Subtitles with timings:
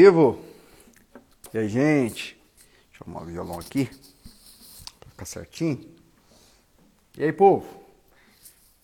[0.00, 0.44] vivo.
[1.52, 2.36] E aí, gente?
[2.90, 3.88] Deixa eu arrumar o violão aqui.
[4.98, 5.88] Pra ficar certinho.
[7.16, 7.64] E aí, povo?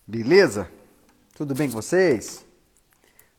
[0.06, 0.70] Beleza?
[1.34, 2.46] Tudo bem com vocês?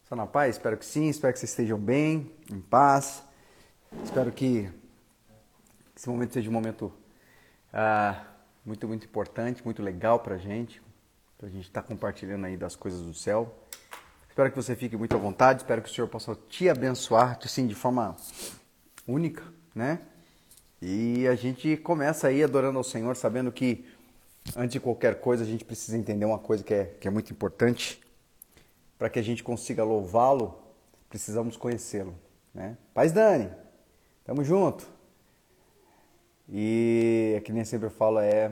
[0.03, 0.57] Só na paz?
[0.57, 1.07] Espero que sim.
[1.07, 3.23] Espero que vocês estejam bem, em paz.
[4.03, 4.69] Espero que
[5.95, 6.91] esse momento seja um momento
[7.71, 8.21] ah,
[8.65, 10.81] muito, muito importante, muito legal pra gente.
[11.37, 13.60] Pra gente estar tá compartilhando aí das coisas do céu.
[14.41, 17.67] Espero que você fique muito à vontade, espero que o Senhor possa te abençoar, assim,
[17.67, 18.15] de forma
[19.07, 19.43] única,
[19.75, 19.99] né?
[20.81, 23.85] E a gente começa aí adorando ao Senhor, sabendo que
[24.57, 27.31] antes de qualquer coisa a gente precisa entender uma coisa que é, que é muito
[27.31, 28.01] importante.
[28.97, 30.59] Para que a gente consiga louvá-lo,
[31.07, 32.15] precisamos conhecê-lo,
[32.51, 32.75] né?
[32.95, 33.47] Paz Dani,
[34.25, 34.87] tamo junto.
[36.49, 38.51] E é que nem sempre eu falo, é,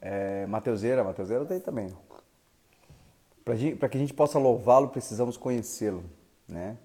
[0.00, 1.94] é Mateuseira, Mateuseira tem também.
[3.46, 6.02] Para que a gente possa louvá-lo, precisamos conhecê-lo,
[6.48, 6.76] né?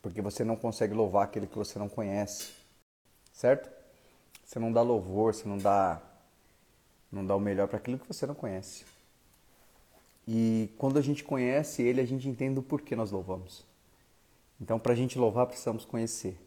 [0.00, 2.54] Porque você não consegue louvar aquele que você não conhece,
[3.34, 3.70] certo?
[4.42, 6.00] Você não dá louvor, você não dá,
[7.12, 8.86] não dá o melhor para aquilo que você não conhece.
[10.26, 13.62] E quando a gente conhece ele, a gente entende o porquê nós louvamos.
[14.58, 16.40] Então, para a gente louvar, precisamos conhecer.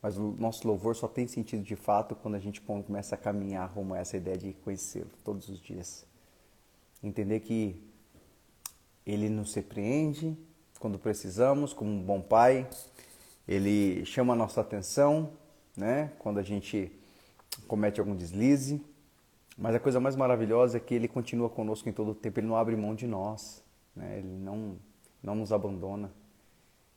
[0.00, 3.68] Mas o nosso louvor só tem sentido de fato quando a gente começa a caminhar
[3.68, 6.06] rumo a essa ideia de conhecê-lo todos os dias.
[7.02, 7.92] Entender que
[9.06, 10.36] ele nos surpreende
[10.78, 12.68] quando precisamos, como um bom pai.
[13.46, 15.30] Ele chama a nossa atenção,
[15.76, 16.12] né?
[16.18, 16.90] Quando a gente
[17.66, 18.82] comete algum deslize.
[19.56, 22.40] Mas a coisa mais maravilhosa é que ele continua conosco em todo o tempo.
[22.40, 23.62] Ele não abre mão de nós,
[23.94, 24.18] né?
[24.18, 24.76] Ele não
[25.22, 26.12] não nos abandona.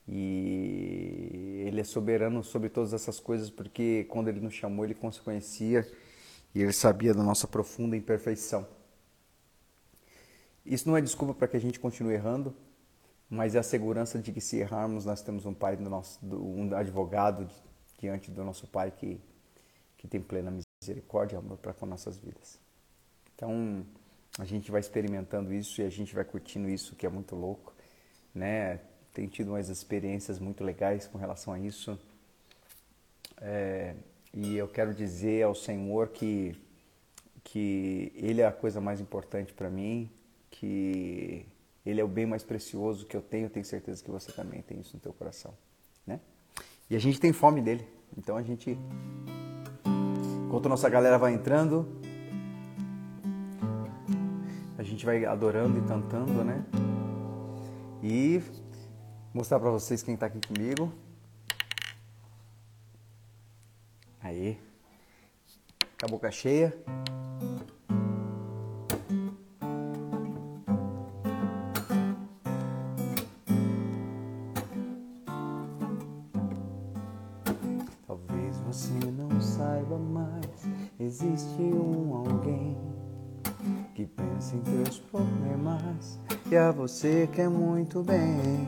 [0.08, 5.89] E ele é soberano sobre todas essas coisas porque quando ele nos chamou, ele conhecia
[6.53, 8.67] e ele sabia da nossa profunda imperfeição.
[10.67, 12.53] Isso não é desculpa para que a gente continue errando,
[13.29, 16.75] mas é a segurança de que se errarmos nós temos um pai do nosso, um
[16.75, 17.49] advogado
[17.97, 19.19] diante do nosso pai que
[19.97, 22.59] que tem plena misericórdia e amor para com nossas vidas.
[23.33, 23.83] Então
[24.38, 27.73] a gente vai experimentando isso e a gente vai curtindo isso que é muito louco,
[28.35, 28.79] né?
[29.11, 32.00] Tem tido umas experiências muito legais com relação a isso.
[33.41, 33.95] É,
[34.33, 36.56] e eu quero dizer ao Senhor que
[37.44, 40.11] que Ele é a coisa mais importante para mim,
[40.59, 41.45] que
[41.85, 44.79] ele é o bem mais precioso que eu tenho, tenho certeza que você também tem
[44.79, 45.53] isso no teu coração,
[46.06, 46.19] né?
[46.90, 47.88] E a gente tem fome dele.
[48.18, 48.78] Então a gente
[50.45, 52.01] enquanto a nossa galera vai entrando,
[54.78, 56.66] a gente vai adorando e cantando, né?
[58.01, 58.41] E
[59.34, 60.91] mostrar para vocês quem está aqui comigo.
[64.22, 64.59] Aí.
[66.00, 66.75] Com a boca cheia.
[86.57, 88.68] A você quer muito bem.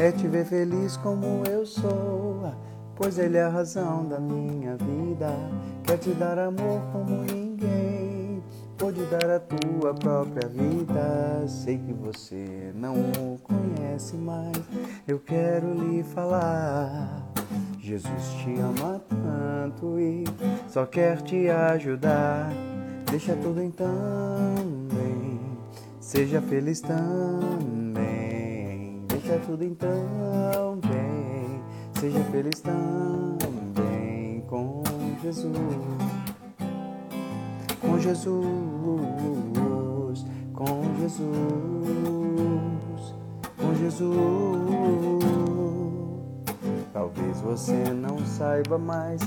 [0.00, 2.52] É te ver feliz como eu sou,
[2.94, 5.28] pois ele é a razão da minha vida.
[5.84, 8.42] Quer te dar amor como ninguém
[8.78, 11.44] pode dar a tua própria vida.
[11.46, 14.56] Sei que você não o conhece, mas
[15.06, 17.26] eu quero lhe falar.
[17.78, 20.24] Jesus te ama tanto e
[20.68, 22.50] só quer te ajudar.
[23.10, 24.87] Deixa tudo então
[26.08, 27.92] seja feliz também.
[29.08, 31.60] Deixa tudo então bem,
[32.00, 34.82] seja feliz também com
[35.22, 35.52] Jesus.
[37.78, 38.40] Com Jesus,
[40.54, 41.28] com Jesus,
[43.58, 44.16] com Jesus.
[46.90, 49.20] Talvez você não saiba, mas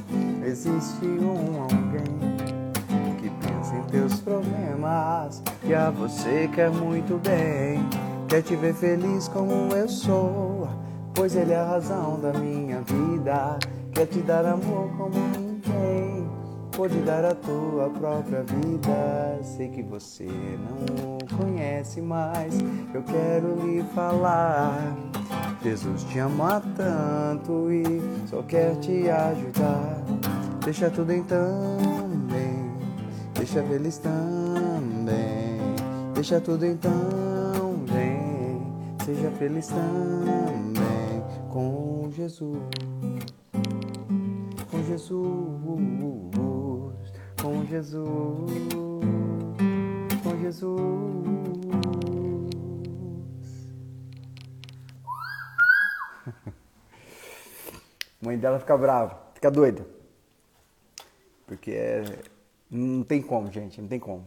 [0.44, 2.31] existe um alguém
[3.92, 7.86] teus problemas, que a você quer muito bem,
[8.28, 10.68] quer te ver feliz como eu sou,
[11.14, 13.60] pois ele é a razão da minha vida,
[13.94, 16.30] quer te dar amor como ninguém
[16.72, 19.40] pode dar a tua própria vida.
[19.44, 22.54] Sei que você não o conhece, mas
[22.94, 24.96] eu quero lhe falar.
[25.62, 30.02] Jesus te ama tanto e só quer te ajudar.
[30.64, 31.91] Deixa tudo então
[33.42, 35.58] deixa feliz também.
[36.14, 38.62] Deixa tudo então bem,
[39.04, 42.62] seja feliz também com Jesus.
[44.70, 45.42] Com Jesus,
[47.42, 48.52] com Jesus,
[50.22, 50.72] com Jesus.
[58.22, 59.84] Mãe dela fica brava, fica doida.
[61.48, 62.04] Porque é,
[62.72, 64.26] não tem como, gente, não tem como.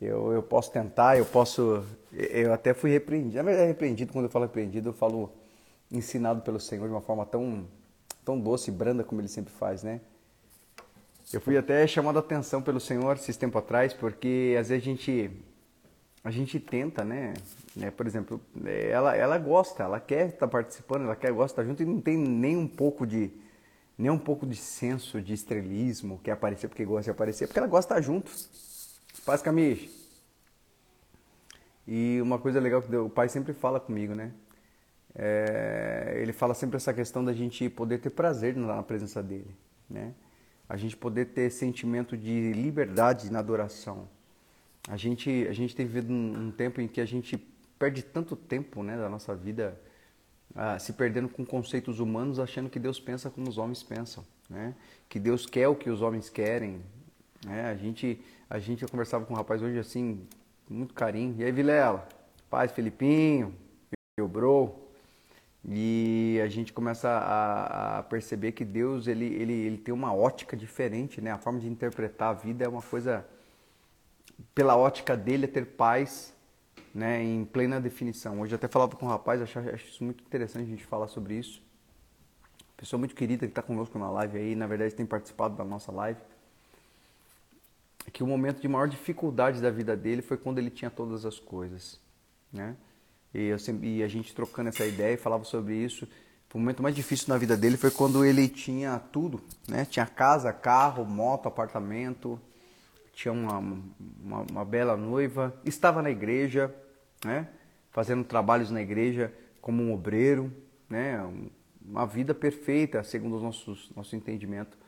[0.00, 1.84] Eu, eu posso tentar, eu posso.
[2.12, 3.36] Eu até fui repreendido.
[3.36, 5.30] Na verdade, repreendido, quando eu falo repreendido, eu falo
[5.92, 7.66] ensinado pelo Senhor de uma forma tão,
[8.24, 10.00] tão doce e branda como ele sempre faz, né?
[11.32, 14.84] Eu fui até chamado a atenção pelo Senhor esses tempo atrás, porque às vezes a
[14.84, 15.30] gente
[16.24, 17.34] a gente tenta, né?
[17.76, 17.90] né?
[17.90, 22.00] Por exemplo, ela, ela gosta, ela quer estar participando, ela quer gosta junto e não
[22.00, 23.30] tem nem um pouco de
[24.00, 27.68] nem um pouco de senso de estrelismo, quer aparecer porque gosta de aparecer, porque ela
[27.68, 28.32] gosta de estar junto.
[29.44, 29.90] Camiche.
[31.86, 34.32] E uma coisa legal que o pai sempre fala comigo, né?
[35.14, 39.54] É, ele fala sempre essa questão da gente poder ter prazer na presença dele,
[39.88, 40.14] né?
[40.68, 44.08] A gente poder ter sentimento de liberdade na adoração.
[44.88, 47.36] A gente, a gente tem vivido um, um tempo em que a gente
[47.78, 49.78] perde tanto tempo né, da nossa vida
[50.54, 54.74] ah, se perdendo com conceitos humanos, achando que Deus pensa como os homens pensam, né?
[55.08, 56.80] que Deus quer o que os homens querem.
[57.44, 57.70] Né?
[57.70, 60.26] A, gente, a gente, eu conversava com um rapaz hoje assim,
[60.66, 61.34] com muito carinho.
[61.38, 62.06] E aí, Vilela?
[62.48, 63.54] Paz, Felipinho,
[64.18, 64.74] meu bro,
[65.64, 70.56] e a gente começa a, a, perceber que Deus ele, ele, ele tem uma ótica
[70.56, 71.30] diferente, né?
[71.30, 73.24] A forma de interpretar a vida é uma coisa,
[74.54, 76.34] pela ótica dele, é ter paz
[76.94, 78.40] né, em plena definição.
[78.40, 81.08] Hoje eu até falava com um rapaz, acho, acho isso muito interessante a gente falar
[81.08, 81.62] sobre isso.
[82.76, 85.92] Pessoa muito querida que está conosco na live aí, na verdade tem participado da nossa
[85.92, 86.20] live.
[88.12, 91.38] Que o momento de maior dificuldade da vida dele foi quando ele tinha todas as
[91.38, 92.00] coisas,
[92.52, 92.74] né?
[93.32, 96.08] E, sempre, e, a gente trocando essa ideia e falava sobre isso.
[96.52, 99.84] O momento mais difícil na vida dele foi quando ele tinha tudo, né?
[99.84, 102.40] Tinha casa, carro, moto, apartamento,
[103.20, 106.74] tinha uma, uma, uma bela noiva, estava na igreja,
[107.22, 107.48] né?
[107.90, 109.30] Fazendo trabalhos na igreja
[109.60, 110.50] como um obreiro,
[110.88, 111.20] né?
[111.84, 114.78] Uma vida perfeita, segundo o nosso, nosso entendimento.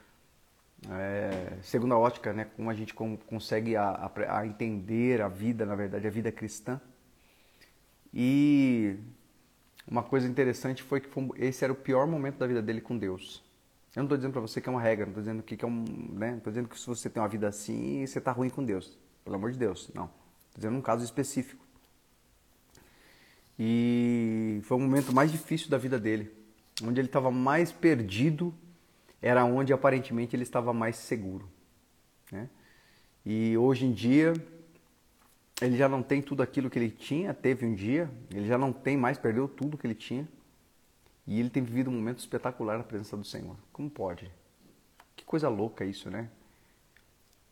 [0.90, 2.46] É, segundo a ótica, né?
[2.56, 6.80] Como a gente consegue a, a, a entender a vida, na verdade, a vida cristã.
[8.14, 8.96] E
[9.86, 13.44] uma coisa interessante foi que esse era o pior momento da vida dele com Deus.
[13.94, 15.68] Eu não estou dizendo para você que é uma regra, não estou dizendo que é
[15.68, 15.84] um,
[16.14, 16.36] né?
[16.38, 18.98] Estou dizendo que se você tem uma vida assim, você está ruim com Deus.
[19.22, 20.04] Pelo amor de Deus, não.
[20.04, 21.62] Estou dizendo um caso específico.
[23.58, 26.32] E foi o momento mais difícil da vida dele,
[26.82, 28.54] onde ele estava mais perdido,
[29.20, 31.48] era onde aparentemente ele estava mais seguro,
[32.30, 32.48] né?
[33.24, 34.32] E hoje em dia
[35.60, 38.72] ele já não tem tudo aquilo que ele tinha, teve um dia, ele já não
[38.72, 40.26] tem mais, perdeu tudo que ele tinha.
[41.26, 43.56] E ele tem vivido um momento espetacular na presença do Senhor.
[43.72, 44.30] Como pode?
[45.16, 46.28] Que coisa louca isso, né?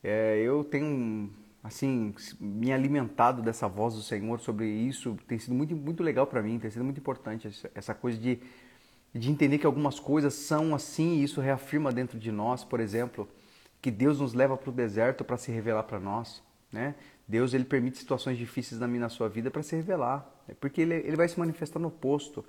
[0.02, 1.30] É, eu tenho,
[1.62, 5.16] assim, me alimentado dessa voz do Senhor sobre isso.
[5.28, 8.40] Tem sido muito, muito legal para mim, tem sido muito importante essa coisa de,
[9.14, 13.28] de entender que algumas coisas são assim e isso reafirma dentro de nós, por exemplo,
[13.80, 16.94] que Deus nos leva para o deserto para se revelar para nós, né?
[17.26, 20.80] Deus ele permite situações difíceis na minha na sua vida para se revelar, é porque
[20.80, 22.44] ele, ele vai se manifestar no oposto.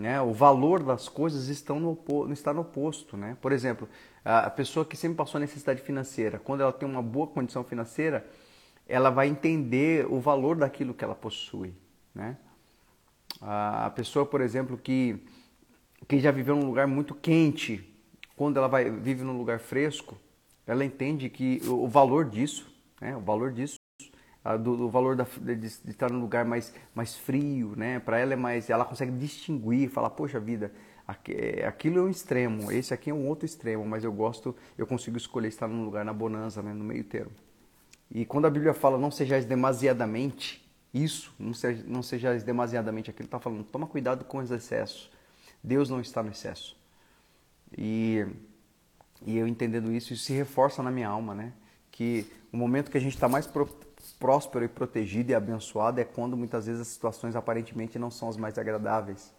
[0.00, 0.18] Né?
[0.22, 3.18] O valor das coisas estão no, está no oposto.
[3.18, 3.36] Né?
[3.38, 3.86] Por exemplo,
[4.24, 8.26] a pessoa que sempre passou necessidade financeira, quando ela tem uma boa condição financeira,
[8.88, 11.74] ela vai entender o valor daquilo que ela possui.
[12.14, 12.38] Né?
[13.42, 15.22] A pessoa, por exemplo, que,
[16.08, 17.86] que já viveu num lugar muito quente,
[18.34, 20.16] quando ela vai, vive num lugar fresco,
[20.66, 23.14] ela entende que o valor disso, né?
[23.14, 23.79] o valor disso
[24.58, 27.98] do, do, valor da, de, de, estar num lugar mais, mais frio, né?
[27.98, 30.72] Para ela é mais, ela consegue distinguir, falar, poxa vida,
[31.28, 34.86] é, aquilo é um extremo, esse aqui é um outro extremo, mas eu gosto, eu
[34.86, 36.72] consigo escolher estar num lugar na bonança, né?
[36.72, 37.32] no meio termo.
[38.10, 43.26] E quando a Bíblia fala não sejais demasiadamente isso, não, seja, não sejais demasiadamente aquilo,
[43.26, 45.10] está falando, toma cuidado com os excessos.
[45.62, 46.76] Deus não está no excesso.
[47.76, 48.26] E,
[49.24, 51.52] e eu entendendo isso, isso se reforça na minha alma, né?
[51.90, 53.68] Que o momento que a gente está mais pro,
[54.20, 58.36] próspero e protegido e abençoado é quando muitas vezes as situações aparentemente não são as
[58.36, 59.32] mais agradáveis,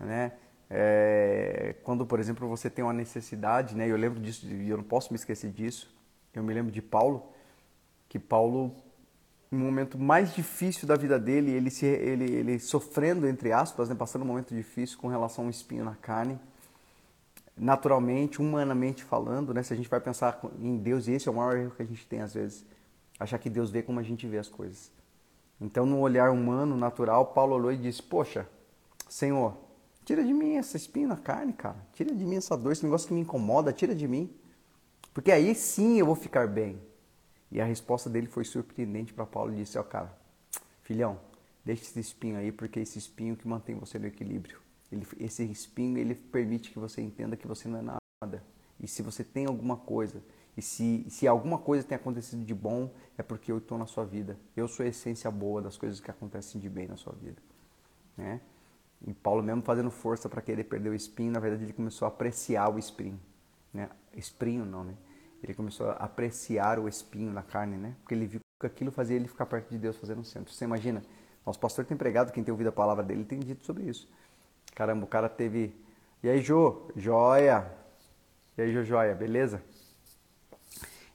[0.00, 0.32] né?
[0.68, 3.88] É, quando, por exemplo, você tem uma necessidade, né?
[3.88, 5.96] Eu lembro disso eu não posso me esquecer disso.
[6.34, 7.26] Eu me lembro de Paulo,
[8.08, 8.74] que Paulo,
[9.50, 13.94] no momento mais difícil da vida dele, ele se, ele, ele sofrendo entre aspas, né?
[13.94, 16.38] Passando um momento difícil com relação a um espinho na carne,
[17.56, 19.62] naturalmente, humanamente falando, né?
[19.62, 21.86] Se a gente vai pensar em Deus, e esse é o maior erro que a
[21.86, 22.66] gente tem às vezes
[23.18, 24.90] achar que Deus vê como a gente vê as coisas.
[25.60, 28.48] Então, no olhar humano, natural, Paulo olhou e disse: Poxa,
[29.08, 29.56] Senhor,
[30.04, 31.76] tira de mim essa espinha na carne, cara.
[31.92, 34.32] Tira de mim essa dor, esse negócio que me incomoda, tira de mim.
[35.12, 36.80] Porque aí sim eu vou ficar bem.
[37.50, 39.50] E a resposta dele foi surpreendente para Paulo.
[39.50, 40.16] Ele disse: Ó, oh, cara,
[40.82, 41.18] filhão,
[41.64, 44.60] deixa esse espinho aí, porque é esse espinho que mantém você no equilíbrio.
[44.92, 48.42] Ele, esse espinho ele permite que você entenda que você não é nada.
[48.80, 50.22] E se você tem alguma coisa,
[50.58, 54.04] e se, se alguma coisa tem acontecido de bom, é porque eu estou na sua
[54.04, 54.36] vida.
[54.56, 57.40] Eu sou a essência boa das coisas que acontecem de bem na sua vida.
[58.16, 58.40] Né?
[59.06, 62.08] E Paulo, mesmo fazendo força para querer perder o espinho, na verdade ele começou a
[62.08, 63.20] apreciar o espinho.
[63.72, 63.88] Né?
[64.16, 64.94] Espinho não, né?
[65.44, 67.94] Ele começou a apreciar o espinho na carne, né?
[68.00, 70.52] Porque ele viu que aquilo fazia ele ficar perto de Deus, fazendo um centro.
[70.52, 71.04] Você imagina,
[71.46, 74.10] nosso pastor tem pregado, quem tem ouvido a palavra dele tem dito sobre isso.
[74.74, 75.72] Caramba, o cara teve.
[76.20, 76.90] E aí, Jô?
[76.96, 77.72] Joia!
[78.56, 79.62] E aí, Jô, joia, beleza?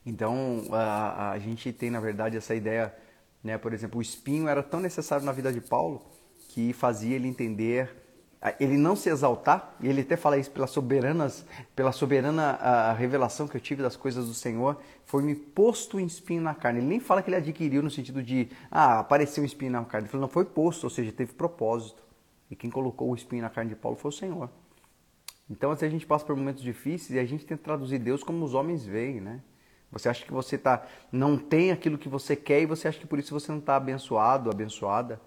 [0.06, 2.94] Então, a, a gente tem, na verdade, essa ideia,
[3.42, 3.56] né?
[3.56, 6.02] Por exemplo, o espinho era tão necessário na vida de Paulo
[6.48, 7.90] que fazia ele entender,
[8.60, 11.44] ele não se exaltar, e ele até fala isso pela soberanas,
[11.74, 16.42] pela soberana revelação que eu tive das coisas do Senhor, foi me posto um espinho
[16.42, 16.80] na carne.
[16.80, 20.04] Ele nem fala que ele adquiriu no sentido de, ah, apareceu um espinho na carne.
[20.04, 22.04] Ele falou, não, foi posto, ou seja, teve propósito.
[22.50, 24.50] E quem colocou o espinho na carne de Paulo foi o Senhor.
[25.48, 28.44] Então, vezes a gente passa por momentos difíceis e a gente tenta traduzir Deus como
[28.44, 29.40] os homens veem, né?
[29.94, 33.06] Você acha que você tá, não tem aquilo que você quer e você acha que
[33.06, 35.20] por isso você não está abençoado, abençoada.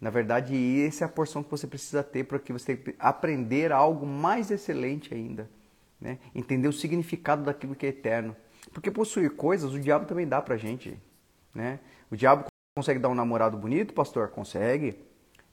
[0.00, 0.54] Na verdade,
[0.86, 5.12] essa é a porção que você precisa ter para que você aprender algo mais excelente
[5.12, 5.50] ainda.
[6.00, 6.18] Né?
[6.34, 8.34] Entender o significado daquilo que é eterno.
[8.72, 10.98] Porque possuir coisas, o diabo também dá para gente.
[11.54, 11.80] Né?
[12.10, 14.28] O diabo consegue dar um namorado bonito, pastor?
[14.28, 14.98] Consegue.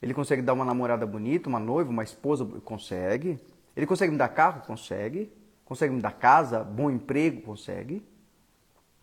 [0.01, 2.45] Ele consegue dar uma namorada bonita, uma noiva, uma esposa?
[2.63, 3.39] Consegue.
[3.75, 4.61] Ele consegue me dar carro?
[4.61, 5.31] Consegue.
[5.65, 7.41] Consegue me dar casa, bom emprego?
[7.41, 8.03] Consegue.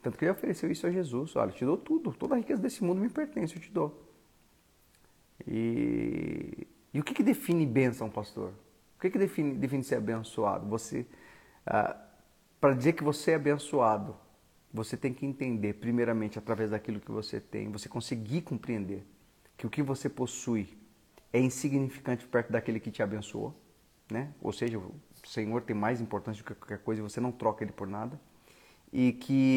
[0.06, 1.34] Tanto que ele ofereceu isso a Jesus.
[1.34, 2.12] Olha, eu te dou tudo.
[2.12, 4.08] Toda a riqueza desse mundo me pertence, eu te dou.
[5.44, 8.52] E, e o que, que define bênção, pastor?
[8.96, 10.64] O que, que define, define ser abençoado?
[10.68, 11.08] Você,
[11.66, 11.96] ah,
[12.60, 14.16] para dizer que você é abençoado,
[14.72, 19.04] você tem que entender, primeiramente, através daquilo que você tem, você conseguir compreender
[19.56, 20.78] que o que você possui
[21.32, 23.60] é insignificante perto daquele que te abençoou,
[24.08, 24.32] né?
[24.40, 24.94] Ou seja, o
[25.25, 28.20] Senhor tem mais importância do que qualquer coisa e você não troca ele por nada.
[28.92, 29.56] E que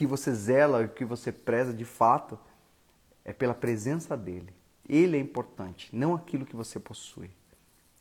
[0.00, 2.38] que você zela, o que você preza de fato
[3.22, 4.50] é pela presença dele.
[4.88, 7.30] Ele é importante, não aquilo que você possui,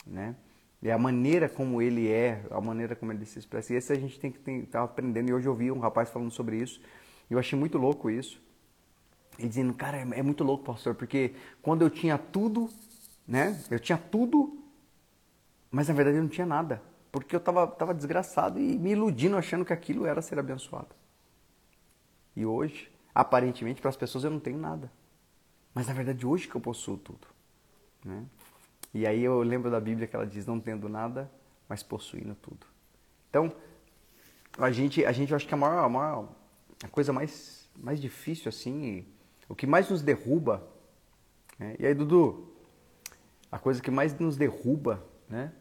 [0.08, 0.34] né?
[0.82, 3.74] É a maneira como ele é, a maneira como ele se expressa.
[3.74, 5.28] E esse a gente tem que estar tá aprendendo.
[5.28, 6.80] E hoje eu ouvi um rapaz falando sobre isso.
[7.30, 8.42] E eu achei muito louco isso.
[9.38, 12.70] E dizendo, cara, é, é muito louco, pastor, porque quando eu tinha tudo,
[13.28, 13.62] né?
[13.70, 14.58] Eu tinha tudo,
[15.70, 16.82] mas na verdade eu não tinha nada.
[17.12, 20.98] Porque eu estava tava desgraçado e me iludindo, achando que aquilo era ser abençoado.
[22.40, 24.90] E hoje, aparentemente, para as pessoas eu não tenho nada.
[25.74, 27.28] Mas na verdade hoje que eu possuo tudo.
[28.04, 28.26] Né?
[28.94, 31.30] E aí eu lembro da Bíblia que ela diz, não tendo nada,
[31.68, 32.66] mas possuindo tudo.
[33.30, 33.52] Então,
[34.58, 36.30] a gente, a gente acho que a maior, a, maior,
[36.82, 39.06] a coisa mais, mais difícil, assim,
[39.50, 40.66] o que mais nos derruba,
[41.60, 41.76] né?
[41.78, 42.54] e aí Dudu,
[43.52, 45.52] a coisa que mais nos derruba, né,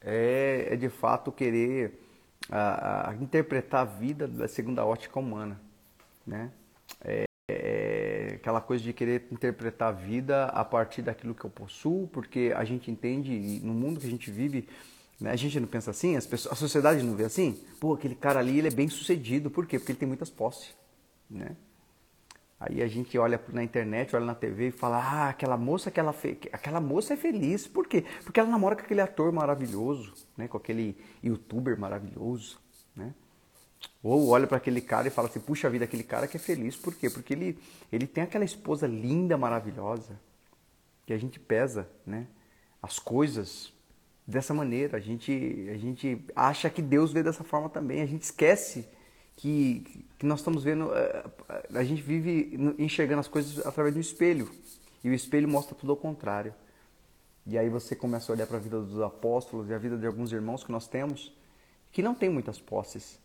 [0.00, 2.02] é, é de fato querer
[2.50, 5.60] a, a interpretar a vida da segunda ótica humana,
[6.26, 6.50] né?
[7.04, 7.24] É,
[8.34, 12.64] aquela coisa de querer interpretar a vida a partir daquilo que eu possuo, porque a
[12.64, 14.68] gente entende, no mundo que a gente vive,
[15.20, 17.60] né, a gente não pensa assim, pessoas, a sociedade não vê assim.
[17.80, 19.78] Pô, aquele cara ali ele é bem sucedido, por quê?
[19.78, 20.74] Porque ele tem muitas posses,
[21.30, 21.56] né?
[22.58, 25.98] Aí a gente olha na internet, olha na TV e fala: "Ah, aquela moça que
[25.98, 26.14] ela
[26.52, 27.66] aquela moça é feliz".
[27.66, 28.04] Por quê?
[28.22, 32.60] Porque ela namora com aquele ator maravilhoso, né, com aquele youtuber maravilhoso,
[32.94, 33.12] né?
[34.02, 36.76] Ou olha para aquele cara e fala assim: puxa vida, aquele cara que é feliz.
[36.76, 37.08] Por quê?
[37.08, 37.58] Porque ele,
[37.90, 40.18] ele tem aquela esposa linda, maravilhosa,
[41.06, 42.26] que a gente pesa né?
[42.82, 43.72] as coisas
[44.26, 44.96] dessa maneira.
[44.96, 48.02] A gente, a gente acha que Deus vê dessa forma também.
[48.02, 48.88] A gente esquece
[49.36, 51.24] que, que nós estamos vendo, eh,
[51.74, 54.50] a gente vive enxergando as coisas através do espelho.
[55.04, 56.52] E o espelho mostra tudo ao contrário.
[57.46, 60.06] E aí você começa a olhar para a vida dos apóstolos e a vida de
[60.06, 61.32] alguns irmãos que nós temos,
[61.90, 63.21] que não tem muitas posses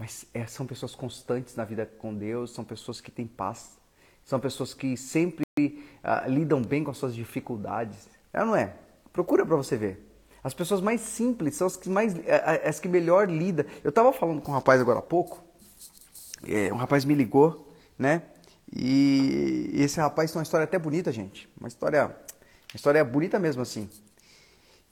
[0.00, 3.78] mas é, são pessoas constantes na vida com Deus, são pessoas que têm paz,
[4.24, 8.08] são pessoas que sempre uh, lidam bem com as suas dificuldades.
[8.32, 8.72] É não é?
[9.12, 10.10] Procura para você ver.
[10.42, 12.14] As pessoas mais simples são as que mais,
[12.64, 13.66] as que melhor lidam.
[13.84, 15.44] Eu estava falando com um rapaz agora há pouco,
[16.48, 18.22] é, um rapaz me ligou, né?
[18.74, 21.46] E esse rapaz tem uma história até bonita, gente.
[21.60, 23.86] Uma história, uma história bonita mesmo assim.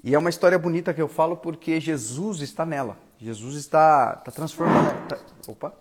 [0.02, 2.97] E é uma história bonita que eu falo porque Jesus está nela.
[3.19, 5.09] Jesus está, está transformando.
[5.09, 5.75] Tá, opa!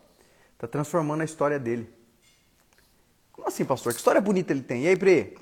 [0.54, 1.88] Está transformando a história dele.
[3.32, 3.94] Como assim, pastor?
[3.94, 4.84] Que história bonita ele tem?
[4.84, 5.38] E aí, Bre?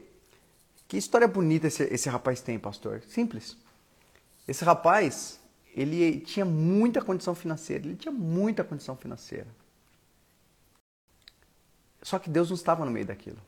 [0.88, 3.02] Que história bonita esse, esse rapaz tem, pastor?
[3.08, 3.58] Simples.
[4.46, 5.40] Esse rapaz,
[5.74, 7.86] ele tinha muita condição financeira.
[7.86, 9.48] Ele tinha muita condição financeira.
[12.02, 13.40] Só que Deus não estava no meio daquilo.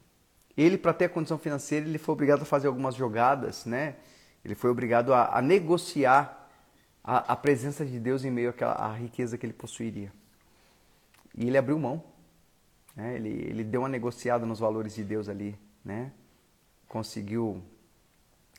[0.58, 3.98] Ele, para ter a condição financeira, ele foi obrigado a fazer algumas jogadas, né?
[4.48, 6.50] Ele foi obrigado a, a negociar
[7.04, 10.10] a, a, presença de Deus em meio àquela, à riqueza que ele possuiria.
[11.36, 12.02] E ele abriu mão.
[12.96, 13.16] Né?
[13.16, 15.60] Ele, ele deu uma negociada nos valores de Deus ali.
[15.84, 16.14] Né?
[16.88, 17.62] Conseguiu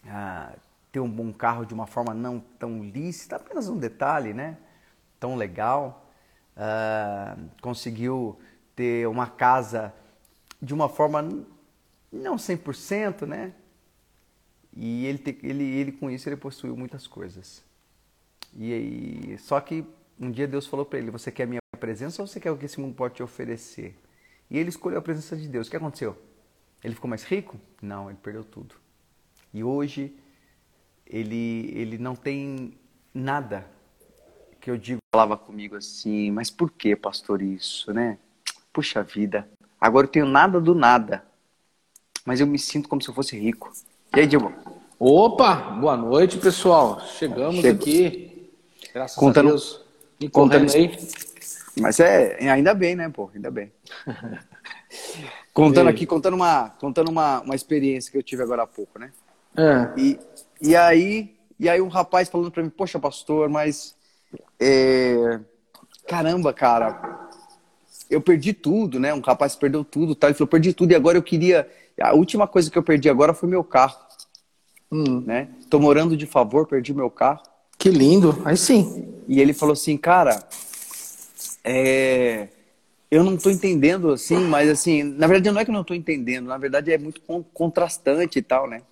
[0.06, 0.52] ah,
[0.92, 4.58] ter um bom carro de uma forma não tão lícita, apenas um detalhe, né?
[5.18, 6.06] Tão legal.
[6.54, 8.38] Ah, conseguiu
[8.76, 9.94] ter uma casa
[10.60, 11.46] de uma forma
[12.12, 13.54] não 100%, né?
[14.80, 17.64] E ele, ele, ele com isso ele possuiu muitas coisas.
[18.56, 19.84] E, e só que
[20.20, 22.56] um dia Deus falou para ele: Você quer a minha presença ou você quer o
[22.56, 23.96] que esse mundo pode te oferecer?
[24.48, 25.66] E ele escolheu a presença de Deus.
[25.66, 26.16] O que aconteceu?
[26.82, 27.58] Ele ficou mais rico?
[27.82, 28.76] Não, ele perdeu tudo.
[29.52, 30.14] E hoje
[31.04, 32.78] ele, ele não tem
[33.12, 33.68] nada
[34.60, 34.98] que eu digo.
[35.12, 38.16] Falava comigo assim, mas por que, pastor, isso, né?
[38.72, 41.26] Puxa vida, agora eu tenho nada do nada,
[42.24, 43.72] mas eu me sinto como se eu fosse rico.
[44.14, 44.67] E aí, Dilma?
[45.00, 47.00] Opa, boa noite, pessoal.
[47.00, 47.80] Chegamos Chego.
[47.80, 48.50] aqui.
[48.92, 49.80] Graças contando, a Deus.
[50.20, 50.98] Me contando aí.
[51.80, 53.30] Mas é, ainda bem, né, pô?
[53.32, 53.72] Ainda bem.
[55.54, 59.12] contando aqui, contando uma, contando uma, uma experiência que eu tive agora há pouco, né?
[59.56, 60.00] É.
[60.00, 60.18] E,
[60.60, 63.94] e aí, e aí um rapaz falando para mim, poxa, pastor, mas
[64.58, 65.38] é...
[66.08, 67.28] caramba, cara,
[68.10, 69.14] eu perdi tudo, né?
[69.14, 70.26] Um rapaz perdeu tudo, tá?
[70.26, 71.70] Ele falou, perdi tudo e agora eu queria.
[72.00, 74.07] A última coisa que eu perdi agora foi meu carro,
[74.90, 75.20] hum.
[75.20, 75.48] né?
[75.68, 77.42] Tô morando de favor, perdi meu carro.
[77.76, 79.08] Que lindo, aí sim.
[79.28, 80.42] E ele falou assim, cara,
[81.62, 82.48] é...
[83.10, 85.94] eu não tô entendendo assim, mas assim, na verdade não é que eu não tô
[85.94, 87.20] entendendo, na verdade é muito
[87.52, 88.82] contrastante e tal, né?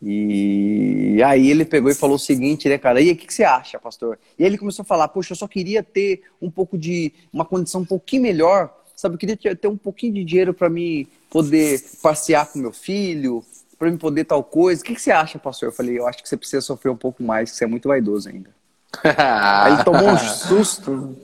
[0.00, 3.00] E aí ele pegou e falou o seguinte, né, cara?
[3.00, 4.18] E aí, o que, que você acha, pastor?
[4.38, 7.44] E aí ele começou a falar, poxa, eu só queria ter um pouco de, uma
[7.44, 9.16] condição um pouquinho melhor, sabe?
[9.16, 13.44] Eu queria ter um pouquinho de dinheiro para me poder passear com meu filho,
[13.78, 14.82] para me poder tal coisa.
[14.82, 15.68] O que, que você acha, pastor?
[15.68, 17.88] Eu falei, eu acho que você precisa sofrer um pouco mais, que você é muito
[17.88, 18.50] vaidoso ainda.
[19.04, 21.16] aí ele tomou um susto,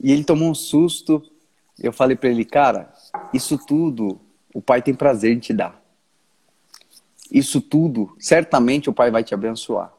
[0.00, 1.22] e ele tomou um susto.
[1.78, 2.92] Eu falei para ele, cara,
[3.32, 4.20] isso tudo
[4.52, 5.84] o pai tem prazer em te dar
[7.34, 9.92] isso tudo, certamente o Pai vai te abençoar.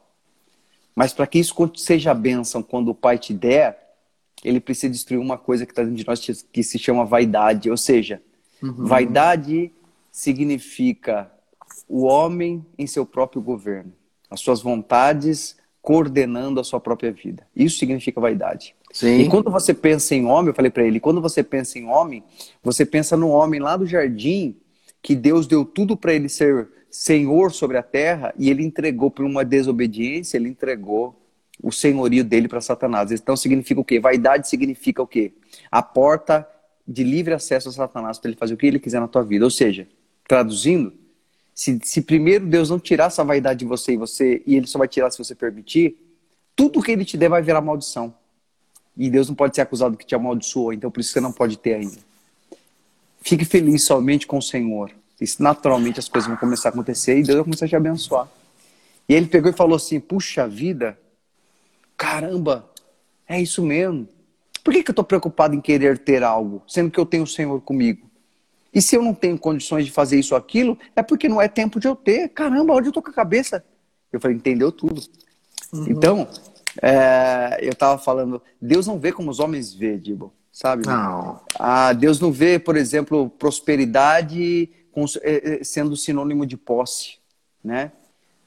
[0.94, 3.94] Mas para que isso seja bênção quando o Pai te der,
[4.42, 6.20] ele precisa destruir uma coisa que está dentro de nós
[6.50, 7.70] que se chama vaidade.
[7.70, 8.22] Ou seja,
[8.62, 8.86] uhum.
[8.86, 9.70] vaidade
[10.10, 11.30] significa
[11.88, 13.92] o homem em seu próprio governo,
[14.30, 17.46] as suas vontades coordenando a sua própria vida.
[17.54, 18.74] Isso significa vaidade.
[18.92, 19.20] Sim.
[19.20, 22.24] E quando você pensa em homem, eu falei para ele, quando você pensa em homem,
[22.62, 24.56] você pensa no homem lá do jardim
[25.00, 29.24] que Deus deu tudo para ele ser senhor sobre a terra e ele entregou por
[29.24, 31.14] uma desobediência, ele entregou
[31.62, 33.12] o senhorio dele para Satanás.
[33.12, 34.00] Então significa o quê?
[34.00, 35.34] Vaidade significa o quê?
[35.70, 36.48] A porta
[36.86, 39.44] de livre acesso a Satanás para ele fazer o que ele quiser na tua vida.
[39.44, 39.86] Ou seja,
[40.26, 40.92] traduzindo,
[41.56, 44.78] se, se primeiro Deus não tirar essa vaidade de você e você e ele só
[44.78, 45.96] vai tirar se você permitir,
[46.54, 48.14] tudo que ele te der vai virar maldição.
[48.94, 51.56] E Deus não pode ser acusado que te amaldiçoou, então por isso você não pode
[51.56, 51.96] ter ainda.
[53.22, 54.92] Fique feliz somente com o Senhor.
[55.18, 58.28] Isso, naturalmente as coisas vão começar a acontecer e Deus vai começar a te abençoar.
[59.08, 60.98] E ele pegou e falou assim: Puxa vida,
[61.96, 62.70] caramba,
[63.26, 64.06] é isso mesmo.
[64.62, 67.26] Por que, que eu estou preocupado em querer ter algo, sendo que eu tenho o
[67.26, 68.05] Senhor comigo?
[68.76, 71.48] E se eu não tenho condições de fazer isso ou aquilo, é porque não é
[71.48, 72.28] tempo de eu ter.
[72.28, 73.64] Caramba, onde eu estou com a cabeça?
[74.12, 75.00] Eu falei: Entendeu tudo.
[75.72, 75.86] Uhum.
[75.88, 76.28] Então,
[76.82, 80.86] é, eu estava falando, Deus não vê como os homens vê, Dibo, sabe?
[80.86, 81.40] Não.
[81.58, 84.68] Ah, Deus não vê, por exemplo, prosperidade
[85.22, 87.16] é, é, sendo sinônimo de posse,
[87.64, 87.92] né?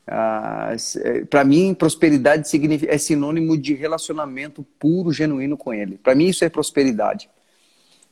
[0.06, 2.48] Ah, é, para mim, prosperidade
[2.88, 5.98] é sinônimo de relacionamento puro, genuíno com Ele.
[5.98, 7.28] Para mim, isso é prosperidade.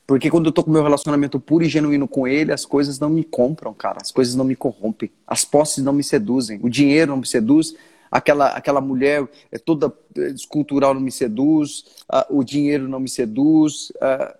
[0.08, 3.10] Porque quando eu tô com meu relacionamento puro e genuíno com Ele, as coisas não
[3.10, 3.98] me compram, cara.
[4.00, 5.10] As coisas não me corrompem.
[5.26, 6.58] As posses não me seduzem.
[6.62, 7.74] O dinheiro não me seduz.
[8.10, 9.92] Aquela, aquela mulher é toda
[10.34, 11.84] escultural não me seduz.
[12.08, 13.92] Ah, o dinheiro não me seduz.
[14.00, 14.34] Ah,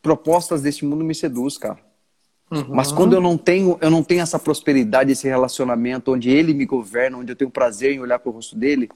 [0.00, 1.80] propostas deste mundo me seduz, cara.
[2.48, 2.66] Uhum.
[2.68, 6.64] Mas quando eu não tenho, eu não tenho essa prosperidade, esse relacionamento onde ele me
[6.64, 8.88] governa, onde eu tenho prazer em olhar para o rosto dele,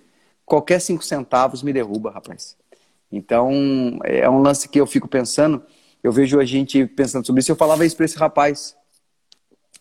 [0.46, 2.56] qualquer cinco centavos me derruba, rapaz.
[3.10, 3.50] Então,
[4.04, 5.60] é um lance que eu fico pensando,
[6.04, 8.76] eu vejo a gente pensando sobre isso, eu falava isso para esse rapaz.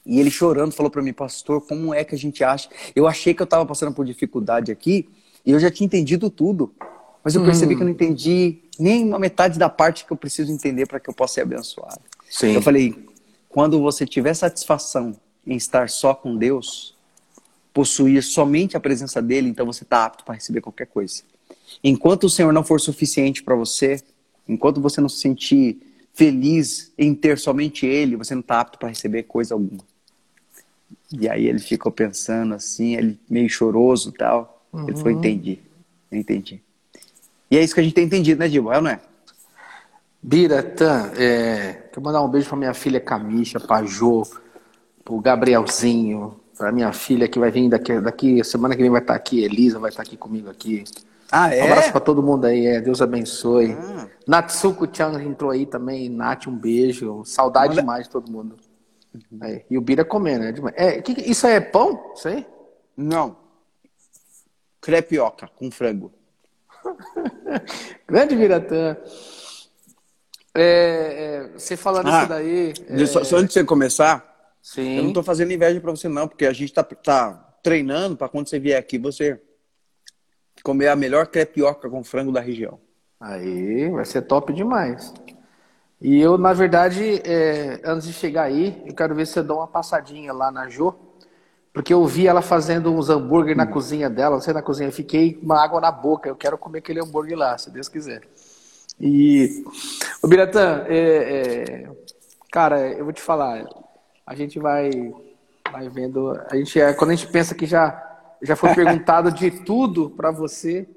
[0.05, 2.69] E ele chorando falou para mim, pastor, como é que a gente acha?
[2.95, 5.09] Eu achei que eu estava passando por dificuldade aqui
[5.45, 6.73] e eu já tinha entendido tudo.
[7.21, 7.77] Mas eu percebi hum.
[7.77, 11.09] que eu não entendi nem uma metade da parte que eu preciso entender para que
[11.09, 12.01] eu possa ser abençoado.
[12.29, 12.53] Sim.
[12.53, 12.95] Eu falei,
[13.49, 16.95] quando você tiver satisfação em estar só com Deus,
[17.73, 21.23] possuir somente a presença dele, então você está apto para receber qualquer coisa.
[21.83, 24.01] Enquanto o Senhor não for suficiente para você,
[24.47, 28.89] enquanto você não se sentir feliz em ter somente Ele, você não está apto para
[28.89, 29.83] receber coisa alguma.
[31.11, 34.65] E aí ele ficou pensando assim, ele meio choroso e tal.
[34.71, 34.87] Uhum.
[34.87, 35.59] Ele falou, entendi,
[36.11, 36.61] entendi.
[37.49, 38.73] E é isso que a gente tem entendido, né, Dilma?
[38.73, 38.99] É ou não é?
[40.21, 44.25] Biratã, é, quero mandar um beijo pra minha filha Camisha, pra Jô,
[45.03, 49.15] pro Gabrielzinho, pra minha filha que vai vir daqui, daqui semana que vem vai estar
[49.15, 50.83] aqui, Elisa vai estar aqui comigo aqui.
[51.35, 51.63] Ah, é?
[51.63, 53.71] Um abraço pra todo mundo aí, é, Deus abençoe.
[53.73, 54.07] Ah.
[54.27, 57.25] Natsuko-chan entrou aí também, Nath, um beijo.
[57.25, 57.81] Saudade Manda...
[57.81, 58.55] demais de todo mundo.
[59.41, 60.71] Aí, e o Bira comendo, né?
[60.75, 62.11] É, que, isso aí é pão?
[62.15, 62.45] Isso aí?
[62.95, 63.35] Não.
[64.79, 66.13] Crepioca com frango.
[68.07, 68.95] Grande Biratã.
[70.53, 72.73] É, é, você falando ah, isso daí.
[72.89, 73.05] É...
[73.07, 74.97] Só, só, antes de você começar, Sim.
[74.97, 78.29] eu não estou fazendo inveja para você, não, porque a gente está tá treinando para
[78.29, 79.41] quando você vier aqui, você
[80.63, 82.79] comer a melhor crepioca com frango da região.
[83.19, 85.13] Aí, vai ser top demais.
[86.01, 89.57] E eu, na verdade, é, antes de chegar aí, eu quero ver se eu dou
[89.57, 90.93] uma passadinha lá na Jo,
[91.73, 93.71] porque eu vi ela fazendo uns hambúrguer na hum.
[93.71, 96.57] cozinha dela, não sei na cozinha, eu fiquei com uma água na boca, eu quero
[96.57, 98.21] comer aquele hambúrguer lá, se Deus quiser.
[98.99, 99.63] E,
[100.21, 101.89] o Biratã, é, é,
[102.51, 103.65] cara, eu vou te falar,
[104.25, 104.91] a gente vai,
[105.71, 108.12] vai vendo, a gente é, quando a gente pensa que já
[108.43, 110.87] já foi perguntado de tudo para você,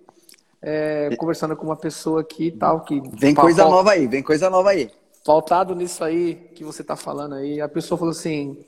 [0.61, 2.81] é, conversando com uma pessoa aqui e tal.
[2.81, 4.91] Que, vem coisa nova aí, vem coisa nova aí.
[5.25, 8.59] Faltado nisso aí que você está falando aí, a pessoa falou assim: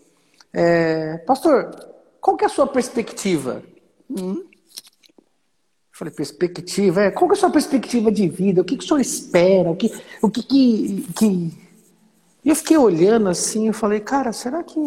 [0.52, 1.70] é, Pastor,
[2.20, 3.62] qual que é a sua perspectiva?
[4.10, 4.44] Hum?
[5.92, 8.60] Falei, perspectiva, é, qual que é a sua perspectiva de vida?
[8.60, 9.68] O que, que o senhor espera?
[9.68, 11.68] O que, o que, que, que...
[12.44, 14.78] E eu fiquei olhando assim, eu falei, cara, será que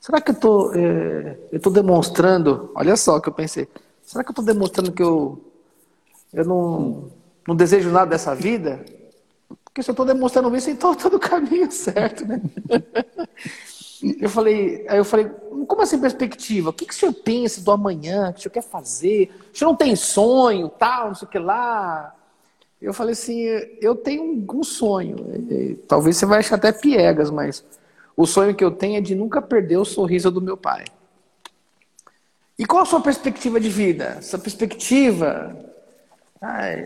[0.00, 2.70] Será que eu tô, é, eu tô demonstrando?
[2.74, 3.68] Olha só o que eu pensei.
[4.02, 5.38] Será que eu estou demonstrando que eu,
[6.32, 7.10] eu não,
[7.46, 8.84] não desejo nada dessa vida?
[9.64, 12.40] Porque se eu estou demonstrando isso, então estou no caminho certo, né?
[14.20, 15.28] Eu falei, aí eu falei,
[15.66, 16.70] como assim perspectiva?
[16.70, 18.30] O que, que o senhor pensa do amanhã?
[18.30, 19.30] O que o senhor quer fazer?
[19.52, 22.14] O senhor não tem sonho, tal, não sei o que lá?
[22.80, 23.40] Eu falei assim,
[23.80, 25.16] eu tenho um sonho.
[25.88, 27.64] Talvez você vai achar até piegas, mas
[28.18, 30.84] o sonho que eu tenho é de nunca perder o sorriso do meu pai.
[32.58, 34.16] E qual a sua perspectiva de vida?
[34.18, 35.56] Essa perspectiva,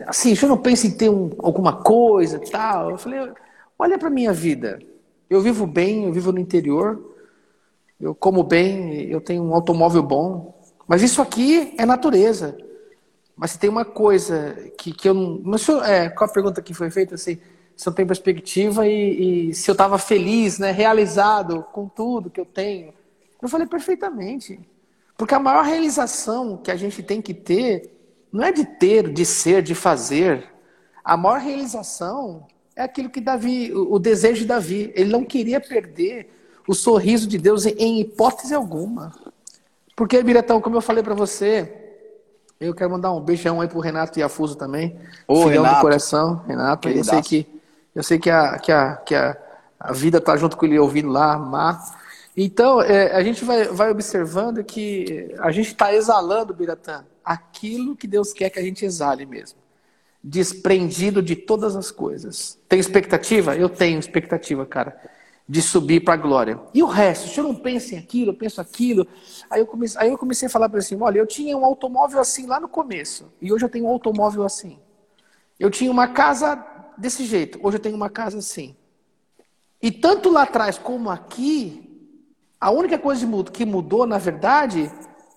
[0.07, 2.91] assim, o senhor não pensa em ter um, alguma coisa tal?
[2.91, 3.33] Eu falei,
[3.79, 4.79] olha para minha vida.
[5.31, 7.03] Eu vivo bem, eu vivo no interior,
[7.99, 12.55] eu como bem, eu tenho um automóvel bom, mas isso aqui é natureza.
[13.35, 15.41] Mas se tem uma coisa que, que eu não.
[15.43, 17.15] Mas, senhor, é, qual a pergunta que foi feita?
[17.15, 17.39] Assim,
[17.83, 22.41] se eu tenho perspectiva e, e se eu estava feliz, né, realizado com tudo que
[22.41, 22.95] eu tenho.
[23.41, 24.61] Eu falei perfeitamente.
[25.17, 27.93] Porque a maior realização que a gente tem que ter
[28.31, 30.49] não é de ter, de ser, de fazer.
[31.03, 34.93] A maior realização é aquilo que Davi, o desejo de Davi.
[34.95, 36.31] Ele não queria perder
[36.69, 39.13] o sorriso de Deus em hipótese alguma.
[39.97, 41.99] Porque, Biretão, como eu falei para você,
[42.61, 44.97] eu quero mandar um beijão aí pro Renato e Afuso também.
[45.27, 45.75] Ô, Renato.
[45.75, 46.89] do coração, Renato.
[46.89, 47.52] Eu sei que
[47.95, 49.37] eu sei que a, que a, que a,
[49.79, 51.81] a vida está junto com ele ouvindo lá, amar.
[52.37, 58.07] Então, é, a gente vai, vai observando que a gente está exalando, Biratã, aquilo que
[58.07, 59.59] Deus quer que a gente exale mesmo.
[60.25, 62.59] Desprendido de todas as coisas.
[62.69, 63.57] Tem expectativa?
[63.57, 64.97] Eu tenho expectativa, cara,
[65.47, 66.59] de subir para a glória.
[66.73, 67.29] E o resto?
[67.29, 69.07] Se eu não penso em aquilo, eu penso aquilo.
[69.51, 72.21] Aí eu comecei, aí eu comecei a falar para assim: olha, eu tinha um automóvel
[72.21, 74.79] assim lá no começo, e hoje eu tenho um automóvel assim.
[75.59, 76.57] Eu tinha uma casa
[77.03, 77.59] desse jeito.
[77.63, 78.75] Hoje eu tenho uma casa assim.
[79.83, 81.91] E tanto lá atrás como aqui,
[82.61, 84.91] a única coisa que mudou, na verdade,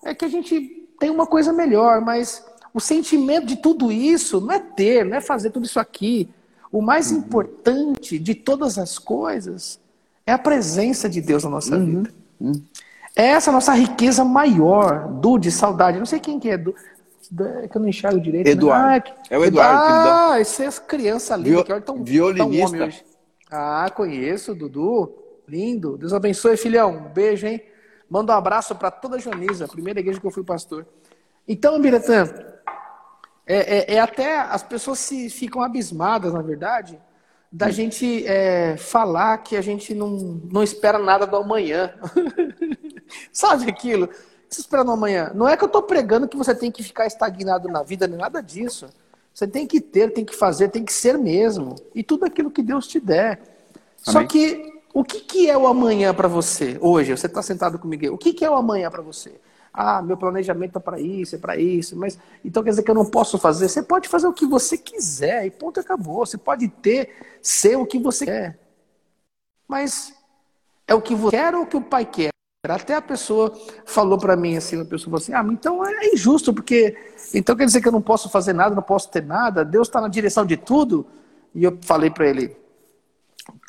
[0.04, 4.52] é que a gente tem uma coisa melhor, mas o sentimento de tudo isso não
[4.52, 6.28] é ter, não é fazer tudo isso aqui.
[6.70, 7.18] O mais uhum.
[7.18, 9.80] importante de todas as coisas
[10.24, 11.84] é a presença de Deus na nossa uhum.
[11.84, 12.14] vida.
[12.40, 12.62] Uhum.
[13.16, 15.98] É essa nossa riqueza maior, do de saudade.
[15.98, 16.74] Não sei quem que é, do,
[17.62, 18.46] é que eu não enxergo direito.
[18.46, 18.52] Né?
[18.52, 19.10] Eduardo.
[19.10, 19.82] Ah, é o Eduardo.
[19.82, 21.64] Ah, esse é criança linda.
[21.64, 22.78] Viol, tão, violinista.
[22.78, 22.90] Tão
[23.50, 25.24] ah, conheço, Dudu.
[25.48, 25.96] Lindo.
[25.96, 26.96] Deus abençoe, filhão.
[26.96, 27.62] Um beijo, hein?
[28.08, 30.86] Manda um abraço para toda a Joniza, a primeira igreja que eu fui pastor.
[31.46, 32.28] Então, Biratã,
[33.46, 36.98] é, é, é, até as pessoas se ficam abismadas, na verdade,
[37.50, 40.10] da gente é, falar que a gente não,
[40.50, 41.94] não espera nada do amanhã.
[43.32, 44.08] Sabe aquilo?
[44.56, 45.30] Você esperando amanhã?
[45.34, 48.18] Não é que eu estou pregando que você tem que ficar estagnado na vida, nem
[48.18, 48.88] nada disso.
[49.32, 51.76] Você tem que ter, tem que fazer, tem que ser mesmo.
[51.94, 53.32] E tudo aquilo que Deus te der.
[53.32, 53.42] Amém.
[53.98, 57.14] Só que o que, que é o amanhã para você hoje?
[57.14, 58.14] Você está sentado comigo.
[58.14, 59.38] O que, que é o amanhã para você?
[59.72, 62.94] Ah, meu planejamento é para isso, é para isso, mas então quer dizer que eu
[62.94, 63.68] não posso fazer?
[63.68, 66.24] Você pode fazer o que você quiser e ponto acabou.
[66.24, 67.10] Você pode ter,
[67.42, 68.58] ser o que você quer.
[69.68, 70.14] Mas
[70.88, 72.30] é o que você quer ou o que o pai quer?
[72.64, 73.52] Até a pessoa
[73.84, 76.96] falou para mim assim, a pessoa falou assim, ah, então é injusto, porque
[77.32, 80.00] então quer dizer que eu não posso fazer nada, não posso ter nada, Deus está
[80.00, 81.06] na direção de tudo.
[81.54, 82.56] E eu falei para ele,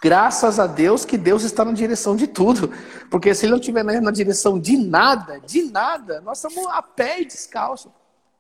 [0.01, 2.71] graças a Deus que Deus está na direção de tudo,
[3.09, 7.21] porque se ele não estiver na direção de nada, de nada, nós estamos a pé
[7.21, 7.91] e descalço.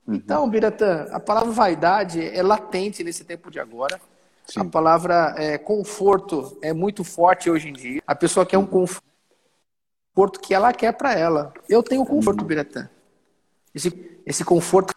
[0.07, 0.15] Uhum.
[0.15, 4.01] Então, Biratã, a palavra vaidade é latente nesse tempo de agora.
[4.45, 4.61] Sim.
[4.61, 8.01] A palavra é, conforto é muito forte hoje em dia.
[8.07, 9.03] A pessoa quer um conforto
[10.25, 11.53] que ela quer para ela.
[11.69, 12.47] Eu tenho conforto, uhum.
[12.47, 12.89] Biratã.
[13.73, 14.93] Esse, esse conforto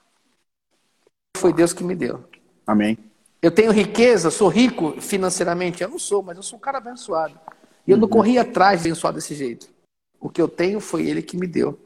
[1.37, 2.25] foi Deus que me deu.
[2.67, 2.97] Amém.
[3.43, 5.83] Eu tenho riqueza, sou rico financeiramente.
[5.83, 7.39] Eu não sou, mas eu sou um cara abençoado.
[7.87, 8.11] E eu não uhum.
[8.11, 9.69] corri atrás de abençoar desse jeito.
[10.19, 11.79] O que eu tenho foi Ele que me deu.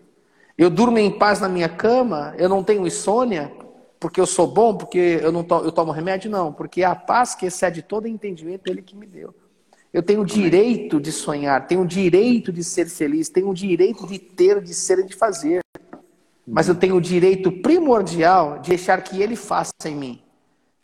[0.57, 3.53] Eu durmo em paz na minha cama, eu não tenho insônia,
[3.99, 6.53] porque eu sou bom, porque eu não tomo, eu tomo remédio, não.
[6.53, 9.35] Porque a paz que excede todo entendimento, Ele que me deu.
[9.95, 14.05] Eu tenho o direito de sonhar, tenho o direito de ser feliz, tenho o direito
[14.09, 15.61] de ter, de ser e de fazer.
[16.45, 20.23] Mas eu tenho o direito primordial de deixar que Ele faça em mim,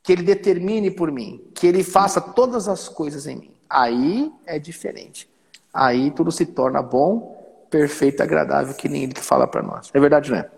[0.00, 3.50] que Ele determine por mim, que Ele faça todas as coisas em mim.
[3.68, 5.28] Aí é diferente.
[5.74, 9.90] Aí tudo se torna bom, perfeito, agradável, que nem Ele que fala para nós.
[9.92, 10.48] É verdade, não é?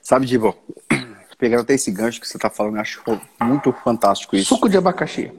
[0.00, 0.54] Sabe, Divo,
[1.36, 3.02] pegando até esse gancho que você está falando, eu acho
[3.42, 4.54] muito fantástico isso.
[4.54, 5.32] Suco de abacaxi.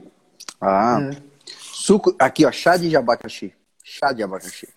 [0.60, 1.27] Ah, é.
[1.88, 2.14] Suco.
[2.18, 3.54] Aqui, ó, chá de abacaxi.
[3.82, 4.68] Chá de abacaxi.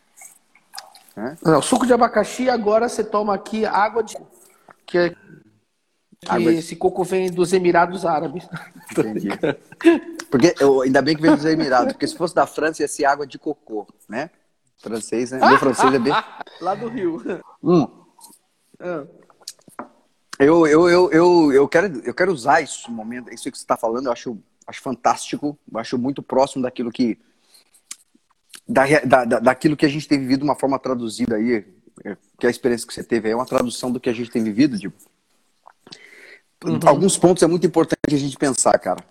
[1.18, 1.36] É?
[1.44, 4.16] Não, suco de abacaxi, agora você toma aqui água de.
[4.86, 6.60] Que, é, que água de...
[6.60, 8.48] esse coco vem dos Emirados Árabes.
[8.92, 9.30] Entendi.
[10.30, 13.04] Porque, eu, ainda bem que vem dos Emirados, porque se fosse da França ia ser
[13.04, 14.30] água de cocô, né?
[14.78, 15.40] Francês, né?
[15.46, 16.14] Meu francês é bem.
[16.62, 17.22] Lá do Rio.
[17.62, 17.88] Hum.
[18.80, 19.06] Ah.
[20.40, 23.78] Eu, eu, eu, eu, eu, quero, eu quero usar isso momento, isso que você está
[23.78, 24.42] falando, eu acho,
[24.72, 27.20] acho fantástico, acho muito próximo daquilo que.
[28.68, 31.66] Da, da, daquilo que a gente tem vivido de uma forma traduzida aí,
[32.06, 34.44] é, que a experiência que você teve é uma tradução do que a gente tem
[34.44, 34.96] vivido, tipo.
[36.64, 36.80] Uhum.
[36.86, 39.04] Alguns pontos é muito importante a gente pensar, cara.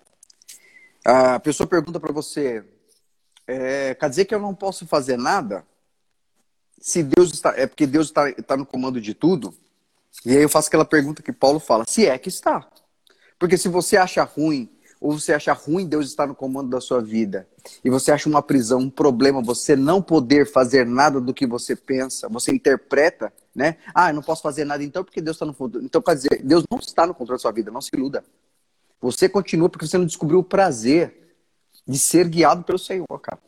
[1.03, 2.63] A pessoa pergunta para você,
[3.47, 5.65] é, quer dizer que eu não posso fazer nada?
[6.79, 9.53] Se Deus está, é porque Deus está, está no comando de tudo?
[10.25, 12.67] E aí eu faço aquela pergunta que Paulo fala: se é que está.
[13.37, 14.69] Porque se você acha ruim,
[15.01, 17.47] ou você acha ruim Deus estar no comando da sua vida,
[17.83, 21.75] e você acha uma prisão, um problema, você não poder fazer nada do que você
[21.75, 23.77] pensa, você interpreta, né?
[23.95, 25.85] Ah, eu não posso fazer nada então porque Deus está no controle.
[25.85, 28.23] Então, quer dizer, Deus não está no controle da sua vida, não se iluda.
[29.01, 31.35] Você continua porque você não descobriu o prazer
[31.87, 33.39] de ser guiado pelo Senhor, cara.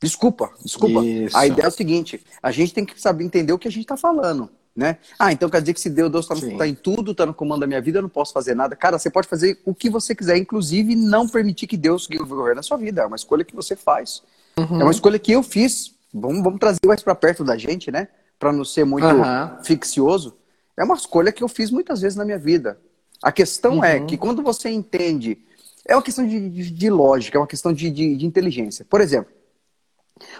[0.00, 1.04] Desculpa, desculpa.
[1.04, 1.36] Isso.
[1.36, 3.82] A ideia é o seguinte: a gente tem que saber entender o que a gente
[3.82, 4.50] está falando.
[4.74, 4.96] Né?
[5.18, 7.66] Ah, então quer dizer que se Deus está tá em tudo, está no comando da
[7.66, 8.74] minha vida, eu não posso fazer nada.
[8.74, 12.62] Cara, você pode fazer o que você quiser, inclusive não permitir que Deus governe a
[12.62, 13.02] sua vida.
[13.02, 14.22] É uma escolha que você faz.
[14.56, 14.80] Uhum.
[14.80, 15.94] É uma escolha que eu fiz.
[16.12, 18.08] Vamos, vamos trazer mais para perto da gente, né?
[18.38, 19.62] Para não ser muito uhum.
[19.62, 20.36] ficcioso.
[20.76, 22.78] É uma escolha que eu fiz muitas vezes na minha vida.
[23.22, 24.04] A questão é uhum.
[24.04, 25.38] é que quando você entende,
[25.86, 28.84] é uma questão de, de, de lógica, é uma questão de, de, inteligência.
[28.88, 29.32] Por exemplo,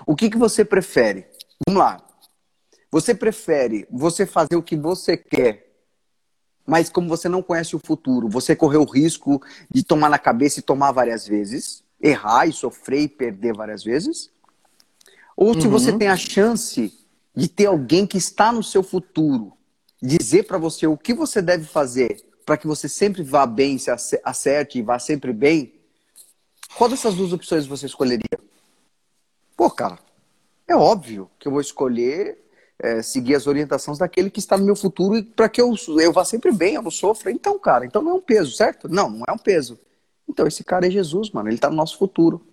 [0.06, 1.26] o que, que você prefere?
[1.66, 2.02] Vamos lá.
[2.92, 5.66] Você prefere você fazer o que você quer,
[6.66, 10.60] mas como você não conhece o futuro, você correr o risco de tomar na cabeça
[10.60, 14.30] e tomar várias vezes, errar e sofrer e perder várias vezes?
[15.34, 15.72] Ou se uhum.
[15.72, 16.92] você tem a chance
[17.34, 19.54] de ter alguém que está no seu futuro,
[20.00, 23.90] dizer para você o que você deve fazer para que você sempre vá bem, se
[24.24, 25.74] acerte e vá sempre bem,
[26.76, 28.38] qual dessas duas opções você escolheria?
[29.56, 29.98] Pô, cara,
[30.66, 32.41] é óbvio que eu vou escolher
[32.78, 36.12] é, seguir as orientações daquele que está no meu futuro e para que eu, eu
[36.12, 37.30] vá sempre bem, eu não sofra.
[37.30, 38.88] Então, cara, então não é um peso, certo?
[38.88, 39.78] Não, não é um peso.
[40.28, 42.44] Então, esse cara é Jesus, mano, ele está no nosso futuro.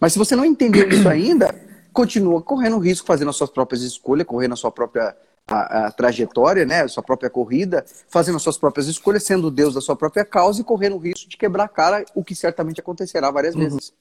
[0.00, 1.54] Mas se você não entendeu isso ainda,
[1.92, 5.16] continua correndo risco, fazendo as suas próprias escolhas, correndo a sua própria
[5.48, 9.74] a, a trajetória, né, a sua própria corrida, fazendo as suas próprias escolhas, sendo Deus
[9.74, 12.80] da sua própria causa e correndo o risco de quebrar a cara, o que certamente
[12.80, 13.62] acontecerá várias uhum.
[13.62, 13.92] vezes.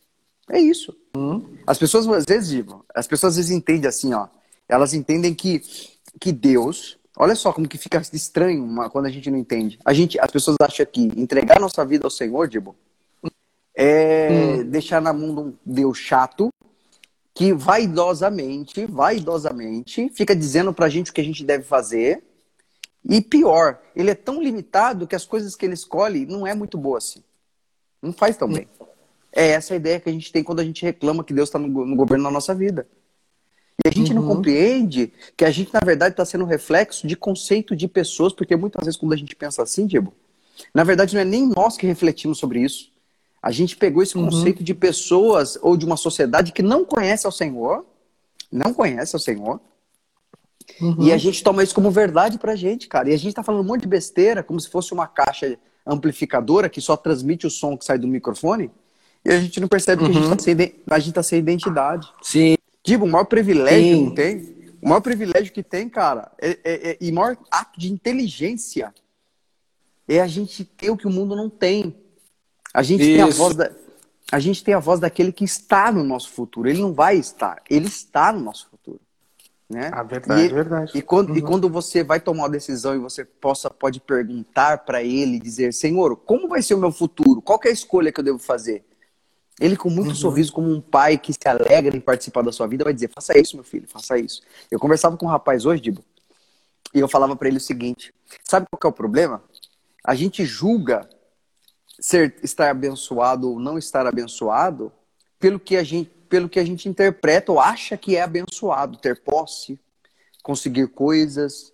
[0.49, 0.95] É isso.
[1.15, 1.43] Uhum.
[1.65, 4.27] As pessoas às vezes, as pessoas às vezes entendem assim, ó,
[4.67, 5.61] elas entendem que,
[6.19, 6.97] que Deus.
[7.17, 9.79] Olha só como que fica estranho uma, quando a gente não entende.
[9.85, 12.75] A gente, as pessoas acham que entregar nossa vida ao Senhor, Dibo,
[13.73, 14.69] é hum.
[14.69, 16.49] deixar na mão de um Deus chato
[17.33, 22.23] que vaidosamente, vaidosamente, fica dizendo pra gente o que a gente deve fazer.
[23.03, 26.77] E pior, ele é tão limitado que as coisas que ele escolhe não é muito
[26.77, 27.21] boa assim.
[28.01, 28.67] Não faz tão bem.
[29.33, 31.59] É essa a ideia que a gente tem quando a gente reclama que Deus está
[31.59, 32.87] no, no governo da nossa vida.
[33.83, 34.21] E a gente uhum.
[34.21, 38.33] não compreende que a gente, na verdade, está sendo um reflexo de conceito de pessoas,
[38.33, 40.13] porque muitas vezes quando a gente pensa assim, Diego,
[40.73, 42.91] na verdade não é nem nós que refletimos sobre isso.
[43.41, 44.25] A gente pegou esse uhum.
[44.25, 47.85] conceito de pessoas ou de uma sociedade que não conhece ao Senhor,
[48.51, 49.59] não conhece ao Senhor,
[50.81, 50.95] Uhum.
[50.99, 53.09] E a gente toma isso como verdade pra gente, cara.
[53.09, 56.69] E a gente tá falando um monte de besteira, como se fosse uma caixa amplificadora
[56.69, 58.71] que só transmite o som que sai do microfone.
[59.23, 60.11] E a gente não percebe uhum.
[60.11, 60.55] que a gente, tá sem,
[60.89, 62.07] a gente tá sem identidade.
[62.21, 62.55] Sim.
[62.85, 64.09] Tipo, o maior privilégio Sim.
[64.09, 67.79] que tem, o maior privilégio que tem, cara, é, é, é, e o maior ato
[67.79, 68.93] de inteligência
[70.07, 71.97] é a gente ter o que o mundo não tem.
[72.71, 73.13] A gente Isso.
[73.13, 73.71] tem a voz da,
[74.31, 76.69] a gente tem a voz daquele que está no nosso futuro.
[76.69, 78.99] Ele não vai estar, ele está no nosso futuro.
[79.67, 79.89] Né?
[79.91, 80.91] Ah, verdade, e, verdade.
[80.93, 81.37] E quando, uhum.
[81.37, 85.73] e quando você vai tomar uma decisão e você possa, pode perguntar para ele, dizer,
[85.73, 87.41] Senhor, como vai ser o meu futuro?
[87.41, 88.85] Qual é a escolha que eu devo fazer?
[89.59, 90.15] Ele, com muito uhum.
[90.15, 93.37] sorriso, como um pai que se alegra em participar da sua vida, vai dizer: faça
[93.37, 94.41] isso, meu filho, faça isso.
[94.69, 96.03] Eu conversava com um rapaz hoje, Dibo,
[96.93, 98.13] e eu falava para ele o seguinte:
[98.43, 99.43] sabe qual é o problema?
[100.03, 101.09] A gente julga
[101.99, 104.91] ser, estar abençoado ou não estar abençoado
[105.39, 109.21] pelo que a gente, pelo que a gente interpreta ou acha que é abençoado, ter
[109.21, 109.79] posse,
[110.43, 111.73] conseguir coisas.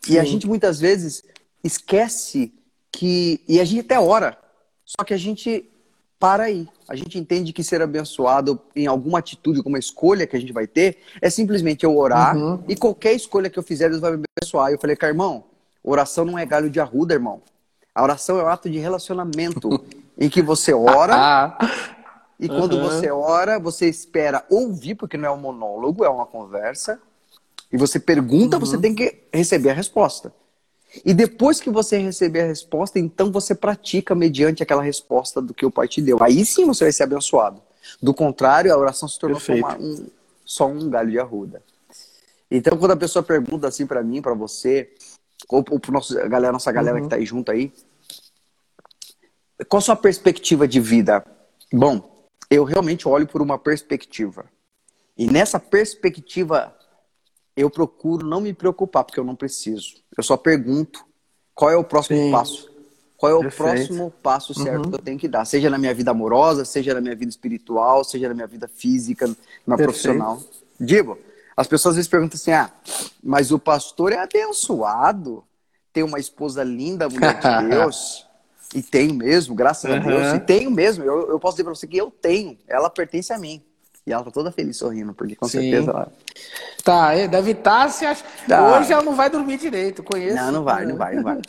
[0.00, 0.14] Sim.
[0.14, 1.24] E a gente muitas vezes
[1.62, 2.54] esquece
[2.90, 3.44] que.
[3.46, 4.38] E a gente até ora,
[4.84, 5.70] só que a gente
[6.18, 6.68] para aí.
[6.88, 10.66] A gente entende que ser abençoado em alguma atitude, alguma escolha que a gente vai
[10.66, 12.62] ter, é simplesmente eu orar uhum.
[12.68, 14.70] e qualquer escolha que eu fizer, Deus vai me abençoar.
[14.70, 15.44] Eu falei, cara, irmão,
[15.82, 17.42] oração não é galho de arruda, irmão.
[17.94, 19.82] A oração é um ato de relacionamento
[20.16, 21.56] em que você ora
[22.38, 22.82] e quando uhum.
[22.84, 27.00] você ora, você espera ouvir, porque não é um monólogo, é uma conversa.
[27.72, 28.60] E você pergunta, uhum.
[28.60, 30.32] você tem que receber a resposta.
[31.04, 35.66] E depois que você receber a resposta, então você pratica mediante aquela resposta do que
[35.66, 36.18] o Pai te deu.
[36.22, 37.62] Aí sim você vai ser abençoado.
[38.00, 40.06] Do contrário, a oração se tornou uma, um,
[40.44, 41.62] só um galho de arruda.
[42.50, 44.92] Então, quando a pessoa pergunta assim para mim, para você,
[45.48, 47.04] ou, ou para nossa galera, nossa galera uhum.
[47.04, 47.72] que tá aí junto aí,
[49.68, 51.24] qual a sua perspectiva de vida?
[51.72, 54.44] Bom, eu realmente olho por uma perspectiva.
[55.16, 56.75] E nessa perspectiva
[57.56, 59.94] eu procuro não me preocupar, porque eu não preciso.
[60.16, 61.04] Eu só pergunto
[61.54, 62.30] qual é o próximo Sim.
[62.30, 62.70] passo.
[63.16, 63.62] Qual é o Perfeito.
[63.62, 64.90] próximo passo certo uhum.
[64.90, 65.46] que eu tenho que dar?
[65.46, 69.26] Seja na minha vida amorosa, seja na minha vida espiritual, seja na minha vida física,
[69.26, 69.34] na
[69.74, 69.84] Perfeito.
[69.84, 70.42] profissional.
[70.78, 71.18] Digo,
[71.56, 72.70] as pessoas às vezes perguntam assim: ah,
[73.22, 75.42] mas o pastor é abençoado,
[75.94, 78.26] tem uma esposa linda, mulher de Deus.
[78.74, 79.96] e tenho mesmo, graças uhum.
[79.96, 80.34] a Deus.
[80.34, 81.02] E tenho mesmo.
[81.02, 82.58] Eu, eu posso dizer para você que eu tenho.
[82.68, 83.62] Ela pertence a mim.
[84.06, 85.62] E ela tá toda feliz sorrindo, porque com Sim.
[85.62, 86.12] certeza ela.
[86.84, 88.24] Tá, é, deve estar tá, se acha...
[88.46, 88.78] tá.
[88.78, 90.36] Hoje ela não vai dormir direito, conheço.
[90.36, 91.40] Não, não vai, não vai, não vai.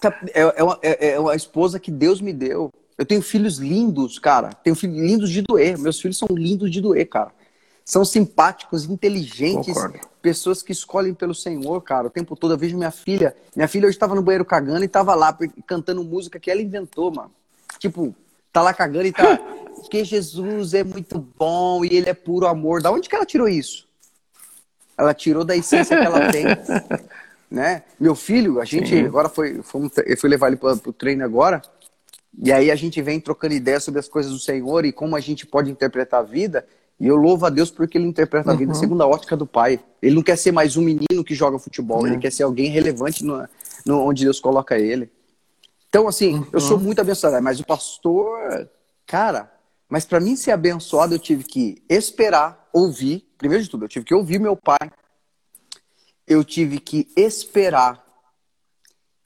[0.00, 2.70] Tá, é, é, uma, é, é uma esposa que Deus me deu.
[2.96, 4.50] Eu tenho filhos lindos, cara.
[4.50, 5.76] Tenho filhos lindos de doer.
[5.78, 7.32] Meus filhos são lindos de doer, cara.
[7.84, 9.98] São simpáticos, inteligentes, Concordo.
[10.22, 12.06] pessoas que escolhem pelo Senhor, cara.
[12.06, 13.36] O tempo todo eu vejo minha filha.
[13.54, 17.12] Minha filha hoje estava no banheiro cagando e estava lá cantando música que ela inventou,
[17.12, 17.32] mano.
[17.78, 18.14] Tipo,
[18.52, 19.38] tá lá cagando e tá.
[19.84, 22.82] Porque Jesus é muito bom e ele é puro amor.
[22.82, 23.86] Da onde que ela tirou isso?
[24.96, 26.44] Ela tirou da essência que ela tem.
[27.50, 27.82] né?
[28.00, 29.04] Meu filho, a gente Sim.
[29.04, 29.58] agora foi,
[30.06, 31.60] eu fui levar ele para o treino agora.
[32.42, 35.20] E aí a gente vem trocando ideias sobre as coisas do Senhor e como a
[35.20, 36.66] gente pode interpretar a vida.
[36.98, 38.78] E eu louvo a Deus porque ele interpreta a vida uhum.
[38.78, 39.78] segundo a ótica do pai.
[40.00, 42.06] Ele não quer ser mais um menino que joga futebol, uhum.
[42.06, 43.46] ele quer ser alguém relevante no,
[43.84, 45.10] no, onde Deus coloca ele.
[45.88, 46.46] Então, assim, uhum.
[46.52, 48.68] eu sou muito abençoado, mas o pastor,
[49.06, 49.53] cara,
[49.88, 53.28] mas para mim ser abençoado, eu tive que esperar, ouvir.
[53.38, 54.90] Primeiro de tudo, eu tive que ouvir meu pai.
[56.26, 58.02] Eu tive que esperar.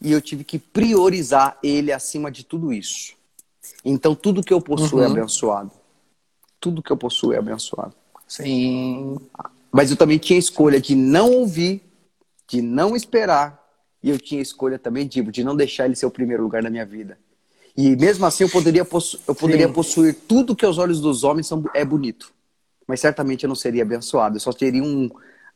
[0.01, 3.15] E eu tive que priorizar ele acima de tudo isso.
[3.85, 5.17] Então, tudo que eu possuo é uhum.
[5.17, 5.71] é abençoado.
[6.61, 7.95] Tudo que eu possuo é abençoado.
[8.27, 9.19] Sim.
[9.71, 11.83] Mas eu também tinha escolha de não ouvir,
[12.47, 13.59] de não esperar
[14.03, 16.71] e eu tinha escolha também de, de não deixar ele ser o primeiro lugar na
[16.71, 17.19] minha vida.
[17.79, 21.47] E mesmo assim eu poderia, possu eu poderia possuir tudo que aos olhos dos homens
[21.47, 22.33] são, é bonito.
[22.89, 24.35] Mas certamente eu não seria abençoado.
[24.35, 25.09] Eu só teria um,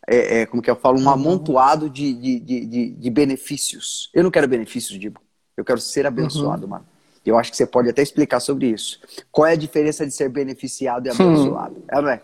[0.06, 1.10] é, é, como que eu falo, um uhum.
[1.10, 4.08] amontoado de, de, de, de, benefícios.
[4.14, 5.20] Eu não quero benefícios, Dibo.
[5.56, 6.70] Eu quero ser abençoado, uhum.
[6.70, 6.86] mano.
[7.26, 9.00] Eu acho que você pode até explicar sobre isso.
[9.32, 11.74] Qual é a diferença de ser beneficiado e abençoado?
[11.74, 11.84] Hum.
[11.88, 12.22] É, não é?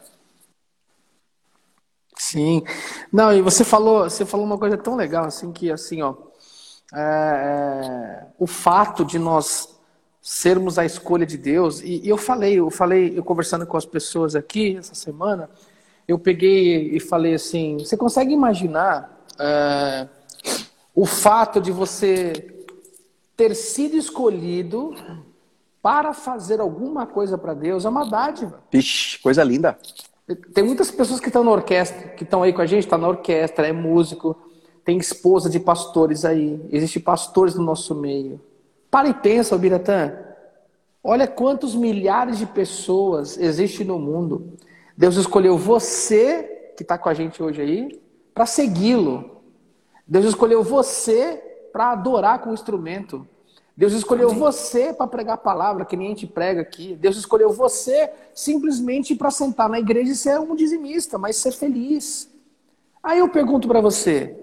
[2.16, 2.62] Sim.
[3.12, 6.14] Não, e você falou, você falou uma coisa tão legal, assim, que assim, ó,
[6.94, 9.76] é, é, o fato de nós
[10.28, 13.86] sermos a escolha de Deus, e, e, eu falei, eu falei, eu conversando com as
[13.86, 15.48] pessoas aqui essa semana,
[16.06, 20.06] eu peguei e falei assim, você consegue imaginar é,
[20.94, 22.66] o fato de você
[23.34, 24.94] ter sido escolhido
[25.80, 28.60] para fazer alguma coisa para Deus é uma dádiva.
[28.70, 29.78] Vixe, coisa linda.
[30.52, 33.08] Tem muitas pessoas que estão na orquestra, que estão aí com a gente, está na
[33.08, 34.36] orquestra, é músico,
[34.84, 38.38] tem esposa de pastores aí, existem pastores no nosso meio.
[38.90, 40.18] Para e pensa, Biratã.
[41.02, 44.54] Olha quantos milhares de pessoas existem no mundo.
[44.96, 48.00] Deus escolheu você que está com a gente hoje aí
[48.34, 49.42] para segui-lo.
[50.06, 53.26] Deus escolheu você para adorar com o instrumento.
[53.76, 56.96] Deus escolheu você para pregar a palavra, que nem a gente prega aqui.
[56.96, 62.28] Deus escolheu você simplesmente para sentar na igreja e ser um dizimista, mas ser feliz.
[63.02, 64.36] Aí eu pergunto para você: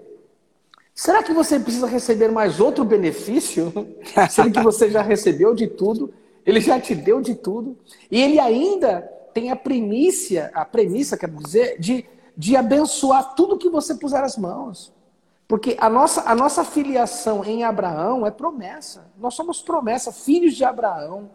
[0.96, 3.72] será que você precisa receber mais outro benefício?
[4.28, 6.12] Sendo que você já recebeu de tudo,
[6.44, 7.78] ele já te deu de tudo,
[8.10, 12.04] e ele ainda tem a primícia, a premissa, quer dizer, de
[12.36, 14.92] de abençoar tudo que você puser as mãos.
[15.48, 19.10] Porque a nossa, a nossa filiação em Abraão é promessa.
[19.16, 21.30] Nós somos promessa, filhos de Abraão.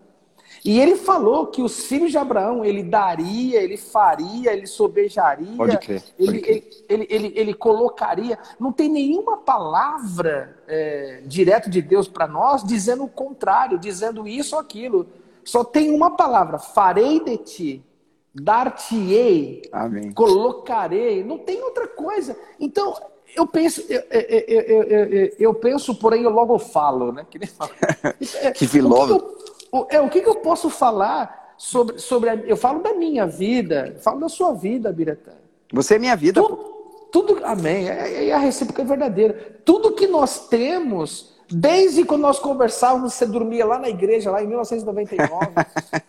[0.63, 5.77] E ele falou que os filhos de Abraão ele daria, ele faria, ele sobejaria, pode
[5.79, 6.55] crer, pode ele, crer.
[6.55, 8.37] Ele, ele, ele, ele, colocaria.
[8.59, 14.55] Não tem nenhuma palavra é, direto de Deus para nós dizendo o contrário, dizendo isso
[14.55, 15.07] ou aquilo.
[15.43, 17.85] Só tem uma palavra: farei de ti
[18.33, 19.63] dar-te-ei,
[20.15, 22.37] colocarei, não tem outra coisa.
[22.59, 22.95] Então,
[23.35, 27.25] eu penso, eu, eu, eu, eu, penso, porém eu logo falo, né?
[27.29, 27.71] Que, nem falo.
[28.55, 29.50] que filósofo.
[29.71, 33.25] O, é, o que, que eu posso falar sobre, sobre a, eu falo da minha
[33.25, 35.31] vida, falo da sua vida, Biratã.
[35.71, 36.41] Você é minha vida.
[36.41, 36.55] Tudo,
[37.11, 39.61] tudo amém, é, é a recíproca verdadeira.
[39.63, 44.47] Tudo que nós temos Desde quando nós conversávamos, você dormia lá na igreja, lá em
[44.47, 45.47] 1999.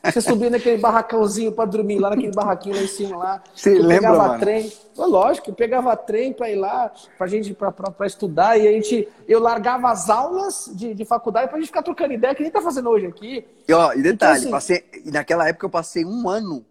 [0.05, 3.43] você subia naquele barracãozinho para dormir, lá naquele barraquinho lá em cima lá.
[3.55, 4.41] Você lembra, pegava mano?
[4.41, 4.73] trem.
[4.97, 9.41] Lógico, eu pegava trem para ir lá, para gente para estudar, e a gente, eu
[9.41, 12.61] largava as aulas de, de faculdade para a gente ficar trocando ideia, que nem tá
[12.61, 13.45] fazendo hoje aqui.
[13.67, 16.65] E, ó, e detalhe, então, assim, passei, naquela época eu passei um ano,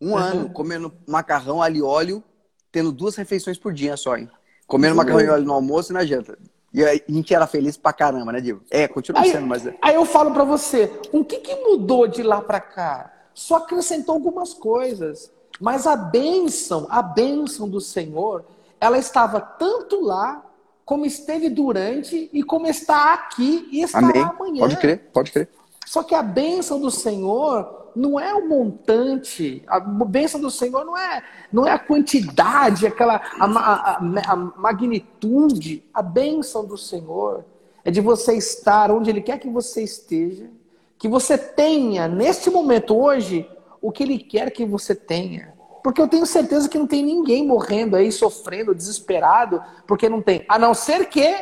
[0.00, 0.16] um uhum.
[0.16, 2.24] ano, comendo macarrão, alho e óleo,
[2.70, 4.28] tendo duas refeições por dia só, hein?
[4.66, 4.98] Comendo uhum.
[4.98, 6.36] macarrão e óleo no almoço e na janta.
[6.72, 8.62] E a gente era feliz pra caramba, né, Diego?
[8.70, 9.66] É, continua aí, sendo, mas.
[9.66, 9.74] É.
[9.80, 13.12] Aí eu falo pra você, o que, que mudou de lá pra cá?
[13.32, 15.30] Só acrescentou algumas coisas.
[15.60, 18.44] Mas a bênção, a bênção do Senhor,
[18.80, 20.44] ela estava tanto lá,
[20.84, 24.22] como esteve durante, e como está aqui e estará Amém.
[24.22, 24.60] amanhã.
[24.60, 25.48] Pode crer, pode crer.
[25.86, 30.96] Só que a bênção do Senhor não é o montante, a bênção do Senhor não
[30.96, 31.22] é,
[31.52, 35.84] não é a quantidade, aquela a, a, a, magnitude.
[35.92, 37.44] A bênção do Senhor
[37.84, 40.50] é de você estar onde Ele quer que você esteja,
[40.98, 43.48] que você tenha neste momento hoje
[43.80, 45.54] o que Ele quer que você tenha.
[45.82, 50.44] Porque eu tenho certeza que não tem ninguém morrendo aí, sofrendo, desesperado, porque não tem.
[50.48, 51.34] A não ser que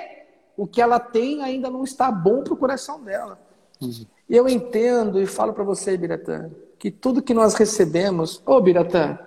[0.57, 3.39] o que ela tem ainda não está bom para o coração dela.
[3.81, 4.07] Uhum.
[4.29, 9.19] E eu entendo e falo para você, Biratã, que tudo que nós recebemos, ô Biratã,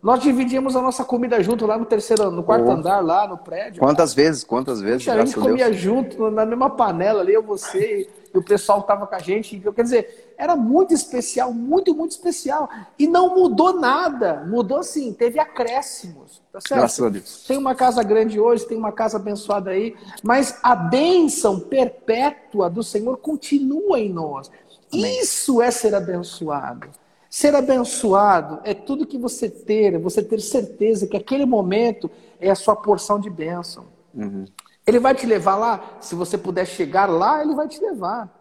[0.00, 2.70] nós dividíamos a nossa comida junto lá no terceiro, no quarto oh.
[2.70, 3.80] andar, lá no prédio.
[3.80, 4.44] Quantas vezes?
[4.44, 5.04] Quantas vezes?
[5.04, 5.76] Puxa, a gente comia Deus.
[5.76, 9.58] junto, na mesma panela ali, eu, você e o pessoal estava com a gente.
[9.74, 12.68] Quer dizer, era muito especial, muito, muito especial.
[12.96, 14.44] E não mudou nada.
[14.46, 16.40] Mudou sim, teve acréscimos.
[16.52, 16.80] Tá certo?
[16.80, 17.44] Graças a Deus.
[17.46, 22.84] Tem uma casa grande hoje, tem uma casa abençoada aí, mas a bênção perpétua do
[22.84, 24.48] Senhor continua em nós.
[24.92, 25.20] Amém.
[25.20, 26.88] Isso é ser abençoado.
[27.30, 32.10] Ser abençoado é tudo que você ter, é você ter certeza que aquele momento
[32.40, 33.86] é a sua porção de bênção.
[34.14, 34.46] Uhum.
[34.86, 38.34] Ele vai te levar lá, se você puder chegar lá, ele vai te levar.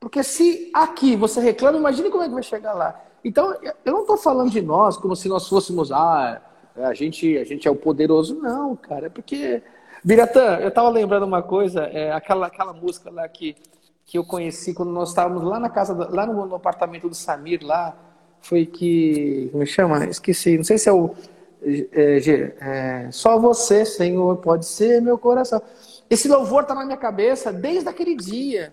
[0.00, 3.00] Porque se aqui você reclama, imagine como é que vai chegar lá.
[3.24, 6.42] Então, eu não estou falando de nós como se nós fôssemos, ah,
[6.76, 8.34] a gente, a gente é o poderoso.
[8.34, 9.62] Não, cara, é porque.
[10.02, 13.56] Biratã, eu estava lembrando uma coisa, é, aquela, aquela música lá que,
[14.04, 17.64] que eu conheci quando nós estávamos lá na casa, lá no, no apartamento do Samir,
[17.64, 17.96] lá,
[18.44, 19.48] foi que.
[19.50, 20.04] Como chama?
[20.04, 21.14] Esqueci, não sei se é o.
[21.62, 22.18] É,
[22.60, 25.60] é, só você, Senhor, pode ser meu coração.
[26.10, 28.72] Esse louvor está na minha cabeça desde aquele dia.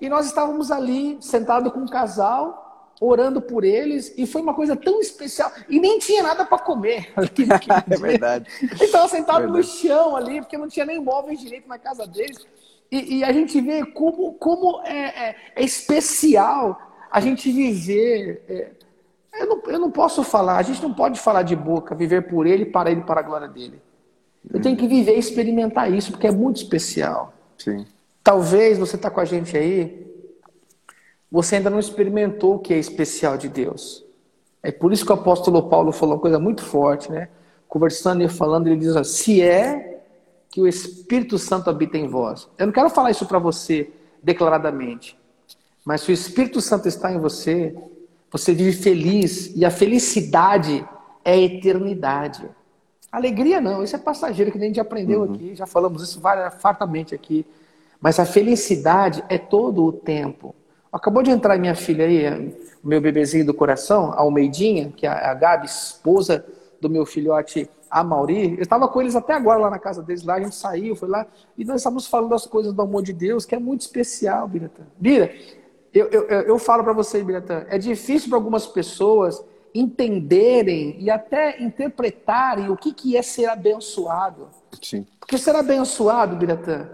[0.00, 4.74] E nós estávamos ali, sentados com um casal, orando por eles, e foi uma coisa
[4.74, 5.52] tão especial.
[5.68, 7.12] E nem tinha nada para comer.
[7.90, 8.46] é verdade.
[8.80, 12.38] Então, sentado no chão ali, porque não tinha nem móveis direito na casa deles.
[12.90, 16.80] E, e a gente vê como, como é, é, é especial
[17.10, 18.76] a gente viver.
[19.38, 22.46] Eu, não, eu não posso falar, a gente não pode falar de boca, viver por
[22.46, 23.80] ele, para ele, para a glória dele.
[24.52, 27.32] Eu tenho que viver e experimentar isso, porque é muito especial.
[27.58, 27.86] Sim.
[28.22, 30.06] Talvez você está com a gente aí,
[31.30, 34.04] você ainda não experimentou o que é especial de Deus.
[34.62, 37.28] É por isso que o apóstolo Paulo falou uma coisa muito forte, né?
[37.68, 40.02] Conversando e falando, ele diz se é
[40.48, 42.48] que o Espírito Santo habita em vós.
[42.56, 43.90] Eu não quero falar isso para você
[44.22, 45.18] declaradamente,
[45.84, 47.76] mas se o Espírito Santo está em você,
[48.34, 50.84] você vive feliz e a felicidade
[51.24, 52.50] é a eternidade.
[53.12, 55.34] Alegria não, isso é passageiro que a gente aprendeu uhum.
[55.34, 56.20] aqui, já falamos isso
[56.58, 57.46] fartamente aqui.
[58.00, 60.52] Mas a felicidade é todo o tempo.
[60.92, 65.10] Acabou de entrar minha filha aí, o meu bebezinho do coração, a Almeidinha, que é
[65.10, 66.44] a Gabi, esposa
[66.80, 68.56] do meu filhote Amauri.
[68.56, 71.08] Eu estava com eles até agora lá na casa deles, lá a gente saiu, foi
[71.08, 71.24] lá,
[71.56, 74.82] e nós estávamos falando das coisas do amor de Deus, que é muito especial, Biratã.
[74.98, 75.32] Bira,
[75.94, 81.62] eu, eu, eu falo para você, Biratã, é difícil para algumas pessoas entenderem e até
[81.62, 84.48] interpretarem o que, que é ser abençoado.
[84.82, 85.06] Sim.
[85.20, 86.88] Porque ser abençoado, Biratã,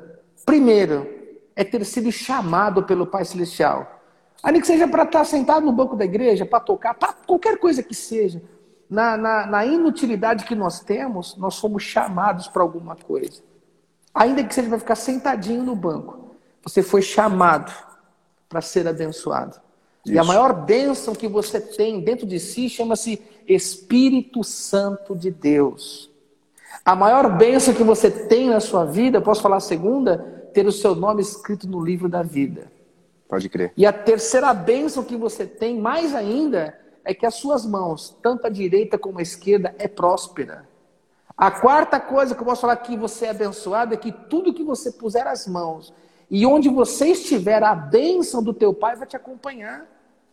[0.45, 1.09] primeiro,
[1.57, 4.01] é ter sido chamado pelo Pai Celestial.
[4.43, 7.83] Ali que seja para estar sentado no banco da igreja, para tocar, para qualquer coisa
[7.83, 8.43] que seja.
[8.89, 13.43] Na, na, na, inutilidade que nós temos, nós fomos chamados para alguma coisa.
[14.13, 17.73] Ainda que seja para ficar sentadinho no banco, você foi chamado
[18.51, 19.61] para ser abençoado.
[20.05, 20.15] Isso.
[20.15, 26.11] E a maior bênção que você tem dentro de si chama-se Espírito Santo de Deus.
[26.85, 30.19] A maior bênção que você tem na sua vida, posso falar a segunda?
[30.53, 32.73] Ter o seu nome escrito no livro da vida.
[33.29, 33.73] Pode crer.
[33.77, 38.47] E a terceira bênção que você tem, mais ainda, é que as suas mãos, tanto
[38.47, 40.69] a direita como a esquerda, é próspera.
[41.37, 44.65] A quarta coisa que eu posso falar que você é abençoado é que tudo que
[44.65, 45.93] você puser as mãos
[46.31, 49.87] e onde você estiver, a bênção do teu pai vai te acompanhar.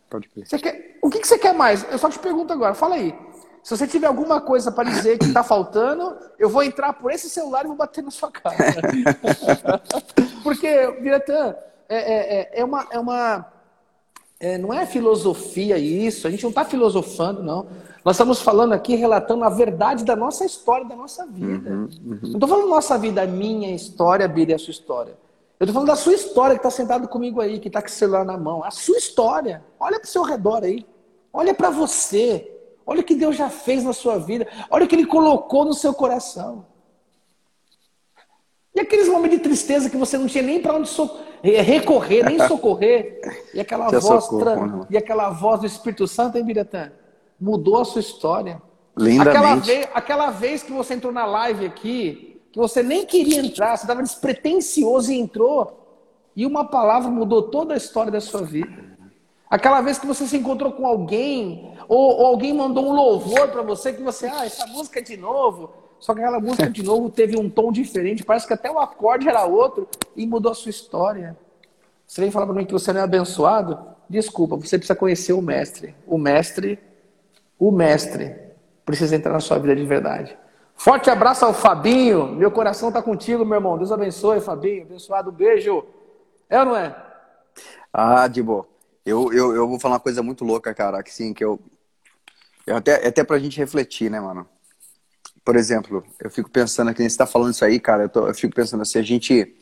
[0.08, 0.46] Pode crer.
[0.46, 0.98] Você quer...
[1.02, 1.84] O que, que você quer mais?
[1.90, 3.14] Eu só te pergunto agora, fala aí.
[3.62, 7.28] Se você tiver alguma coisa para dizer que está faltando, eu vou entrar por esse
[7.28, 8.56] celular e vou bater na sua cara.
[10.42, 11.54] Porque, Diretan,
[11.88, 12.86] é, é, é, é, uma.
[12.90, 13.52] É uma
[14.40, 17.66] é, não é filosofia isso, a gente não está filosofando, não.
[18.04, 21.70] Nós estamos falando aqui, relatando a verdade da nossa história, da nossa vida.
[21.70, 22.18] Uhum, uhum.
[22.22, 25.14] Não estou falando nossa vida, a minha história, Bíblia, a sua história.
[25.58, 27.90] Eu estou falando da sua história que está sentado comigo aí, que está com o
[27.90, 28.62] celular na mão.
[28.62, 29.64] A sua história.
[29.80, 30.86] Olha para o seu redor aí.
[31.32, 32.52] Olha para você.
[32.86, 34.46] Olha o que Deus já fez na sua vida.
[34.70, 36.64] Olha o que Ele colocou no seu coração.
[38.72, 41.10] E aqueles momentos de tristeza que você não tinha nem para onde so
[41.42, 43.20] recorrer, nem socorrer.
[43.52, 46.92] E aquela, voz socorro, e aquela voz do Espírito Santo, hein, Biratã?
[47.40, 48.62] Mudou a sua história.
[48.96, 49.28] Lindamente.
[49.28, 53.76] Aquela vez, aquela vez que você entrou na live aqui, que você nem queria entrar,
[53.76, 55.78] você estava despretensioso e entrou,
[56.34, 58.88] e uma palavra mudou toda a história da sua vida.
[59.50, 63.62] Aquela vez que você se encontrou com alguém, ou, ou alguém mandou um louvor para
[63.62, 65.70] você, que você, ah, essa música é de novo.
[65.98, 68.24] Só que aquela música, de novo, teve um tom diferente.
[68.24, 71.36] Parece que até o acorde era outro e mudou a sua história.
[72.06, 73.78] Você vem falar para mim que você não é abençoado?
[74.08, 75.94] Desculpa, você precisa conhecer o mestre.
[76.06, 76.78] O mestre,
[77.58, 78.36] o mestre,
[78.84, 80.36] precisa entrar na sua vida de verdade.
[80.78, 82.28] Forte abraço ao Fabinho.
[82.28, 83.76] Meu coração está contigo, meu irmão.
[83.76, 84.84] Deus abençoe, Fabinho.
[84.84, 85.30] Abençoado.
[85.30, 85.84] Beijo.
[86.48, 86.96] É ou não é?
[87.92, 88.66] Ah, Dibo.
[89.04, 91.02] Eu, eu, eu vou falar uma coisa muito louca, cara.
[91.02, 91.58] Que sim, que eu.
[92.66, 94.46] eu até, até pra gente refletir, né, mano?
[95.48, 98.34] por exemplo, eu fico pensando aqui, você está falando isso aí, cara, eu, tô, eu,
[98.34, 99.56] fico pensando assim, a gente,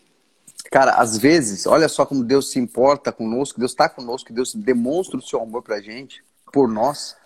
[0.68, 5.16] cara, às vezes, olha só como Deus se importa conosco, Deus está conosco, Deus demonstra
[5.16, 7.16] o seu amor pra gente, por nós,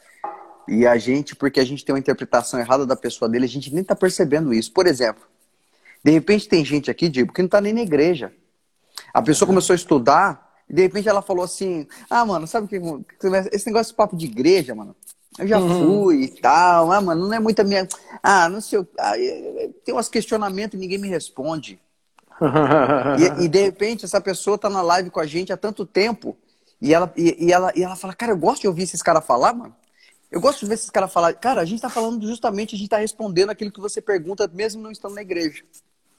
[0.68, 3.72] e a gente, porque a gente tem uma interpretação errada da pessoa dele, a gente
[3.72, 4.72] nem está percebendo isso.
[4.72, 5.22] Por exemplo,
[6.04, 8.32] de repente tem gente aqui, Diego, que não está nem na igreja.
[9.12, 12.68] A pessoa começou a estudar, e de repente ela falou assim, ah, mano, sabe o
[12.68, 14.94] que, esse negócio de papo de igreja, mano,
[15.38, 16.02] eu já uhum.
[16.02, 16.90] fui e tal.
[16.92, 17.88] Ah, mano, não é muita minha.
[18.22, 18.86] Ah, não sei.
[18.98, 19.12] Ah,
[19.84, 21.80] tem uns questionamentos e ninguém me responde.
[23.40, 26.36] e, e, de repente essa pessoa tá na live com a gente há tanto tempo
[26.80, 29.24] e ela, e, e, ela, e ela fala, cara, eu gosto de ouvir esses caras
[29.24, 29.74] falar, mano.
[30.30, 31.34] Eu gosto de ver esses caras falar.
[31.34, 34.80] Cara, a gente tá falando justamente, a gente tá respondendo aquilo que você pergunta, mesmo
[34.80, 35.64] não estando na igreja.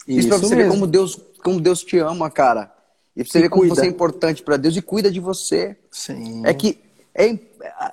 [0.08, 0.72] Isso, Isso pra você mesmo.
[0.72, 2.74] ver como Deus, como Deus te ama, cara.
[3.16, 3.76] E pra você e ver como cuida.
[3.76, 5.78] você é importante para Deus e cuida de você.
[5.90, 6.46] Sim.
[6.46, 6.80] É que
[7.14, 7.38] é,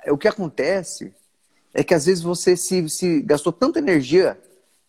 [0.05, 1.13] é, o que acontece
[1.75, 4.39] é que às vezes você se, se gastou tanta energia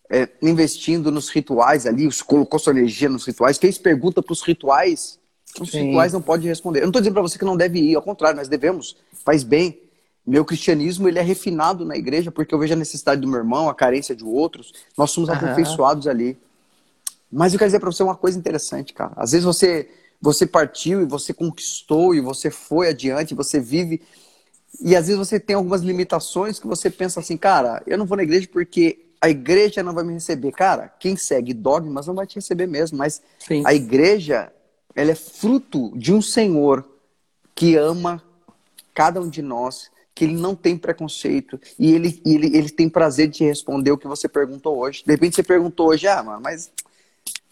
[0.08, 5.18] é, investindo nos rituais ali, colocou sua energia nos rituais, fez pergunta para os rituais,
[5.60, 5.88] os Sim.
[5.88, 6.80] rituais não podem responder.
[6.80, 9.42] Eu não estou dizendo para você que não deve ir, ao contrário, nós devemos, faz
[9.42, 9.78] bem.
[10.26, 13.68] Meu cristianismo ele é refinado na igreja porque eu vejo a necessidade do meu irmão,
[13.68, 15.36] a carência de outros, nós somos uhum.
[15.36, 16.38] aperfeiçoados ali.
[17.32, 19.12] Mas eu quero dizer para você uma coisa interessante, cara.
[19.16, 19.88] Às vezes você
[20.22, 24.02] você partiu e você conquistou e você foi adiante, você vive
[24.78, 28.16] e às vezes você tem algumas limitações que você pensa assim, cara, eu não vou
[28.16, 30.52] na igreja porque a igreja não vai me receber.
[30.52, 33.62] Cara, quem segue dogmas não vai te receber mesmo, mas Sim.
[33.66, 34.52] a igreja,
[34.94, 36.86] ela é fruto de um Senhor
[37.54, 38.22] que ama
[38.94, 39.90] cada um de nós,
[40.20, 44.06] que ele não tem preconceito e ele, ele, ele tem prazer de responder o que
[44.06, 45.02] você perguntou hoje.
[45.02, 46.70] De repente você perguntou hoje, ah, mano, mas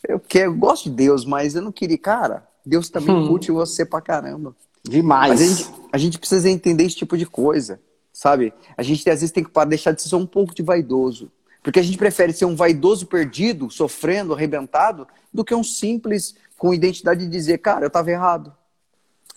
[0.06, 1.96] eu, quero, eu gosto de Deus, mas eu não queria.
[1.96, 3.26] Cara, Deus também hum.
[3.26, 4.54] curte você pra caramba.
[4.84, 5.30] Demais.
[5.30, 7.80] Mas a gente, a gente precisa entender esse tipo de coisa,
[8.12, 8.52] sabe?
[8.76, 11.32] A gente às vezes tem que deixar de ser um pouco de vaidoso.
[11.62, 16.74] Porque a gente prefere ser um vaidoso perdido, sofrendo, arrebentado, do que um simples com
[16.74, 18.52] identidade de dizer, cara, eu estava errado.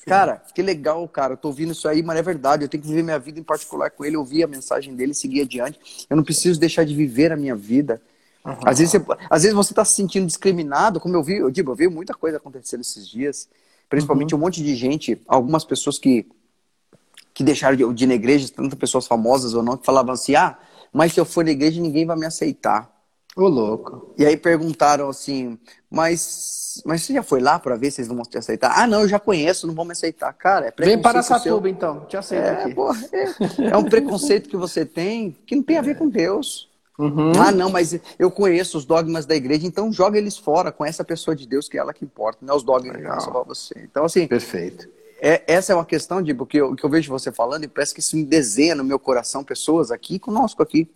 [0.05, 1.33] Cara, que legal, cara.
[1.33, 2.63] Eu tô ouvindo isso aí, mas é verdade.
[2.63, 5.41] Eu tenho que viver minha vida em particular com ele, ouvir a mensagem dele, seguir
[5.41, 6.07] adiante.
[6.09, 8.01] Eu não preciso deixar de viver a minha vida.
[8.43, 8.55] Uhum.
[8.65, 11.71] Às, vezes você, às vezes você tá se sentindo discriminado, como eu vi, eu digo,
[11.71, 13.47] eu vi muita coisa acontecendo esses dias.
[13.87, 14.39] Principalmente uhum.
[14.39, 16.25] um monte de gente, algumas pessoas que,
[17.33, 20.35] que deixaram de, de ir na igreja, tantas pessoas famosas ou não, que falavam assim,
[20.35, 20.57] ah,
[20.91, 22.89] mas se eu for na igreja ninguém vai me aceitar.
[23.35, 24.13] Ô, louco.
[24.17, 25.57] E aí perguntaram assim,
[25.89, 28.73] mas, mas você já foi lá para ver se eles vão te aceitar?
[28.75, 30.33] Ah, não, eu já conheço, não vão me aceitar.
[30.33, 31.67] Cara, é Vem para Satuba, seu...
[31.67, 32.75] então, te aceito é, aqui.
[32.75, 33.25] Porra, é,
[33.71, 36.69] é, um preconceito que você tem que não tem a ver com Deus.
[36.99, 37.31] Uhum.
[37.39, 41.03] Ah, não, mas eu conheço os dogmas da igreja, então joga eles fora com essa
[41.03, 43.17] pessoa de Deus que é ela que importa, não é os dogmas Legal.
[43.17, 43.73] que vão você.
[43.77, 44.27] Então, assim.
[44.27, 44.89] Perfeito.
[45.21, 47.93] É, essa é uma questão de porque eu, que eu vejo você falando e parece
[47.93, 50.89] que isso me desenha no meu coração pessoas aqui conosco aqui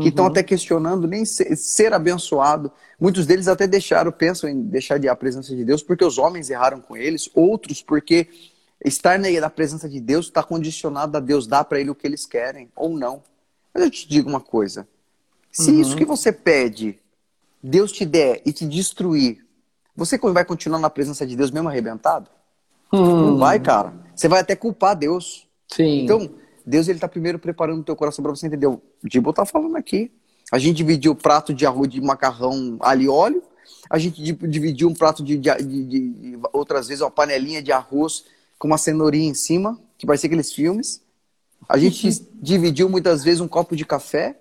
[0.00, 0.30] que estão uhum.
[0.30, 2.70] até questionando nem ser, ser, abençoado.
[3.00, 6.18] Muitos deles até deixaram, pensam em deixar de ir à presença de Deus porque os
[6.18, 8.28] homens erraram com eles, outros porque
[8.84, 12.24] estar na presença de Deus está condicionado a Deus dar para ele o que eles
[12.24, 13.22] querem ou não.
[13.74, 14.86] Mas eu te digo uma coisa:
[15.50, 15.80] se uhum.
[15.80, 16.98] isso que você pede,
[17.62, 19.44] Deus te der e te destruir,
[19.96, 22.30] você vai continuar na presença de Deus mesmo arrebentado?
[22.92, 23.30] Uhum.
[23.30, 23.92] Não vai, cara.
[24.14, 25.46] Você vai até culpar Deus.
[25.66, 26.04] Sim.
[26.04, 26.30] Então,
[26.68, 28.66] Deus ele está primeiro preparando o teu coração para você entender.
[28.66, 30.12] O Dibo está falando aqui.
[30.52, 33.42] A gente dividiu o prato de arroz de macarrão alho e óleo.
[33.88, 38.24] A gente dividiu um prato de, de, de, de, outras vezes uma panelinha de arroz
[38.58, 41.02] com uma cenourinha em cima, que vai ser aqueles filmes.
[41.66, 42.26] A gente uhum.
[42.34, 44.38] dividiu muitas vezes um copo de café.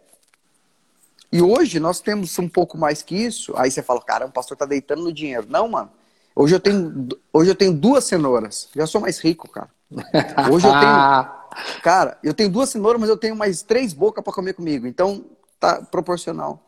[1.32, 3.54] E hoje nós temos um pouco mais que isso.
[3.56, 5.48] Aí você fala, cara, o pastor está deitando no dinheiro.
[5.50, 5.90] Não, mano.
[6.36, 8.70] Hoje eu tenho, hoje eu tenho duas cenouras.
[8.76, 9.70] Já sou mais rico, cara.
[10.52, 11.37] Hoje eu tenho
[11.82, 14.88] Cara, eu tenho duas cenouras, mas eu tenho mais três bocas para comer comigo.
[14.88, 15.26] Então,
[15.60, 16.64] tá proporcional.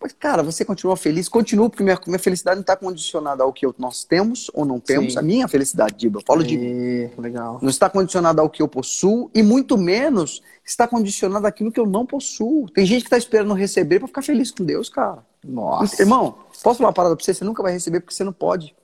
[0.00, 1.28] Mas, cara, você continua feliz?
[1.28, 5.12] Continua, porque minha, minha felicidade não está condicionada ao que nós temos ou não temos.
[5.12, 5.18] Sim.
[5.18, 7.10] A minha felicidade, Diba, eu falo de.
[7.16, 7.60] Legal.
[7.62, 11.86] Não está condicionada ao que eu possuo e muito menos está condicionada àquilo que eu
[11.86, 12.68] não possuo.
[12.70, 15.24] Tem gente que está esperando receber para ficar feliz com Deus, cara.
[15.44, 16.02] Nossa.
[16.02, 17.34] Irmão, posso falar uma parada para você?
[17.34, 18.74] Você nunca vai receber porque você não pode.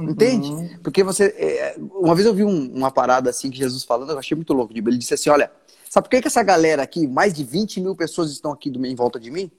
[0.00, 0.10] Uhum.
[0.10, 0.78] Entende?
[0.82, 1.24] Porque você.
[1.36, 4.52] É, uma vez eu vi um, uma parada assim que Jesus falando, eu achei muito
[4.52, 4.72] louco.
[4.72, 5.50] Ele disse assim: olha,
[5.88, 8.84] sabe por que, que essa galera aqui, mais de 20 mil pessoas estão aqui do,
[8.84, 9.50] em volta de mim?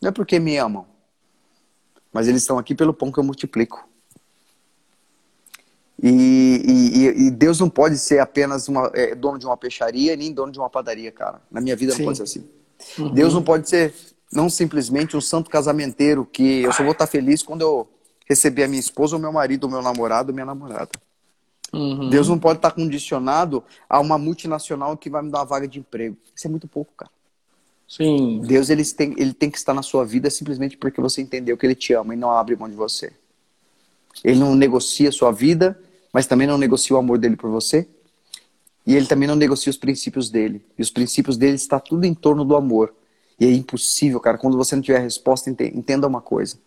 [0.00, 0.86] Não é porque me amam,
[2.12, 3.88] mas eles estão aqui pelo pão que eu multiplico.
[6.02, 10.30] E, e, e Deus não pode ser apenas uma, é, dono de uma peixaria nem
[10.30, 11.40] dono de uma padaria, cara.
[11.50, 11.98] Na minha vida Sim.
[11.98, 12.48] não pode ser assim.
[12.98, 13.14] Uhum.
[13.14, 13.94] Deus não pode ser
[14.30, 17.88] não simplesmente um santo casamenteiro que eu só vou estar feliz quando eu
[18.26, 20.90] receber a minha esposa, o meu marido, o meu namorado, a minha namorada.
[21.72, 22.10] Uhum.
[22.10, 25.78] Deus não pode estar condicionado a uma multinacional que vai me dar uma vaga de
[25.78, 26.16] emprego.
[26.34, 27.10] Isso é muito pouco, cara.
[27.88, 28.40] Sim.
[28.40, 31.64] Deus ele tem, ele tem que estar na sua vida simplesmente porque você entendeu que
[31.64, 33.12] ele te ama e não abre mão de você.
[34.24, 35.78] Ele não negocia a sua vida,
[36.12, 37.86] mas também não negocia o amor dele por você.
[38.86, 40.64] E ele também não negocia os princípios dele.
[40.78, 42.94] E os princípios dele está tudo em torno do amor.
[43.38, 44.38] E é impossível, cara.
[44.38, 46.58] Quando você não tiver resposta, entenda uma coisa.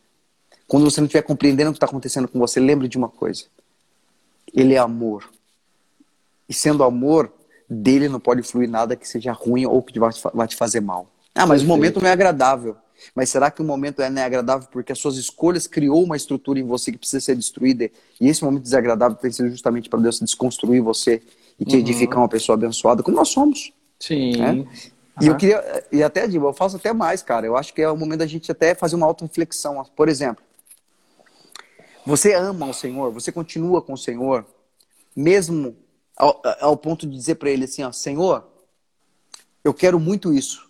[0.69, 3.45] Quando você não estiver compreendendo o que está acontecendo com você, lembre de uma coisa.
[4.53, 5.27] Ele é amor.
[6.47, 7.33] E sendo amor,
[7.67, 11.09] dele não pode fluir nada que seja ruim ou que vai te fazer mal.
[11.33, 11.65] Ah, mas Perfeito.
[11.65, 12.77] o momento não é agradável.
[13.15, 16.15] Mas será que o momento é, não é agradável porque as suas escolhas criou uma
[16.15, 17.89] estrutura em você que precisa ser destruída?
[18.21, 21.19] E esse momento desagradável tem sido justamente para Deus desconstruir você
[21.59, 21.79] e te uhum.
[21.79, 23.73] edificar uma pessoa abençoada, como nós somos.
[23.99, 24.37] Sim.
[24.37, 24.67] Né?
[25.19, 27.47] E eu queria, e até, Diba, eu faço até mais, cara.
[27.47, 29.83] Eu acho que é o momento da gente até fazer uma auto-reflexão.
[29.95, 30.43] Por exemplo,
[32.09, 34.43] você ama o Senhor, você continua com o Senhor,
[35.15, 35.77] mesmo
[36.17, 38.47] ao, ao ponto de dizer para ele assim: ó, Senhor,
[39.63, 40.67] eu quero muito isso,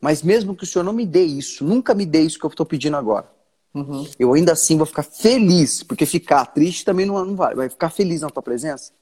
[0.00, 2.50] mas mesmo que o Senhor não me dê isso, nunca me dê isso que eu
[2.50, 3.28] estou pedindo agora.
[3.74, 4.06] Uhum.
[4.18, 7.90] Eu ainda assim vou ficar feliz, porque ficar triste também não, não vai, vai ficar
[7.90, 8.92] feliz na tua presença.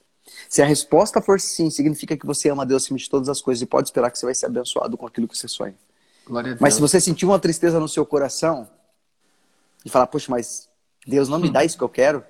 [0.48, 3.60] Se a resposta for sim, significa que você ama Deus acima de todas as coisas
[3.60, 5.74] e pode esperar que você vai ser abençoado com aquilo que você sonha.
[6.60, 8.68] Mas se você sentir uma tristeza no seu coração
[9.84, 10.69] e falar, poxa, mas
[11.10, 12.22] Deus não me dá isso que eu quero,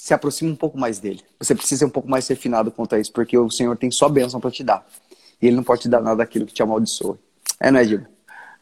[0.00, 1.20] se aproxima um pouco mais dele.
[1.38, 4.08] Você precisa ser um pouco mais refinado quanto a isso, porque o Senhor tem só
[4.08, 4.86] bênção para te dar.
[5.40, 7.18] E ele não pode te dar nada daquilo que te amaldiçoa.
[7.60, 8.06] É, não é, Diego?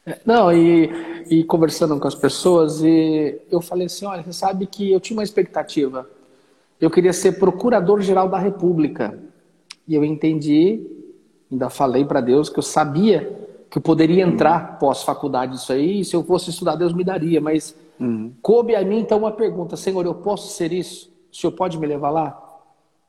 [0.07, 0.91] É, não, e,
[1.29, 5.17] e conversando com as pessoas, e eu falei assim: olha, você sabe que eu tinha
[5.17, 6.09] uma expectativa.
[6.81, 9.19] Eu queria ser procurador-geral da República.
[9.87, 10.81] E eu entendi,
[11.53, 16.05] ainda falei para Deus que eu sabia que eu poderia entrar pós-faculdade isso aí, e
[16.05, 18.33] se eu fosse estudar, Deus me daria, mas Uhum.
[18.41, 21.13] Coube a mim então uma pergunta: Senhor, eu posso ser isso?
[21.31, 22.41] O Senhor pode me levar lá?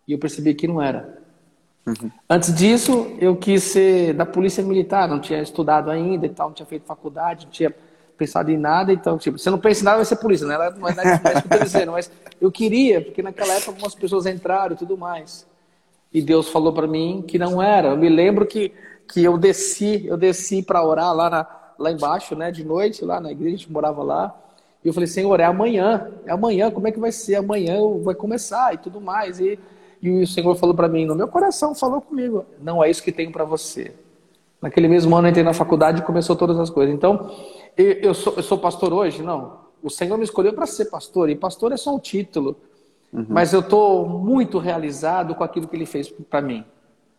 [0.07, 1.21] E eu percebi que não era.
[1.85, 2.11] Uhum.
[2.29, 6.53] Antes disso, eu quis ser da polícia militar, não tinha estudado ainda e tal, não
[6.53, 7.73] tinha feito faculdade, não tinha
[8.17, 10.55] pensado em nada, então, tipo, você não pensa em nada, vai ser polícia, né?
[10.77, 15.47] Não é nada mas eu queria, porque naquela época algumas pessoas entraram e tudo mais.
[16.13, 17.89] E Deus falou para mim que não era.
[17.89, 18.71] Eu me lembro que,
[19.11, 21.47] que eu desci, eu desci para orar lá, na,
[21.79, 24.35] lá embaixo, né, de noite, lá na igreja, a gente morava lá.
[24.83, 27.35] E eu falei, Senhor, é amanhã, é amanhã, como é que vai ser?
[27.35, 29.39] Amanhã vai começar e tudo mais.
[29.39, 29.59] E,
[30.01, 33.11] e o Senhor falou para mim, no meu coração, falou comigo, não é isso que
[33.11, 33.93] tenho para você.
[34.61, 36.93] Naquele mesmo ano eu entrei na faculdade e começou todas as coisas.
[36.93, 37.31] Então,
[37.77, 39.21] eu, eu, sou, eu sou pastor hoje?
[39.21, 39.59] Não.
[39.81, 42.55] O Senhor me escolheu para ser pastor, e pastor é só um título.
[43.11, 43.25] Uhum.
[43.27, 46.63] Mas eu estou muito realizado com aquilo que ele fez para mim.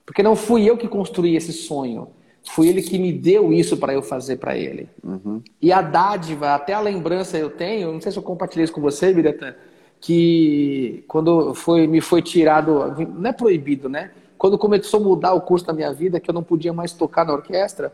[0.07, 2.09] Porque não fui eu que construí esse sonho.
[2.45, 4.89] Foi ele que me deu isso para eu fazer para ele.
[5.03, 5.41] Uhum.
[5.61, 8.81] E a dádiva, até a lembrança eu tenho, não sei se eu compartilhei isso com
[8.81, 9.55] você, Biratan,
[10.01, 14.11] que quando foi, me foi tirado, não é proibido, né?
[14.37, 17.25] Quando começou a mudar o curso da minha vida, que eu não podia mais tocar
[17.25, 17.93] na orquestra,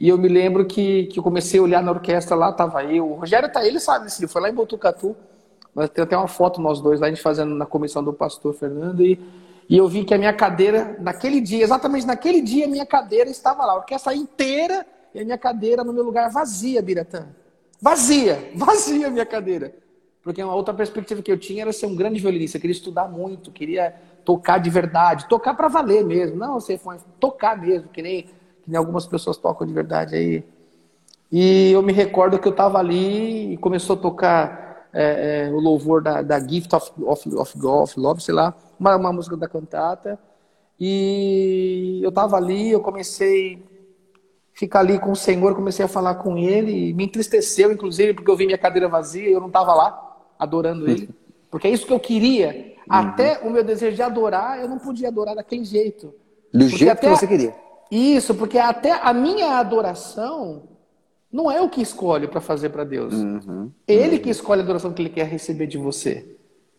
[0.00, 3.10] e eu me lembro que, que eu comecei a olhar na orquestra lá, tava eu,
[3.10, 5.14] o Rogério tá, ele sabe, ele foi lá em Botucatu,
[5.74, 8.54] nós tem até uma foto nós dois lá, a gente fazendo na comissão do pastor
[8.54, 9.20] Fernando, e,
[9.68, 13.28] e eu vi que a minha cadeira, naquele dia, exatamente naquele dia, a minha cadeira
[13.28, 17.26] estava lá, a orquestra inteira e a minha cadeira no meu lugar vazia, Biratã.
[17.80, 19.74] Vazia, vazia a minha cadeira.
[20.22, 23.08] Porque uma outra perspectiva que eu tinha era ser um grande violinista, eu queria estudar
[23.08, 23.94] muito, queria
[24.24, 26.36] tocar de verdade, tocar para valer mesmo.
[26.36, 30.44] Não, você foi tocar mesmo, que nem, que nem algumas pessoas tocam de verdade aí.
[31.30, 35.58] E eu me recordo que eu estava ali e começou a tocar é, é, o
[35.58, 39.48] louvor da, da Gift of, of, of, of Love, sei lá, uma, uma música da
[39.48, 40.18] cantata.
[40.78, 46.16] E eu estava ali, eu comecei a ficar ali com o Senhor, comecei a falar
[46.16, 49.74] com Ele, me entristeceu, inclusive, porque eu vi minha cadeira vazia e eu não estava
[49.74, 51.08] lá adorando Ele.
[51.48, 52.48] Porque é isso que eu queria.
[52.48, 52.82] Uhum.
[52.88, 56.12] Até o meu desejo de adorar, eu não podia adorar daquele jeito.
[56.52, 57.54] Do porque jeito que você queria.
[57.90, 60.64] Isso, porque até a minha adoração
[61.32, 63.14] não é o que escolhe para fazer para Deus.
[63.14, 63.70] Uhum.
[63.86, 64.22] Ele uhum.
[64.22, 66.36] que escolhe a adoração que ele quer receber de você.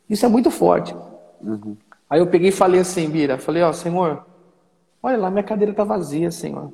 [0.09, 0.95] Isso é muito forte.
[1.41, 1.77] Uhum.
[2.09, 4.25] Aí eu peguei e falei assim, Bira, falei, ó, Senhor,
[5.01, 6.71] olha lá, minha cadeira está vazia, Senhor.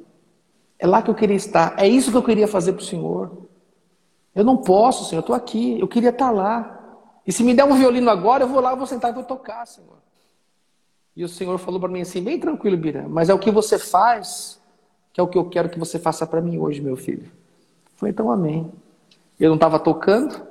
[0.77, 1.75] É lá que eu queria estar.
[1.77, 3.47] É isso que eu queria fazer para o Senhor.
[4.35, 5.79] Eu não posso, Senhor, eu estou aqui.
[5.79, 6.79] Eu queria estar tá lá.
[7.25, 9.23] E se me der um violino agora, eu vou lá, eu vou sentar e vou
[9.23, 9.97] tocar, Senhor.
[11.15, 13.77] E o Senhor falou para mim assim, bem tranquilo, Bira, mas é o que você
[13.77, 14.59] faz
[15.13, 17.31] que é o que eu quero que você faça para mim hoje, meu filho.
[17.95, 18.73] Falei, então amém.
[19.39, 20.41] Eu não estava tocando,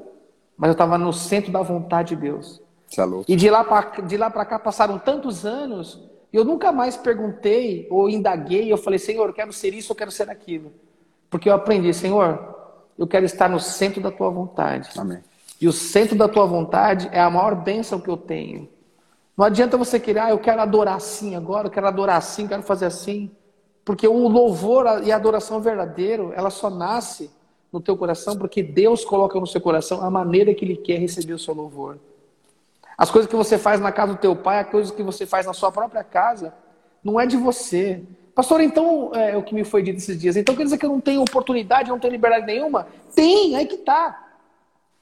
[0.56, 2.62] mas eu estava no centro da vontade de Deus.
[3.00, 6.00] É e de lá para cá passaram tantos anos,
[6.32, 9.96] e eu nunca mais perguntei ou indaguei, eu falei, Senhor, eu quero ser isso, eu
[9.96, 10.72] quero ser aquilo.
[11.28, 12.54] Porque eu aprendi, Senhor,
[12.98, 14.90] eu quero estar no centro da tua vontade.
[14.96, 15.22] Amém.
[15.60, 18.68] E o centro da tua vontade é a maior bênção que eu tenho.
[19.36, 22.62] Não adianta você querer, ah, eu quero adorar assim agora, eu quero adorar assim, quero
[22.62, 23.30] fazer assim.
[23.84, 27.30] Porque o louvor e a adoração verdadeiro, ela só nasce
[27.72, 31.32] no teu coração, porque Deus coloca no seu coração a maneira que Ele quer receber
[31.32, 31.98] o seu louvor.
[33.02, 35.44] As coisas que você faz na casa do teu pai, as coisas que você faz
[35.44, 36.54] na sua própria casa,
[37.02, 38.00] não é de você.
[38.32, 40.86] Pastor, então, é, é o que me foi dito esses dias, então quer dizer que
[40.86, 42.86] eu não tenho oportunidade, não tenho liberdade nenhuma?
[43.12, 44.36] Tem, aí que tá.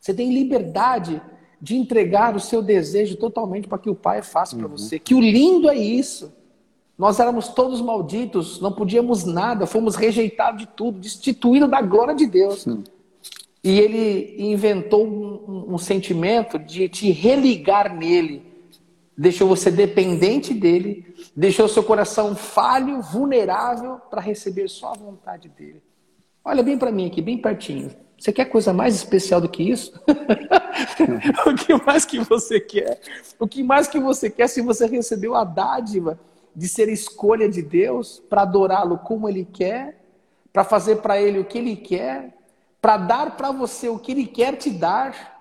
[0.01, 1.20] Você tem liberdade
[1.61, 4.78] de entregar o seu desejo totalmente para que o Pai faça para uhum.
[4.78, 4.98] você.
[4.98, 6.32] Que o lindo é isso.
[6.96, 12.24] Nós éramos todos malditos, não podíamos nada, fomos rejeitados de tudo, destituídos da glória de
[12.24, 12.62] Deus.
[12.62, 12.82] Sim.
[13.62, 18.42] E ele inventou um, um, sentimento de te religar nele,
[19.16, 25.82] deixou você dependente dele, deixou seu coração falho, vulnerável para receber só a vontade dele.
[26.42, 27.90] Olha bem para mim aqui, bem pertinho.
[28.18, 29.92] Você quer coisa mais especial do que isso?
[31.46, 32.98] o que mais que você quer?
[33.38, 36.18] O que mais que você quer se você recebeu a dádiva
[36.54, 40.02] de ser escolha de Deus para adorá-lo como Ele quer,
[40.52, 42.34] para fazer para Ele o que Ele quer,
[42.80, 45.38] para dar para você o que Ele quer te dar,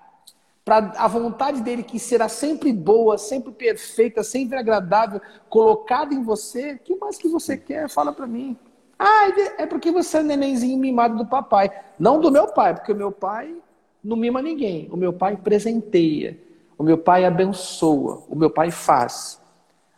[0.64, 6.74] para a vontade dele que será sempre boa, sempre perfeita, sempre agradável, colocada em você.
[6.74, 7.88] O que mais que você quer?
[7.88, 8.56] Fala para mim.
[8.98, 11.70] Ah, é porque você é nenenzinho mimado do papai.
[11.98, 13.56] Não do meu pai, porque o meu pai
[14.04, 14.88] não mima ninguém.
[14.92, 16.38] O meu pai presenteia.
[16.76, 18.22] O meu pai abençoa.
[18.28, 19.40] O meu pai faz.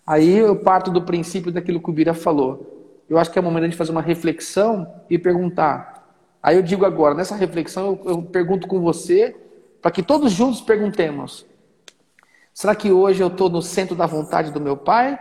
[0.06, 3.02] Aí eu parto do princípio daquilo que o Bira falou.
[3.10, 5.91] Eu acho que é o momento de fazer uma reflexão e perguntar.
[6.42, 9.36] Aí eu digo agora, nessa reflexão, eu, eu pergunto com você,
[9.80, 11.46] para que todos juntos perguntemos:
[12.52, 15.12] será que hoje eu estou no centro da vontade do meu pai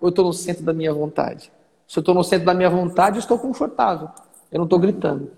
[0.00, 1.52] ou eu estou no centro da minha vontade?
[1.86, 4.08] Se eu estou no centro da minha vontade, eu estou confortável.
[4.50, 5.32] Eu não estou gritando.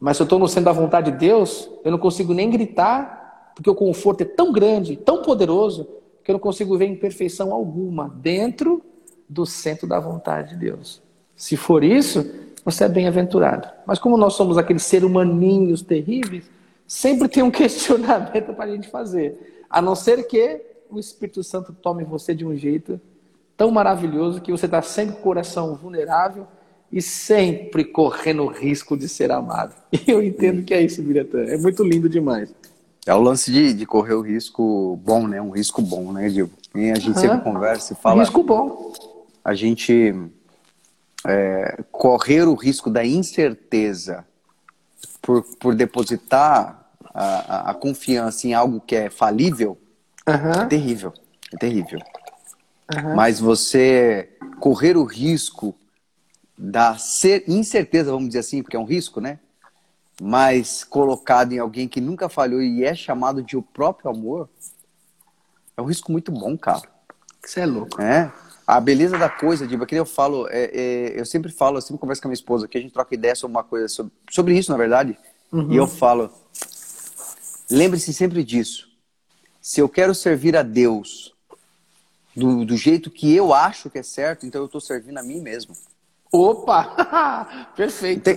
[0.00, 3.52] Mas se eu estou no centro da vontade de Deus, eu não consigo nem gritar,
[3.54, 5.86] porque o conforto é tão grande, tão poderoso,
[6.24, 8.82] que eu não consigo ver imperfeição alguma dentro
[9.28, 11.02] do centro da vontade de Deus.
[11.36, 12.24] Se for isso,
[12.64, 13.68] você é bem-aventurado.
[13.86, 16.50] Mas como nós somos aqueles seres humaninhos terríveis,
[16.86, 19.64] sempre tem um questionamento para a gente fazer.
[19.68, 20.60] A não ser que
[20.90, 23.00] o Espírito Santo tome você de um jeito
[23.56, 26.46] tão maravilhoso que você está sempre com o coração vulnerável
[26.90, 29.74] e sempre correndo o risco de ser amado.
[29.90, 31.38] E eu entendo que é isso, Biratã.
[31.44, 32.54] É muito lindo demais.
[33.06, 35.40] É o lance de, de correr o risco bom, né?
[35.40, 36.50] Um risco bom, né, Diego?
[36.74, 37.14] E a gente uhum.
[37.14, 38.20] sempre conversa e fala.
[38.20, 38.92] Risco bom.
[39.44, 40.14] A gente
[41.26, 44.24] é, correr o risco da incerteza
[45.20, 49.78] por, por depositar a, a, confiança em algo que é falível
[50.26, 50.62] uhum.
[50.62, 51.12] é terrível.
[51.52, 52.00] É terrível.
[52.94, 53.14] Uhum.
[53.14, 55.74] Mas você correr o risco
[56.56, 56.96] da
[57.46, 59.38] incerteza, vamos dizer assim, porque é um risco, né?
[60.20, 64.48] Mas colocado em alguém que nunca falhou e é chamado de o próprio amor,
[65.76, 66.82] é um risco muito bom, cara.
[67.44, 68.00] Você é louco.
[68.00, 68.30] É.
[68.66, 72.00] A beleza da coisa, Diba, que eu falo, é, é, eu sempre falo, eu sempre
[72.00, 74.56] converso com a minha esposa, que a gente troca ideia sobre uma coisa, sobre, sobre
[74.56, 75.18] isso, na verdade.
[75.50, 75.72] Uhum.
[75.72, 76.30] E eu falo,
[77.70, 78.88] lembre-se sempre disso.
[79.60, 81.34] Se eu quero servir a Deus
[82.34, 85.40] do, do jeito que eu acho que é certo, então eu estou servindo a mim
[85.40, 85.74] mesmo.
[86.32, 87.68] Opa!
[87.76, 88.30] Perfeito.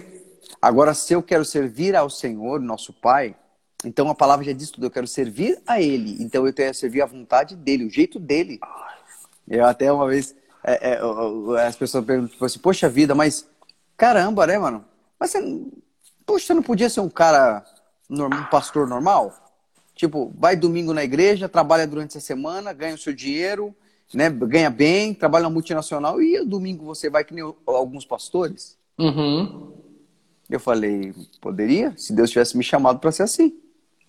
[0.61, 3.35] Agora, se eu quero servir ao Senhor, nosso Pai,
[3.83, 4.85] então a palavra já diz tudo.
[4.85, 6.21] Eu quero servir a Ele.
[6.21, 8.59] Então eu tenho que servir a vontade dele, o jeito dele.
[9.47, 13.47] Eu até uma vez é, é, as pessoas perguntam tipo assim, poxa vida, mas
[13.95, 14.83] caramba, né, mano?
[15.19, 15.61] Mas você,
[16.25, 17.63] poxa, você não podia ser um cara,
[18.09, 19.33] um pastor normal?
[19.93, 23.73] Tipo, vai domingo na igreja, trabalha durante a semana, ganha o seu dinheiro,
[24.13, 28.77] né, ganha bem, trabalha na multinacional e domingo você vai que nem alguns pastores?
[28.97, 29.73] Uhum.
[30.49, 33.55] Eu falei, poderia, se Deus tivesse me chamado para ser assim.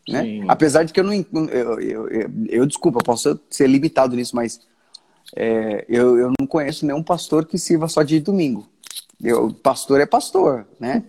[0.09, 0.45] Né?
[0.49, 1.13] Apesar de que eu não.
[1.13, 4.61] Eu, eu, eu, eu, desculpa, posso ser limitado nisso, mas
[5.35, 8.69] é, eu, eu não conheço nenhum pastor que sirva só de domingo.
[9.23, 11.03] Eu, pastor é pastor, né?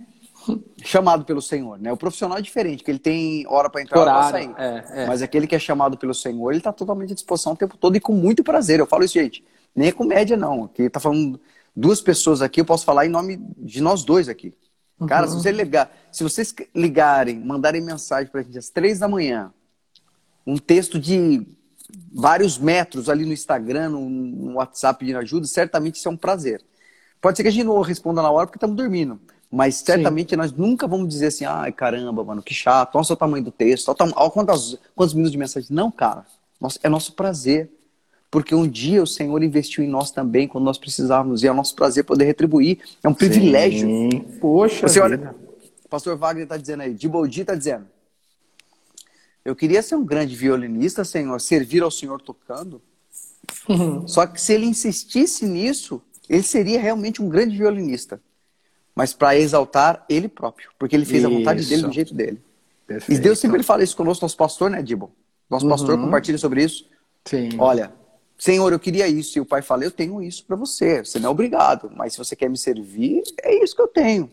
[0.83, 1.91] chamado pelo Senhor, né?
[1.91, 4.53] O profissional é diferente, que ele tem hora para entrar, hora para sair.
[4.57, 5.07] É, é.
[5.07, 7.95] Mas aquele que é chamado pelo Senhor, ele está totalmente à disposição o tempo todo
[7.95, 8.79] e com muito prazer.
[8.79, 9.43] Eu falo isso, gente,
[9.75, 10.65] nem é comédia não.
[10.65, 11.39] Aqui tá falando
[11.75, 14.53] duas pessoas aqui, eu posso falar em nome de nós dois aqui.
[15.07, 15.33] Cara, uhum.
[15.33, 19.53] se você ligar, se vocês ligarem, mandarem mensagem para a gente às três da manhã,
[20.45, 21.45] um texto de
[22.11, 26.61] vários metros ali no Instagram, no, no WhatsApp pedindo ajuda, certamente isso é um prazer.
[27.21, 29.19] Pode ser que a gente não responda na hora porque estamos dormindo.
[29.49, 30.35] Mas certamente Sim.
[30.35, 33.89] nós nunca vamos dizer assim, ai caramba, mano, que chato, olha o tamanho do texto,
[33.89, 35.69] olha, quantos, quantos minutos de mensagem.
[35.71, 36.25] Não, cara,
[36.59, 37.71] nossa, é nosso prazer.
[38.29, 41.53] Porque um dia o Senhor investiu em nós também, quando nós precisávamos, e é o
[41.53, 42.79] nosso prazer poder retribuir.
[43.01, 43.17] É um Sim.
[43.17, 43.89] privilégio.
[44.41, 45.33] Poxa, Você olha,
[45.89, 47.85] pastor Wagner está dizendo aí, de Boldi está dizendo.
[49.47, 52.81] Eu queria ser um grande violinista, Senhor, servir ao Senhor tocando.
[53.67, 54.07] Uhum.
[54.07, 58.21] Só que se ele insistisse nisso, ele seria realmente um grande violinista
[58.97, 61.27] mas para exaltar ele próprio, porque ele fez isso.
[61.27, 62.41] a vontade dele do jeito dele.
[62.87, 63.19] Perfeito.
[63.19, 65.11] E Deus sempre fala isso conosco, nosso pastor, né, Dibo?
[65.47, 65.69] Nosso uhum.
[65.69, 66.89] pastor compartilha sobre isso.
[67.23, 67.49] Sim.
[67.59, 67.93] Olha,
[68.39, 69.37] Senhor, eu queria isso.
[69.37, 71.05] E o pai fala, eu tenho isso para você.
[71.05, 74.31] Você não é obrigado, mas se você quer me servir, é isso que eu tenho.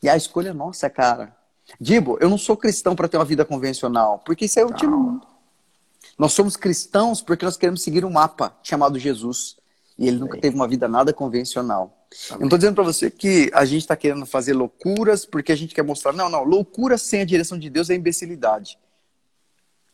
[0.00, 1.36] E a escolha é nossa, cara.
[1.80, 4.96] Dibo, eu não sou cristão para ter uma vida convencional, porque isso é o último
[4.96, 5.26] mundo.
[6.18, 9.56] Nós somos cristãos porque nós queremos seguir um mapa chamado Jesus.
[9.98, 12.06] E ele nunca teve uma vida nada convencional.
[12.30, 15.56] Eu não estou dizendo para você que a gente está querendo fazer loucuras porque a
[15.56, 16.12] gente quer mostrar.
[16.12, 16.42] Não, não.
[16.42, 18.78] Loucura sem a direção de Deus é imbecilidade.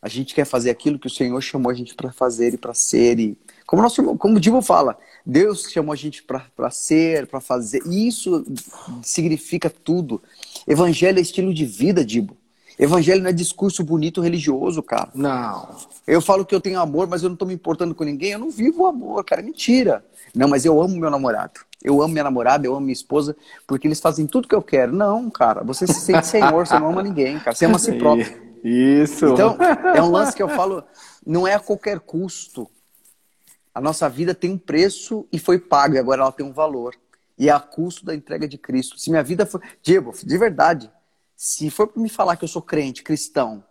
[0.03, 2.73] A gente quer fazer aquilo que o Senhor chamou a gente para fazer e para
[2.73, 3.19] ser.
[3.19, 3.39] E...
[3.67, 7.83] Como, nosso, como o Divo fala, Deus chamou a gente para ser, para fazer.
[7.87, 8.45] E isso
[9.03, 10.23] significa tudo.
[10.67, 12.37] Evangelho é estilo de vida, Dibo.
[12.79, 15.11] Evangelho não é discurso bonito religioso, cara.
[15.15, 15.77] Não.
[16.07, 18.33] Eu falo que eu tenho amor, mas eu não estou me importando com ninguém.
[18.33, 19.43] Eu não vivo o amor, cara.
[19.43, 20.03] Mentira.
[20.35, 21.61] Não, mas eu amo meu namorado.
[21.83, 24.95] Eu amo minha namorada, eu amo minha esposa, porque eles fazem tudo que eu quero.
[24.95, 25.63] Não, cara.
[25.65, 27.55] Você se sente senhor, você não ama ninguém, cara.
[27.55, 28.51] Você ama si próprio.
[28.65, 29.27] Isso.
[29.27, 29.57] Então,
[29.95, 30.85] é um lance que eu falo,
[31.27, 32.69] não é a qualquer custo.
[33.75, 36.95] A nossa vida tem um preço e foi paga, agora ela tem um valor.
[37.39, 38.99] E é a custo da entrega de Cristo.
[38.99, 39.63] Se minha vida for.
[39.83, 40.91] Diego, de verdade,
[41.37, 43.65] se for para me falar que eu sou crente, cristão,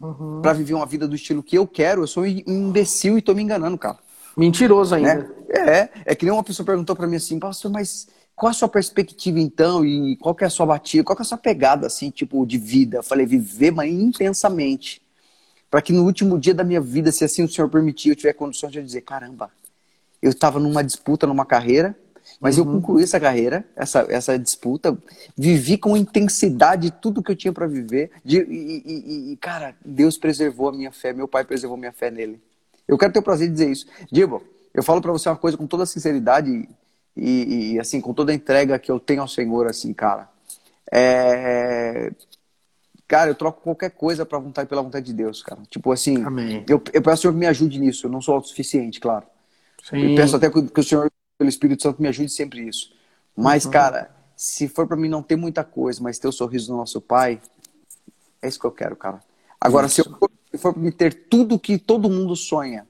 [0.00, 0.40] uhum.
[0.42, 3.34] para viver uma vida do estilo que eu quero, eu sou um imbecil e tô
[3.34, 3.98] me enganando, cara.
[4.36, 5.14] Mentiroso ainda.
[5.14, 5.30] Né?
[5.48, 8.68] É, é que nem uma pessoa perguntou para mim assim, pastor, mas qual a sua
[8.68, 11.86] perspectiva então e qual que é a sua batida, qual que é a sua pegada
[11.86, 12.98] assim, tipo, de vida?
[12.98, 15.02] Eu falei, viver, mas intensamente.
[15.70, 18.32] Para que no último dia da minha vida, se assim o Senhor permitir, eu tiver
[18.32, 19.50] condições de dizer, caramba,
[20.20, 21.96] eu estava numa disputa, numa carreira,
[22.40, 22.64] mas uhum.
[22.64, 24.96] eu concluí essa carreira, essa, essa disputa,
[25.36, 28.10] vivi com intensidade tudo que eu tinha para viver.
[28.24, 31.92] De, e, e, e, cara, Deus preservou a minha fé, meu pai preservou a minha
[31.92, 32.40] fé nele.
[32.88, 33.86] Eu quero ter o prazer de dizer isso.
[34.10, 34.42] Diego,
[34.74, 36.68] eu falo para você uma coisa com toda sinceridade e,
[37.16, 40.28] e, e, assim, com toda a entrega que eu tenho ao Senhor, assim, cara.
[40.90, 42.10] É...
[43.10, 45.60] Cara, eu troco qualquer coisa pra vontade, pela vontade de Deus, cara.
[45.68, 46.64] Tipo assim, Amém.
[46.68, 48.06] Eu, eu peço ao Senhor que me ajude nisso.
[48.06, 49.26] Eu não sou autossuficiente, claro.
[49.82, 50.10] Sim.
[50.10, 52.94] Eu peço até que, que o Senhor, pelo Espírito Santo, me ajude sempre isso.
[53.36, 53.72] Mas, Uhum.
[53.72, 57.00] cara, se for pra mim não ter muita coisa, mas ter o sorriso do nosso
[57.00, 57.40] Pai,
[58.40, 59.18] é isso que eu quero, cara.
[59.60, 62.86] Agora, se, eu for, se for pra me ter tudo que todo mundo sonha,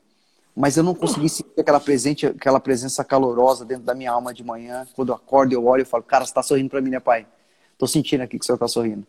[0.55, 4.45] mas eu não consegui sentir aquela, presente, aquela presença calorosa dentro da minha alma de
[4.45, 7.01] manhã, quando eu acordo, eu olho e falo, cara, você tá sorrindo pra mim, né,
[7.01, 7.27] Pai?
[7.79, 9.07] Tô sentindo aqui que o Senhor tá sorrindo.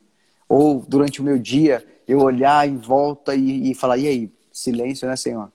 [0.53, 4.31] Ou durante o meu dia, eu olhar em volta e, e falar, e aí?
[4.51, 5.49] Silêncio, né, Senhor?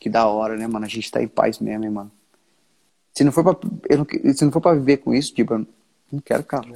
[0.00, 0.84] Que da hora, né, mano?
[0.84, 2.10] A gente tá em paz mesmo, hein, mano?
[3.14, 5.64] Se não for pra, eu não, se não for pra viver com isso, tipo, eu
[6.10, 6.66] não quero, cara.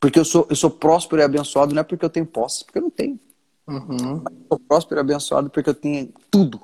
[0.00, 2.78] Porque eu sou, eu sou próspero e abençoado não é porque eu tenho posse, porque
[2.78, 3.20] eu não tenho.
[3.66, 4.22] Uhum.
[4.24, 6.62] Eu sou próspero e abençoado porque eu tenho tudo.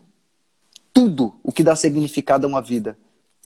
[0.94, 2.96] Tudo o que dá significado a uma vida.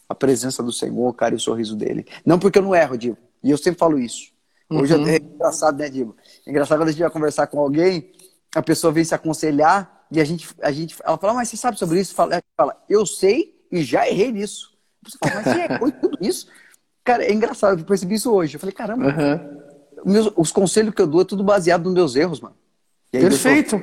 [0.09, 2.07] A presença do Senhor, cara, e o sorriso dele.
[2.25, 3.19] Não porque eu não erro, Diego.
[3.43, 4.33] E eu sempre falo isso.
[4.71, 5.07] Hoje Uhum.
[5.07, 6.17] é engraçado, né, Diego?
[6.47, 8.12] É engraçado quando a gente vai conversar com alguém,
[8.55, 11.78] a pessoa vem se aconselhar e a gente, a gente ela fala, mas você sabe
[11.78, 12.14] sobre isso?
[12.14, 14.76] Fala, fala eu sei e já errei nisso.
[15.03, 16.47] Você fala, mas você errou em tudo isso?
[17.03, 18.57] Cara, é engraçado, eu percebi isso hoje.
[18.57, 20.12] Eu falei, caramba, Uhum.
[20.12, 22.57] meus- os conselhos que eu dou é tudo baseado nos meus erros, mano.
[23.11, 23.80] Perfeito.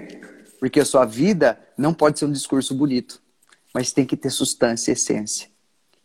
[0.59, 3.19] porque a sua vida não pode ser um discurso bonito,
[3.73, 5.49] mas tem que ter substância e essência.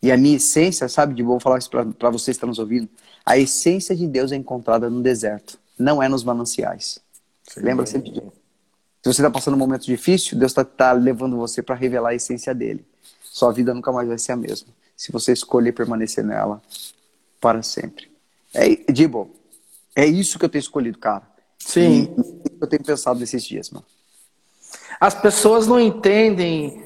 [0.01, 2.89] E a minha essência, sabe, de vou falar isso para vocês que estão nos ouvindo,
[3.25, 6.99] a essência de Deus é encontrada no deserto, não é nos mananciais.
[7.55, 8.33] Lembra sempre disso.
[9.01, 12.53] Se você está passando um momento difícil, Deus está levando você para revelar a essência
[12.53, 12.85] dele.
[13.23, 14.67] Sua vida nunca mais vai ser a mesma.
[14.95, 16.61] Se você escolher permanecer nela
[17.39, 18.11] para sempre.
[18.53, 19.31] É, Dibo,
[19.95, 21.23] é isso que eu tenho escolhido, cara.
[21.59, 22.13] Sim.
[22.45, 23.85] E que eu tenho pensado nesses dias, mano.
[24.99, 26.83] As pessoas não entendem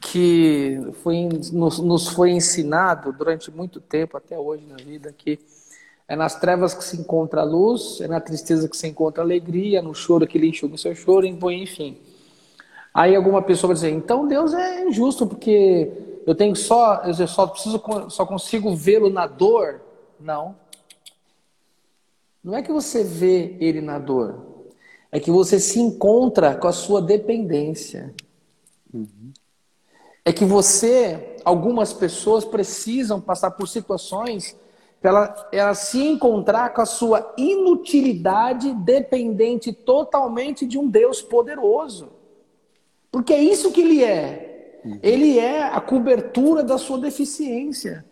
[0.00, 5.38] que foi, nos, nos foi ensinado durante muito tempo, até hoje na vida, que
[6.10, 9.24] é nas trevas que se encontra a luz, é na tristeza que se encontra a
[9.24, 11.98] alegria, no choro que ele enxuga o seu choro, enfim.
[12.92, 15.88] Aí alguma pessoa vai dizer, então Deus é injusto, porque
[16.26, 19.82] eu tenho só, eu só preciso, só consigo vê-lo na dor.
[20.18, 20.56] Não.
[22.42, 24.64] Não é que você vê ele na dor,
[25.12, 28.12] é que você se encontra com a sua dependência.
[30.24, 34.56] É que você, algumas pessoas precisam passar por situações
[35.00, 42.10] para ela, ela se encontrar com a sua inutilidade dependente totalmente de um Deus poderoso.
[43.10, 44.78] Porque é isso que ele é.
[45.02, 48.04] Ele é a cobertura da sua deficiência.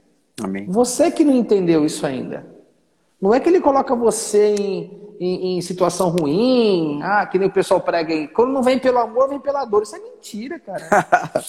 [0.43, 0.66] Amém.
[0.66, 2.47] Você que não entendeu isso ainda.
[3.20, 7.53] Não é que ele coloca você em, em, em, situação ruim, ah, que nem o
[7.53, 8.28] pessoal prega aí.
[8.28, 9.82] Quando não vem pelo amor, vem pela dor.
[9.82, 10.89] Isso é mentira, cara.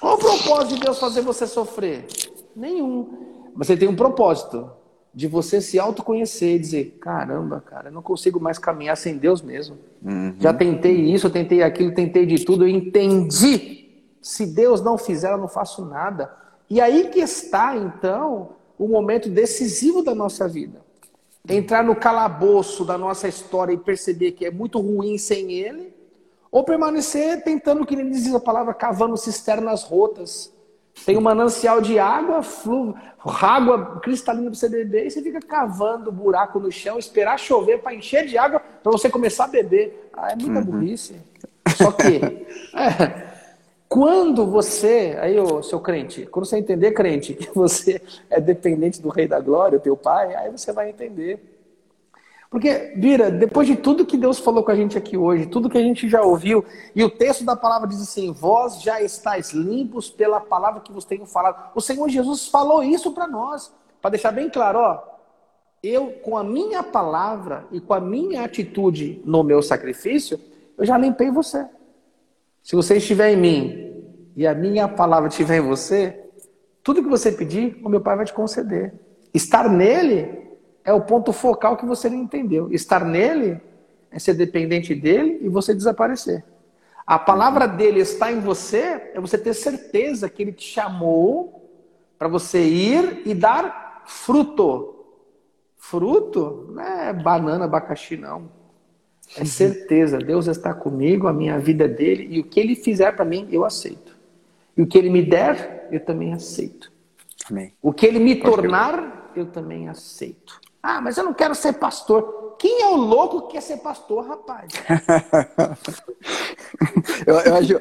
[0.00, 2.06] Qual o propósito de Deus fazer você sofrer?
[2.54, 3.37] Nenhum.
[3.58, 4.70] Você tem um propósito
[5.12, 9.42] de você se autoconhecer e dizer: caramba, cara, eu não consigo mais caminhar sem Deus
[9.42, 9.76] mesmo.
[10.00, 10.36] Uhum.
[10.38, 14.04] Já tentei isso, tentei aquilo, tentei de tudo, eu entendi.
[14.22, 16.32] Se Deus não fizer, eu não faço nada.
[16.70, 20.80] E aí que está, então, o momento decisivo da nossa vida.
[21.48, 25.92] Entrar no calabouço da nossa história e perceber que é muito ruim sem Ele,
[26.48, 30.52] ou permanecer tentando, que nem diz a palavra, cavando cisternas rotas.
[31.04, 32.94] Tem um manancial de água, flu...
[33.24, 37.94] água cristalina para você beber, e você fica cavando buraco no chão, esperar chover para
[37.94, 40.10] encher de água para você começar a beber.
[40.12, 40.64] Ah, é muita uhum.
[40.64, 41.16] burrice.
[41.76, 43.28] Só que, é,
[43.88, 49.08] quando você, aí, ô, seu crente, quando você entender, crente, que você é dependente do
[49.08, 51.57] Rei da Glória, o teu pai, aí você vai entender.
[52.50, 55.76] Porque, Vira, depois de tudo que Deus falou com a gente aqui hoje, tudo que
[55.76, 60.08] a gente já ouviu, e o texto da palavra diz assim: Vós já estáis limpos
[60.08, 61.70] pela palavra que vos tenho falado.
[61.74, 63.70] O Senhor Jesus falou isso para nós,
[64.00, 65.02] para deixar bem claro: ó,
[65.82, 70.40] eu, com a minha palavra e com a minha atitude no meu sacrifício,
[70.78, 71.66] eu já limpei você.
[72.62, 76.18] Se você estiver em mim e a minha palavra estiver em você,
[76.82, 78.94] tudo que você pedir, o meu Pai vai te conceder.
[79.34, 80.37] Estar nele
[80.88, 82.72] é o ponto focal que você não entendeu.
[82.72, 83.60] Estar nele
[84.10, 86.42] é ser dependente dele e você desaparecer.
[87.06, 91.70] A palavra dele está em você é você ter certeza que ele te chamou
[92.18, 94.94] para você ir e dar fruto.
[95.76, 98.50] Fruto não é banana, abacaxi, não.
[99.36, 103.14] É certeza, Deus está comigo, a minha vida é dele e o que ele fizer
[103.14, 104.16] para mim, eu aceito.
[104.74, 106.90] E o que ele me der, eu também aceito.
[107.50, 107.74] Amém.
[107.82, 110.58] O que ele me tornar, eu também aceito.
[110.90, 112.56] Ah, mas eu não quero ser pastor.
[112.58, 114.72] Quem é o louco que quer ser pastor, rapaz?
[117.26, 117.72] eu, eu, acho,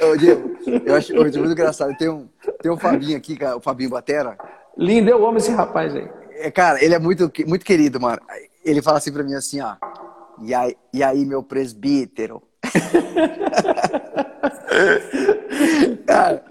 [0.00, 1.96] eu, Diego, eu acho, eu acho muito engraçado.
[1.96, 2.28] Tem um,
[2.60, 4.36] tem um Fabinho aqui, o Fabinho Batera.
[4.76, 6.10] Lindo, eu amo esse rapaz aí.
[6.32, 8.20] É, cara, ele é muito, muito querido, mano.
[8.64, 9.76] Ele fala assim pra mim assim, ó.
[10.42, 12.42] E aí, e aí meu presbítero?
[16.04, 16.44] cara,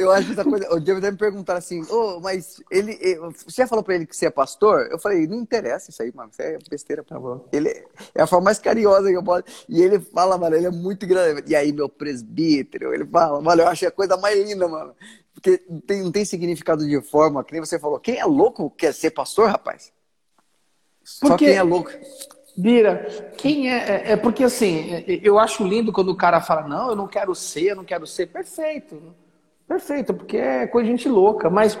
[0.00, 0.72] eu acho essa coisa.
[0.74, 2.98] O Diego deve me perguntar assim, ô, oh, mas ele.
[3.46, 4.88] Você já falou pra ele que você é pastor?
[4.90, 6.30] Eu falei, não interessa isso aí, mano.
[6.30, 7.04] Isso é besteira.
[7.04, 7.46] Tá bom.
[7.52, 7.68] Ele
[8.14, 9.44] é a forma mais carinhosa que eu posso.
[9.68, 11.42] E ele fala, mano, ele é muito grande.
[11.46, 14.94] E aí, meu presbítero, ele fala, mano, eu acho a coisa mais linda, mano.
[15.34, 17.98] Porque tem, não tem significado de forma, que nem você falou.
[18.00, 19.92] Quem é louco quer ser pastor, rapaz?
[21.02, 21.90] Só porque, quem é louco.
[22.56, 24.16] Bira, quem é, é, é.
[24.16, 27.70] porque assim, é, eu acho lindo quando o cara fala, não, eu não quero ser,
[27.70, 28.26] eu não quero ser.
[28.26, 29.14] Perfeito.
[29.70, 31.48] Perfeito, porque é coisa de gente louca.
[31.48, 31.78] Mas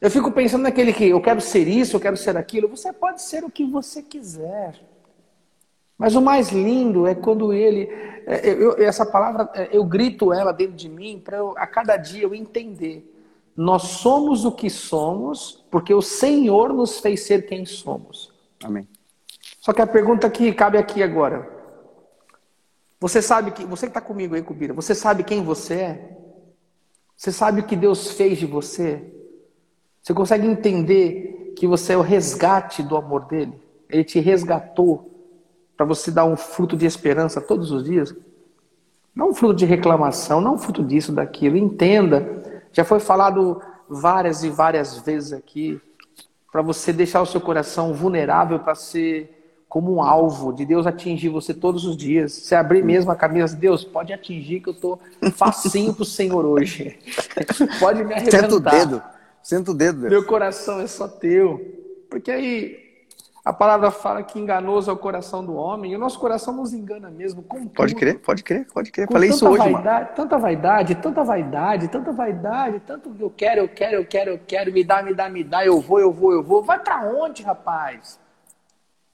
[0.00, 2.68] eu fico pensando naquele que eu quero ser isso, eu quero ser aquilo.
[2.68, 4.80] Você pode ser o que você quiser.
[5.98, 7.86] Mas o mais lindo é quando ele.
[8.26, 12.22] É, eu, essa palavra, é, eu grito ela dentro de mim para a cada dia
[12.22, 13.04] eu entender.
[13.54, 18.32] Nós somos o que somos porque o Senhor nos fez ser quem somos.
[18.64, 18.88] Amém.
[19.60, 21.46] Só que a pergunta que cabe aqui agora.
[22.98, 23.66] Você sabe que.
[23.66, 26.18] Você que está comigo aí, Cubira, você sabe quem você é?
[27.18, 29.02] Você sabe o que Deus fez de você?
[30.00, 33.60] Você consegue entender que você é o resgate do amor dele?
[33.90, 35.10] Ele te resgatou
[35.76, 38.14] para você dar um fruto de esperança todos os dias?
[39.12, 41.56] Não um fruto de reclamação, não um fruto disso, daquilo.
[41.56, 42.62] Entenda.
[42.72, 45.80] Já foi falado várias e várias vezes aqui
[46.52, 49.37] para você deixar o seu coração vulnerável para ser
[49.68, 52.32] como um alvo de Deus atingir você todos os dias.
[52.32, 54.98] Você abrir mesmo a camisa, Deus, pode atingir que eu tô
[55.34, 56.98] facinho pro Senhor hoje.
[57.78, 58.40] pode me arrebentar.
[58.40, 59.02] Senta o dedo.
[59.42, 60.00] Senta o dedo.
[60.00, 60.10] Deus.
[60.10, 61.60] Meu coração é só teu.
[62.08, 62.88] Porque aí
[63.44, 66.72] a palavra fala que enganoso é o coração do homem, e o nosso coração nos
[66.72, 67.42] engana mesmo.
[67.74, 69.08] pode crer, pode crer, pode crer.
[69.10, 70.16] Falei isso hoje, vaidade, mano.
[70.16, 74.72] Tanta vaidade, tanta vaidade, tanta vaidade, tanto eu quero, eu quero, eu quero, eu quero,
[74.72, 76.62] me dá, me dá, me dá, eu vou, eu vou, eu vou.
[76.62, 78.18] Vai para onde, rapaz?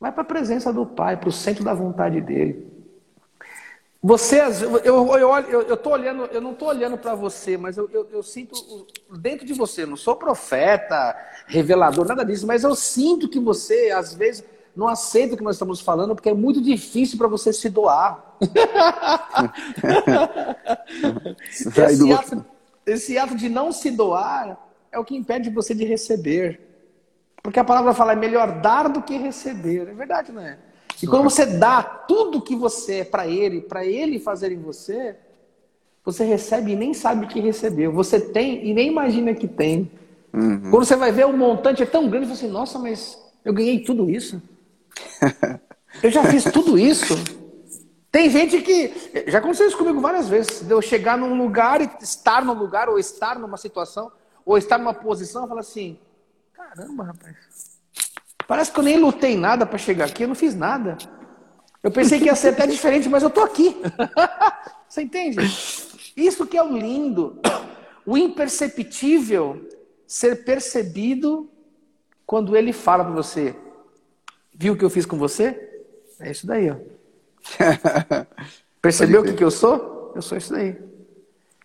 [0.01, 2.75] Vai para a presença do Pai, para o centro da vontade dele.
[4.07, 7.89] Você, eu, eu, eu, eu, tô olhando, eu não estou olhando para você, mas eu,
[7.91, 8.87] eu, eu, sinto
[9.19, 11.17] dentro de você, não sou profeta,
[11.47, 14.45] revelador, nada disso, mas eu sinto que você, às vezes,
[14.77, 18.37] não aceita o que nós estamos falando, porque é muito difícil para você se doar.
[21.49, 22.45] esse, ato,
[22.85, 24.59] esse ato de não se doar
[24.93, 26.74] é o que impede você de receber.
[27.45, 29.87] Porque a palavra fala é melhor dar do que receber.
[29.87, 30.57] É verdade, não é?
[31.03, 35.15] E quando você dá tudo que você é para ele, para ele fazer em você,
[36.03, 37.93] você recebe e nem sabe que recebeu.
[37.93, 39.91] Você tem e nem imagina que tem.
[40.33, 40.71] Uhum.
[40.71, 43.53] Quando você vai ver o montante é tão grande, você fala assim, nossa, mas eu
[43.53, 44.41] ganhei tudo isso.
[46.03, 47.15] eu já fiz tudo isso.
[48.11, 49.27] Tem gente que.
[49.27, 50.63] Já aconteceu isso comigo várias vezes.
[50.63, 54.11] De eu chegar num lugar e estar num lugar, ou estar numa situação,
[54.47, 55.99] ou estar numa posição, e falar assim:
[56.55, 57.37] Caramba, rapaz.
[58.47, 60.97] Parece que eu nem lutei nada para chegar aqui, eu não fiz nada.
[61.83, 63.77] Eu pensei que ia ser até diferente, mas eu tô aqui.
[64.89, 65.39] Você entende?
[66.17, 67.41] Isso que é o lindo.
[68.07, 69.69] O imperceptível
[70.07, 71.51] ser percebido
[72.27, 73.57] quando ele fala para você.
[74.53, 75.85] Viu o que eu fiz com você?
[76.21, 76.77] É isso daí, ó.
[78.81, 80.13] Percebeu o que, que eu sou?
[80.15, 80.79] Eu sou isso daí.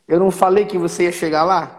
[0.07, 1.75] Eu não falei que você ia chegar lá?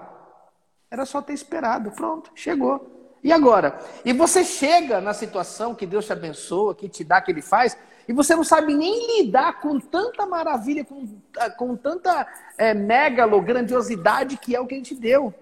[0.91, 1.91] Era só ter esperado.
[1.91, 2.89] Pronto, chegou.
[3.23, 3.79] E agora?
[4.05, 7.77] E você chega na situação que Deus te abençoa, que te dá, que Ele faz,
[8.09, 11.07] e você não sabe nem lidar com tanta maravilha, com,
[11.39, 15.35] ah, com tanta é, megalo, grandiosidade que é o que Ele te deu.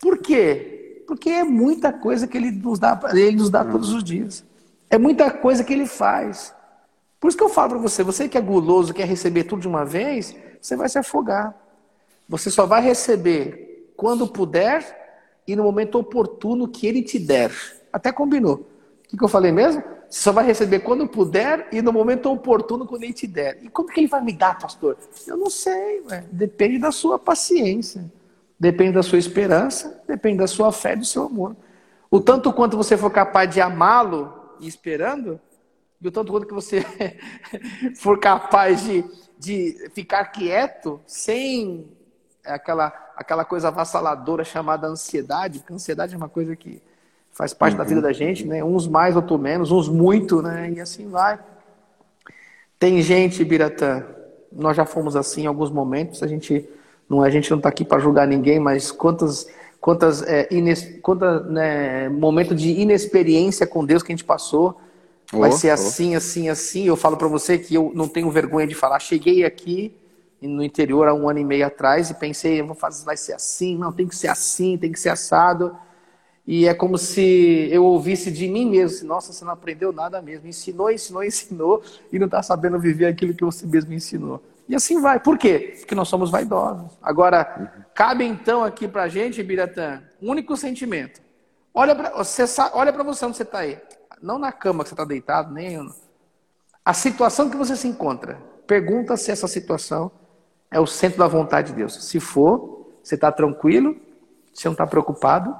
[0.00, 1.04] Por quê?
[1.06, 4.44] Porque é muita coisa que Ele nos dá, ele nos dá todos os dias.
[4.88, 6.54] É muita coisa que Ele faz.
[7.18, 9.68] Por isso que eu falo para você, você que é guloso, quer receber tudo de
[9.68, 11.54] uma vez, você vai se afogar.
[12.28, 14.97] Você só vai receber quando puder
[15.48, 17.50] e no momento oportuno que ele te der.
[17.90, 18.68] Até combinou.
[19.12, 19.82] O que, eu falei mesmo?
[20.08, 23.58] Você só vai receber quando puder e no momento oportuno quando ele te der.
[23.62, 24.98] E como que ele vai me dar, pastor?
[25.26, 26.26] Eu não sei, ué.
[26.30, 28.04] depende da sua paciência,
[28.60, 31.56] depende da sua esperança, depende da sua fé do seu amor.
[32.10, 35.40] O tanto quanto você for capaz de amá-lo e esperando,
[36.00, 36.84] e o tanto quanto que você
[37.96, 39.04] for capaz de,
[39.38, 41.88] de ficar quieto, sem
[42.44, 46.80] aquela aquela coisa avassaladora chamada ansiedade, porque ansiedade é uma coisa que
[47.32, 47.78] faz parte uhum.
[47.78, 48.62] da vida da gente, né?
[48.62, 50.70] Uns mais, outros menos, uns muito, né?
[50.70, 51.36] E assim vai.
[52.78, 54.04] Tem gente, Biratã,
[54.52, 56.68] nós já fomos assim em alguns momentos, a gente
[57.08, 59.48] não, a gente não está aqui para julgar ninguém, mas quantas,
[59.80, 64.80] quantas, é, ines, quantas né, momentos de inexperiência com Deus que a gente passou,
[65.32, 66.18] vai oh, ser assim, oh.
[66.18, 66.84] assim, assim.
[66.86, 69.00] Eu falo para você que eu não tenho vergonha de falar.
[69.00, 69.92] Cheguei aqui
[70.46, 73.76] no interior há um ano e meio atrás e pensei, vou fazer, vai ser assim,
[73.76, 75.76] não, tem que ser assim, tem que ser assado.
[76.46, 80.22] E é como se eu ouvisse de mim mesmo, assim, nossa, você não aprendeu nada
[80.22, 81.82] mesmo, ensinou, ensinou, ensinou
[82.12, 84.42] e não está sabendo viver aquilo que você mesmo ensinou.
[84.68, 85.18] E assim vai.
[85.18, 85.74] Por quê?
[85.78, 86.92] Porque nós somos vaidosos.
[87.02, 91.20] Agora, cabe então aqui para gente, Biratã, um único sentimento.
[91.74, 93.78] Olha para você, olha para você onde você está aí.
[94.22, 95.78] Não na cama que você está deitado, nem
[96.84, 98.40] a situação que você se encontra.
[98.66, 100.10] Pergunta se essa situação
[100.70, 102.04] é o centro da vontade de Deus.
[102.04, 103.96] Se for, você está tranquilo,
[104.52, 105.56] você não está preocupado,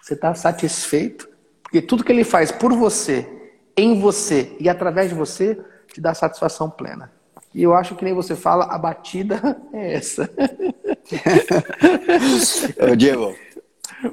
[0.00, 1.28] você está satisfeito,
[1.62, 3.28] porque tudo que Ele faz por você,
[3.76, 5.60] em você e através de você,
[5.92, 7.12] te dá satisfação plena.
[7.54, 9.40] E eu acho que nem você fala, a batida
[9.72, 10.28] é essa.
[12.90, 13.34] Ô, Diego.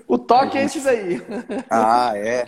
[0.07, 1.21] O toque é esse aí.
[1.69, 2.47] Ah, é.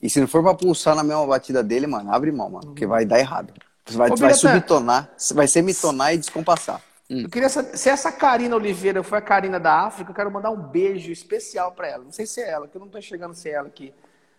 [0.00, 2.86] E se não for pra pulsar na mesma batida dele, mano, abre mão, mano, porque
[2.86, 3.52] vai dar errado.
[3.90, 6.80] Vai, Ô, vai subtonar, vai semitonar e descompassar.
[7.10, 7.22] Hum.
[7.22, 10.50] Eu queria saber, se essa Karina Oliveira foi a Karina da África, eu quero mandar
[10.50, 12.04] um beijo especial para ela.
[12.04, 13.94] Não sei se é ela, que eu não tô enxergando se é ela aqui.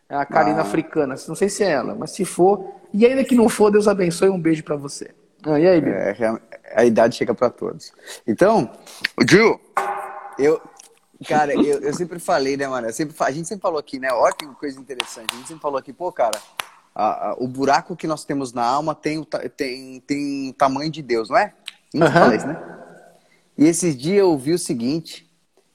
[0.08, 0.62] É a Karina ah.
[0.62, 3.88] africana, não sei se é ela, mas se for, e ainda que não for, Deus
[3.88, 5.12] abençoe, um beijo para você.
[5.44, 6.16] Ah, e aí, é,
[6.76, 7.94] a idade chega para todos.
[8.26, 8.70] Então,
[9.28, 9.60] Gil,
[10.38, 10.62] eu,
[11.28, 12.92] cara, eu, eu sempre falei, né, mano?
[12.92, 14.12] Sempre, a gente sempre falou aqui, né?
[14.12, 15.28] Olha que coisa interessante.
[15.32, 16.38] A gente sempre falou aqui, pô, cara,
[17.00, 20.92] a, a, o buraco que nós temos na alma tem o, tem, tem o tamanho
[20.92, 21.54] de Deus, não é?
[21.94, 22.14] Não uhum.
[22.14, 22.78] fala isso, né?
[23.58, 25.30] E esses dias eu vi o seguinte,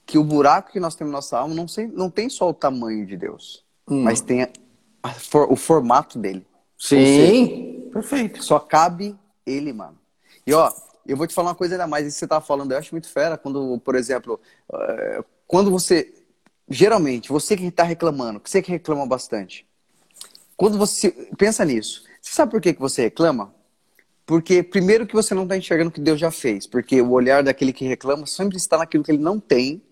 [0.05, 2.55] que o buraco que nós temos na nossa alma não, sei, não tem só o
[2.55, 4.03] tamanho de Deus, hum.
[4.03, 4.49] mas tem a,
[5.09, 6.47] for, o formato dele.
[6.79, 8.45] Sim, seja, perfeito.
[8.45, 9.99] Só cabe ele, mano.
[10.47, 10.71] E ó,
[11.07, 12.95] eu vou te falar uma coisa ainda mais, isso que você tá falando, eu acho
[12.95, 14.39] muito fera, quando, por exemplo,
[14.71, 16.13] uh, quando você,
[16.69, 19.67] geralmente, você que está reclamando, você que reclama bastante,
[20.57, 23.55] quando você, pensa nisso, você sabe por que, que você reclama?
[24.27, 27.43] Porque, primeiro, que você não está enxergando o que Deus já fez, porque o olhar
[27.43, 29.83] daquele que reclama sempre está naquilo que ele não tem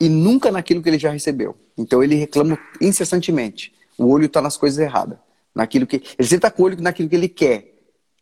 [0.00, 1.56] e nunca naquilo que ele já recebeu.
[1.76, 3.72] Então, ele reclama incessantemente.
[3.96, 5.18] O olho está nas coisas erradas.
[5.54, 7.78] Naquilo que, ele sempre está com o olho naquilo que ele quer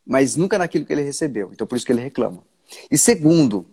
[0.07, 1.51] mas nunca naquilo que ele recebeu.
[1.53, 2.45] Então por isso que ele reclama.
[2.91, 3.67] E segundo,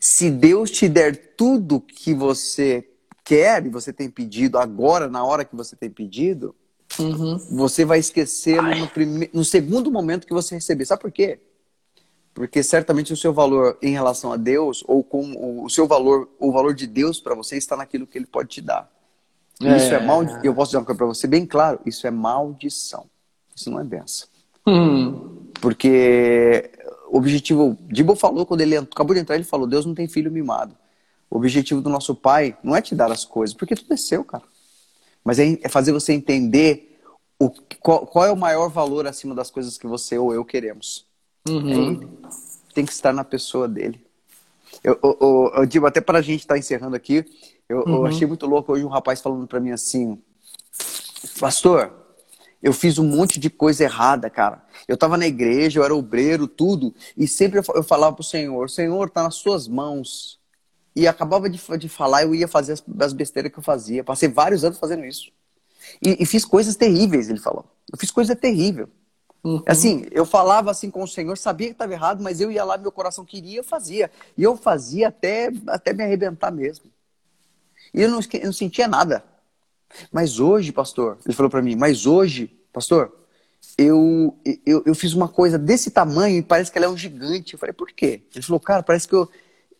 [0.00, 2.86] se Deus te der tudo que você
[3.24, 6.54] quer e você tem pedido agora, na hora que você tem pedido,
[6.98, 7.38] uhum.
[7.50, 9.30] você vai esquecê-lo no, prime...
[9.32, 10.84] no segundo momento que você receber.
[10.84, 11.40] Sabe por quê?
[12.32, 16.50] Porque certamente o seu valor em relação a Deus, ou com o seu valor, o
[16.50, 18.90] valor de Deus para você está naquilo que ele pode te dar.
[19.62, 19.76] É...
[19.76, 20.40] Isso é maldição.
[20.42, 23.06] Eu posso dizer uma coisa para você bem claro: isso é maldição.
[23.54, 24.28] Isso não é benção.
[24.66, 25.44] Hum.
[25.60, 26.70] Porque
[27.08, 30.30] o objetivo, Dibo falou quando ele acabou de entrar, ele falou: Deus não tem filho
[30.32, 30.76] mimado.
[31.30, 34.24] O objetivo do nosso pai não é te dar as coisas, porque tudo é seu,
[34.24, 34.44] cara.
[35.24, 37.00] Mas é, é fazer você entender
[37.38, 41.06] o, qual, qual, é o maior valor acima das coisas que você ou eu queremos.
[41.48, 42.00] Uhum.
[42.02, 44.04] É tem que estar na pessoa dele.
[44.82, 47.24] Eu, eu, eu, digo, até para a gente estar tá encerrando aqui,
[47.68, 47.94] eu, uhum.
[47.94, 50.20] eu achei muito louco hoje um rapaz falando para mim assim:
[51.38, 51.92] Pastor,
[52.60, 54.64] eu fiz um monte de coisa errada, cara.
[54.88, 56.92] Eu estava na igreja, eu era obreiro, tudo.
[57.16, 60.40] E sempre eu falava pro Senhor: Senhor, tá nas suas mãos.
[60.94, 64.04] E acabava de, de falar, eu ia fazer as, as besteiras que eu fazia.
[64.04, 65.32] Passei vários anos fazendo isso.
[66.00, 67.64] E, e fiz coisas terríveis, ele falou.
[67.92, 68.88] Eu fiz coisa terrível.
[69.42, 69.62] Uhum.
[69.66, 72.78] Assim, eu falava assim com o Senhor, sabia que estava errado, mas eu ia lá,
[72.78, 74.10] meu coração queria, eu fazia.
[74.38, 76.86] E eu fazia até, até me arrebentar mesmo.
[77.92, 79.22] E eu não, eu não sentia nada.
[80.10, 83.12] Mas hoje, pastor, ele falou para mim, mas hoje, pastor,
[83.76, 87.52] eu, eu, eu fiz uma coisa desse tamanho e parece que ela é um gigante.
[87.52, 88.22] Eu falei, por quê?
[88.34, 89.28] Ele falou, cara, parece que eu,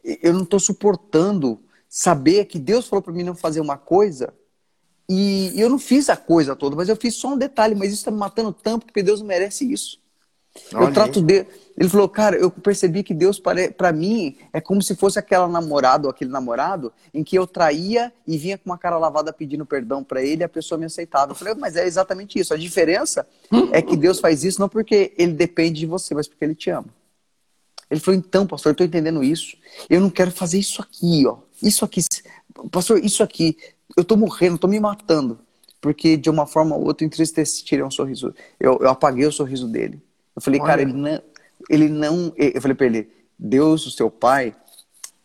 [0.04, 4.32] eu não estou suportando saber que Deus falou para mim não fazer uma coisa
[5.08, 8.00] e eu não fiz a coisa toda, mas eu fiz só um detalhe, mas isso
[8.00, 10.02] está me matando tanto porque Deus não merece isso.
[10.72, 11.46] Olha eu trato de.
[11.76, 16.06] Ele falou, cara, eu percebi que Deus para mim é como se fosse aquela namorada
[16.06, 20.04] ou aquele namorado em que eu traía e vinha com uma cara lavada pedindo perdão
[20.04, 21.32] para ele e a pessoa me aceitava.
[21.32, 22.54] Eu falei, mas é exatamente isso.
[22.54, 23.26] A diferença
[23.72, 26.70] é que Deus faz isso não porque ele depende de você, mas porque ele te
[26.70, 26.86] ama.
[27.90, 29.56] Ele falou, então, pastor, eu estou entendendo isso.
[29.88, 31.38] Eu não quero fazer isso aqui, ó.
[31.62, 32.00] Isso aqui.
[32.70, 33.56] Pastor, isso aqui.
[33.96, 35.38] Eu estou morrendo, estou me matando.
[35.80, 38.34] Porque de uma forma ou outra entristeci, tirei um sorriso.
[38.58, 40.02] Eu, eu apaguei o sorriso dele.
[40.34, 40.66] Eu falei, Olha.
[40.66, 41.22] cara, ele não,
[41.68, 42.32] ele não.
[42.36, 43.08] Eu falei pra ele,
[43.38, 44.56] Deus, o seu pai,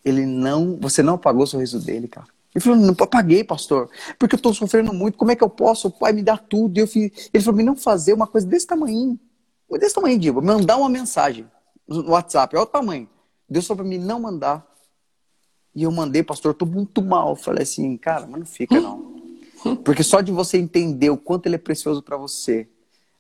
[0.04, 0.78] ele não.
[0.82, 2.28] Você não apagou o sorriso dele, cara.
[2.54, 5.18] Ele falou, não apaguei, pastor, porque eu estou sofrendo muito.
[5.18, 5.88] Como é que eu posso?
[5.88, 6.78] O pai me dá tudo.
[6.78, 7.30] E eu fiz...
[7.34, 9.20] Ele falou, me não fazer uma coisa desse tamanho.
[9.72, 10.42] Desse tamanho, Diego.
[10.42, 11.46] Mandar uma mensagem
[11.90, 12.56] no WhatsApp.
[12.56, 13.10] Olha o tamanho.
[13.50, 14.66] Deus falou para mim não mandar.
[15.76, 17.32] E eu mandei, pastor, eu tô muito mal.
[17.32, 19.20] Eu falei assim, cara, mas não fica não.
[19.84, 22.68] Porque só de você entender o quanto ele é precioso para você,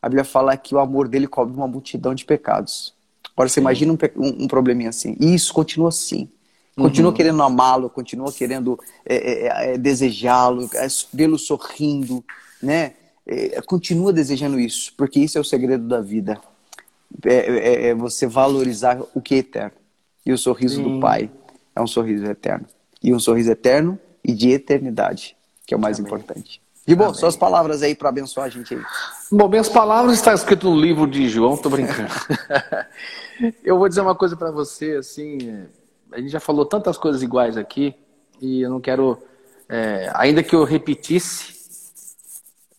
[0.01, 2.93] a Bíblia fala que o amor dele cobre uma multidão de pecados.
[3.33, 5.17] Agora você imagina um, um, um probleminha assim.
[5.19, 6.29] E isso continua assim.
[6.75, 7.15] Continua uhum.
[7.17, 12.23] querendo amá-lo, continua querendo é, é, é, desejá-lo, é, vê-lo sorrindo,
[12.63, 12.93] né?
[13.27, 16.41] É, continua desejando isso, porque isso é o segredo da vida.
[17.25, 19.77] É, você valorizar o que é eterno.
[20.25, 20.83] E o sorriso Sim.
[20.83, 21.29] do Pai
[21.75, 22.65] é um sorriso eterno.
[23.01, 26.07] E um sorriso eterno e de eternidade, que é o mais Amém.
[26.07, 26.61] importante.
[26.87, 28.81] E bom, suas palavras aí para abençoar a gente aí.
[29.31, 32.09] Bom, minhas palavras estão escritas no livro de João, tô brincando.
[33.63, 35.67] eu vou dizer uma coisa para você, assim,
[36.11, 37.93] a gente já falou tantas coisas iguais aqui,
[38.41, 39.21] e eu não quero,
[39.67, 41.53] é, ainda que eu repetisse,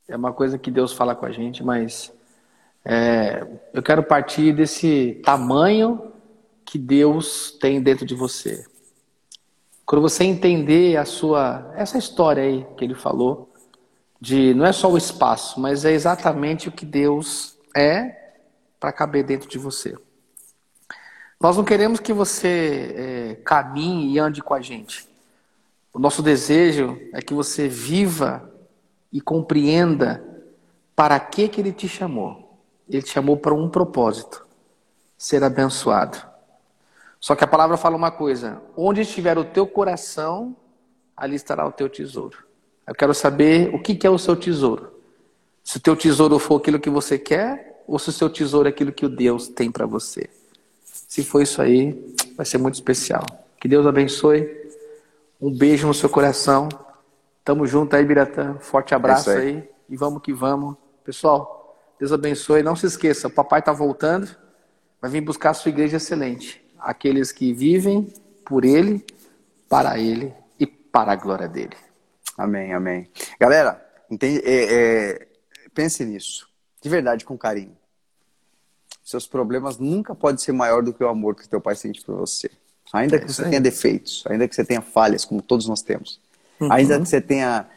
[0.08, 2.12] é uma coisa que Deus fala com a gente, mas
[2.92, 6.10] é, eu quero partir desse tamanho
[6.64, 8.66] que Deus tem dentro de você.
[9.86, 13.54] Quando você entender a sua essa história aí que ele falou,
[14.20, 18.32] de não é só o espaço, mas é exatamente o que Deus é
[18.80, 19.96] para caber dentro de você.
[21.40, 25.08] Nós não queremos que você é, caminhe e ande com a gente.
[25.94, 28.52] O nosso desejo é que você viva
[29.12, 30.24] e compreenda
[30.96, 32.39] para que, que Ele te chamou.
[32.90, 34.46] Ele te chamou para um propósito:
[35.16, 36.18] ser abençoado.
[37.20, 40.56] Só que a palavra fala uma coisa: onde estiver o teu coração,
[41.16, 42.38] ali estará o teu tesouro.
[42.86, 44.92] Eu quero saber o que, é o seu tesouro.
[45.62, 48.70] Se o teu tesouro for aquilo que você quer, ou se o seu tesouro é
[48.70, 50.28] aquilo que o Deus tem para você.
[50.82, 53.24] Se for isso aí, vai ser muito especial.
[53.60, 54.48] Que Deus abençoe.
[55.40, 56.68] Um beijo no seu coração.
[57.44, 58.56] Tamo junto aí, Biratã.
[58.58, 59.48] Forte abraço é aí.
[59.48, 59.68] aí.
[59.88, 60.76] E vamos que vamos.
[61.04, 61.59] Pessoal,
[62.00, 62.62] Deus abençoe.
[62.62, 64.34] Não se esqueça, o papai está voltando.
[65.00, 66.64] Vai vir buscar a sua igreja excelente.
[66.78, 68.12] Aqueles que vivem
[68.44, 69.04] por ele,
[69.68, 71.76] para ele e para a glória dele.
[72.36, 73.08] Amém, amém.
[73.38, 75.28] Galera, entende, é, é,
[75.74, 76.48] pense nisso.
[76.80, 77.76] De verdade, com carinho.
[79.04, 82.16] Seus problemas nunca podem ser maior do que o amor que teu pai sente por
[82.16, 82.50] você.
[82.92, 86.20] Ainda é que você tenha defeitos, ainda que você tenha falhas, como todos nós temos.
[86.58, 86.72] Uhum.
[86.72, 87.68] Ainda que você tenha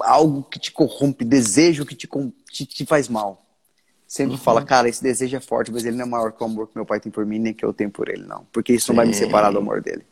[0.00, 2.08] algo que te corrompe, desejo que te,
[2.50, 3.43] te, te faz mal.
[4.06, 4.38] Sempre uhum.
[4.38, 6.72] fala, cara, esse desejo é forte, mas ele não é maior que o amor que
[6.76, 8.46] meu pai tem por mim, nem que eu tenho por ele, não.
[8.52, 10.04] Porque isso não vai me separar do amor dele.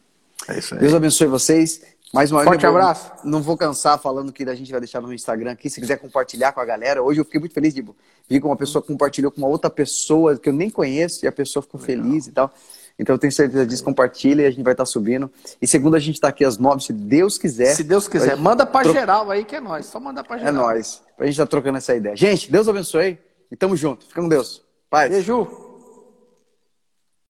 [0.48, 1.82] É Deus abençoe vocês.
[2.12, 3.10] Mais uma Forte vez, abraço.
[3.24, 5.70] Não vou cansar falando que a gente vai deixar no Instagram aqui.
[5.70, 7.02] Se quiser compartilhar com a galera.
[7.02, 7.82] Hoje eu fiquei muito feliz de
[8.28, 11.28] vir com uma pessoa que compartilhou com uma outra pessoa que eu nem conheço e
[11.28, 12.04] a pessoa ficou Legal.
[12.04, 12.52] feliz e tal.
[12.98, 15.30] Então eu tenho certeza disso, compartilha e a gente vai estar subindo.
[15.60, 17.74] E segundo a gente está aqui às nove, se Deus quiser.
[17.74, 18.92] Se Deus quiser, manda para tro...
[18.92, 19.86] geral aí que é nós.
[19.86, 20.70] Só manda para é geral.
[20.70, 21.02] É nós.
[21.16, 22.14] Pra gente estar tá trocando essa ideia.
[22.14, 23.18] Gente, Deus abençoe
[23.52, 24.06] e tamo junto.
[24.06, 24.62] Fica com Deus.
[24.88, 25.10] Paz.
[25.10, 25.71] Beijo.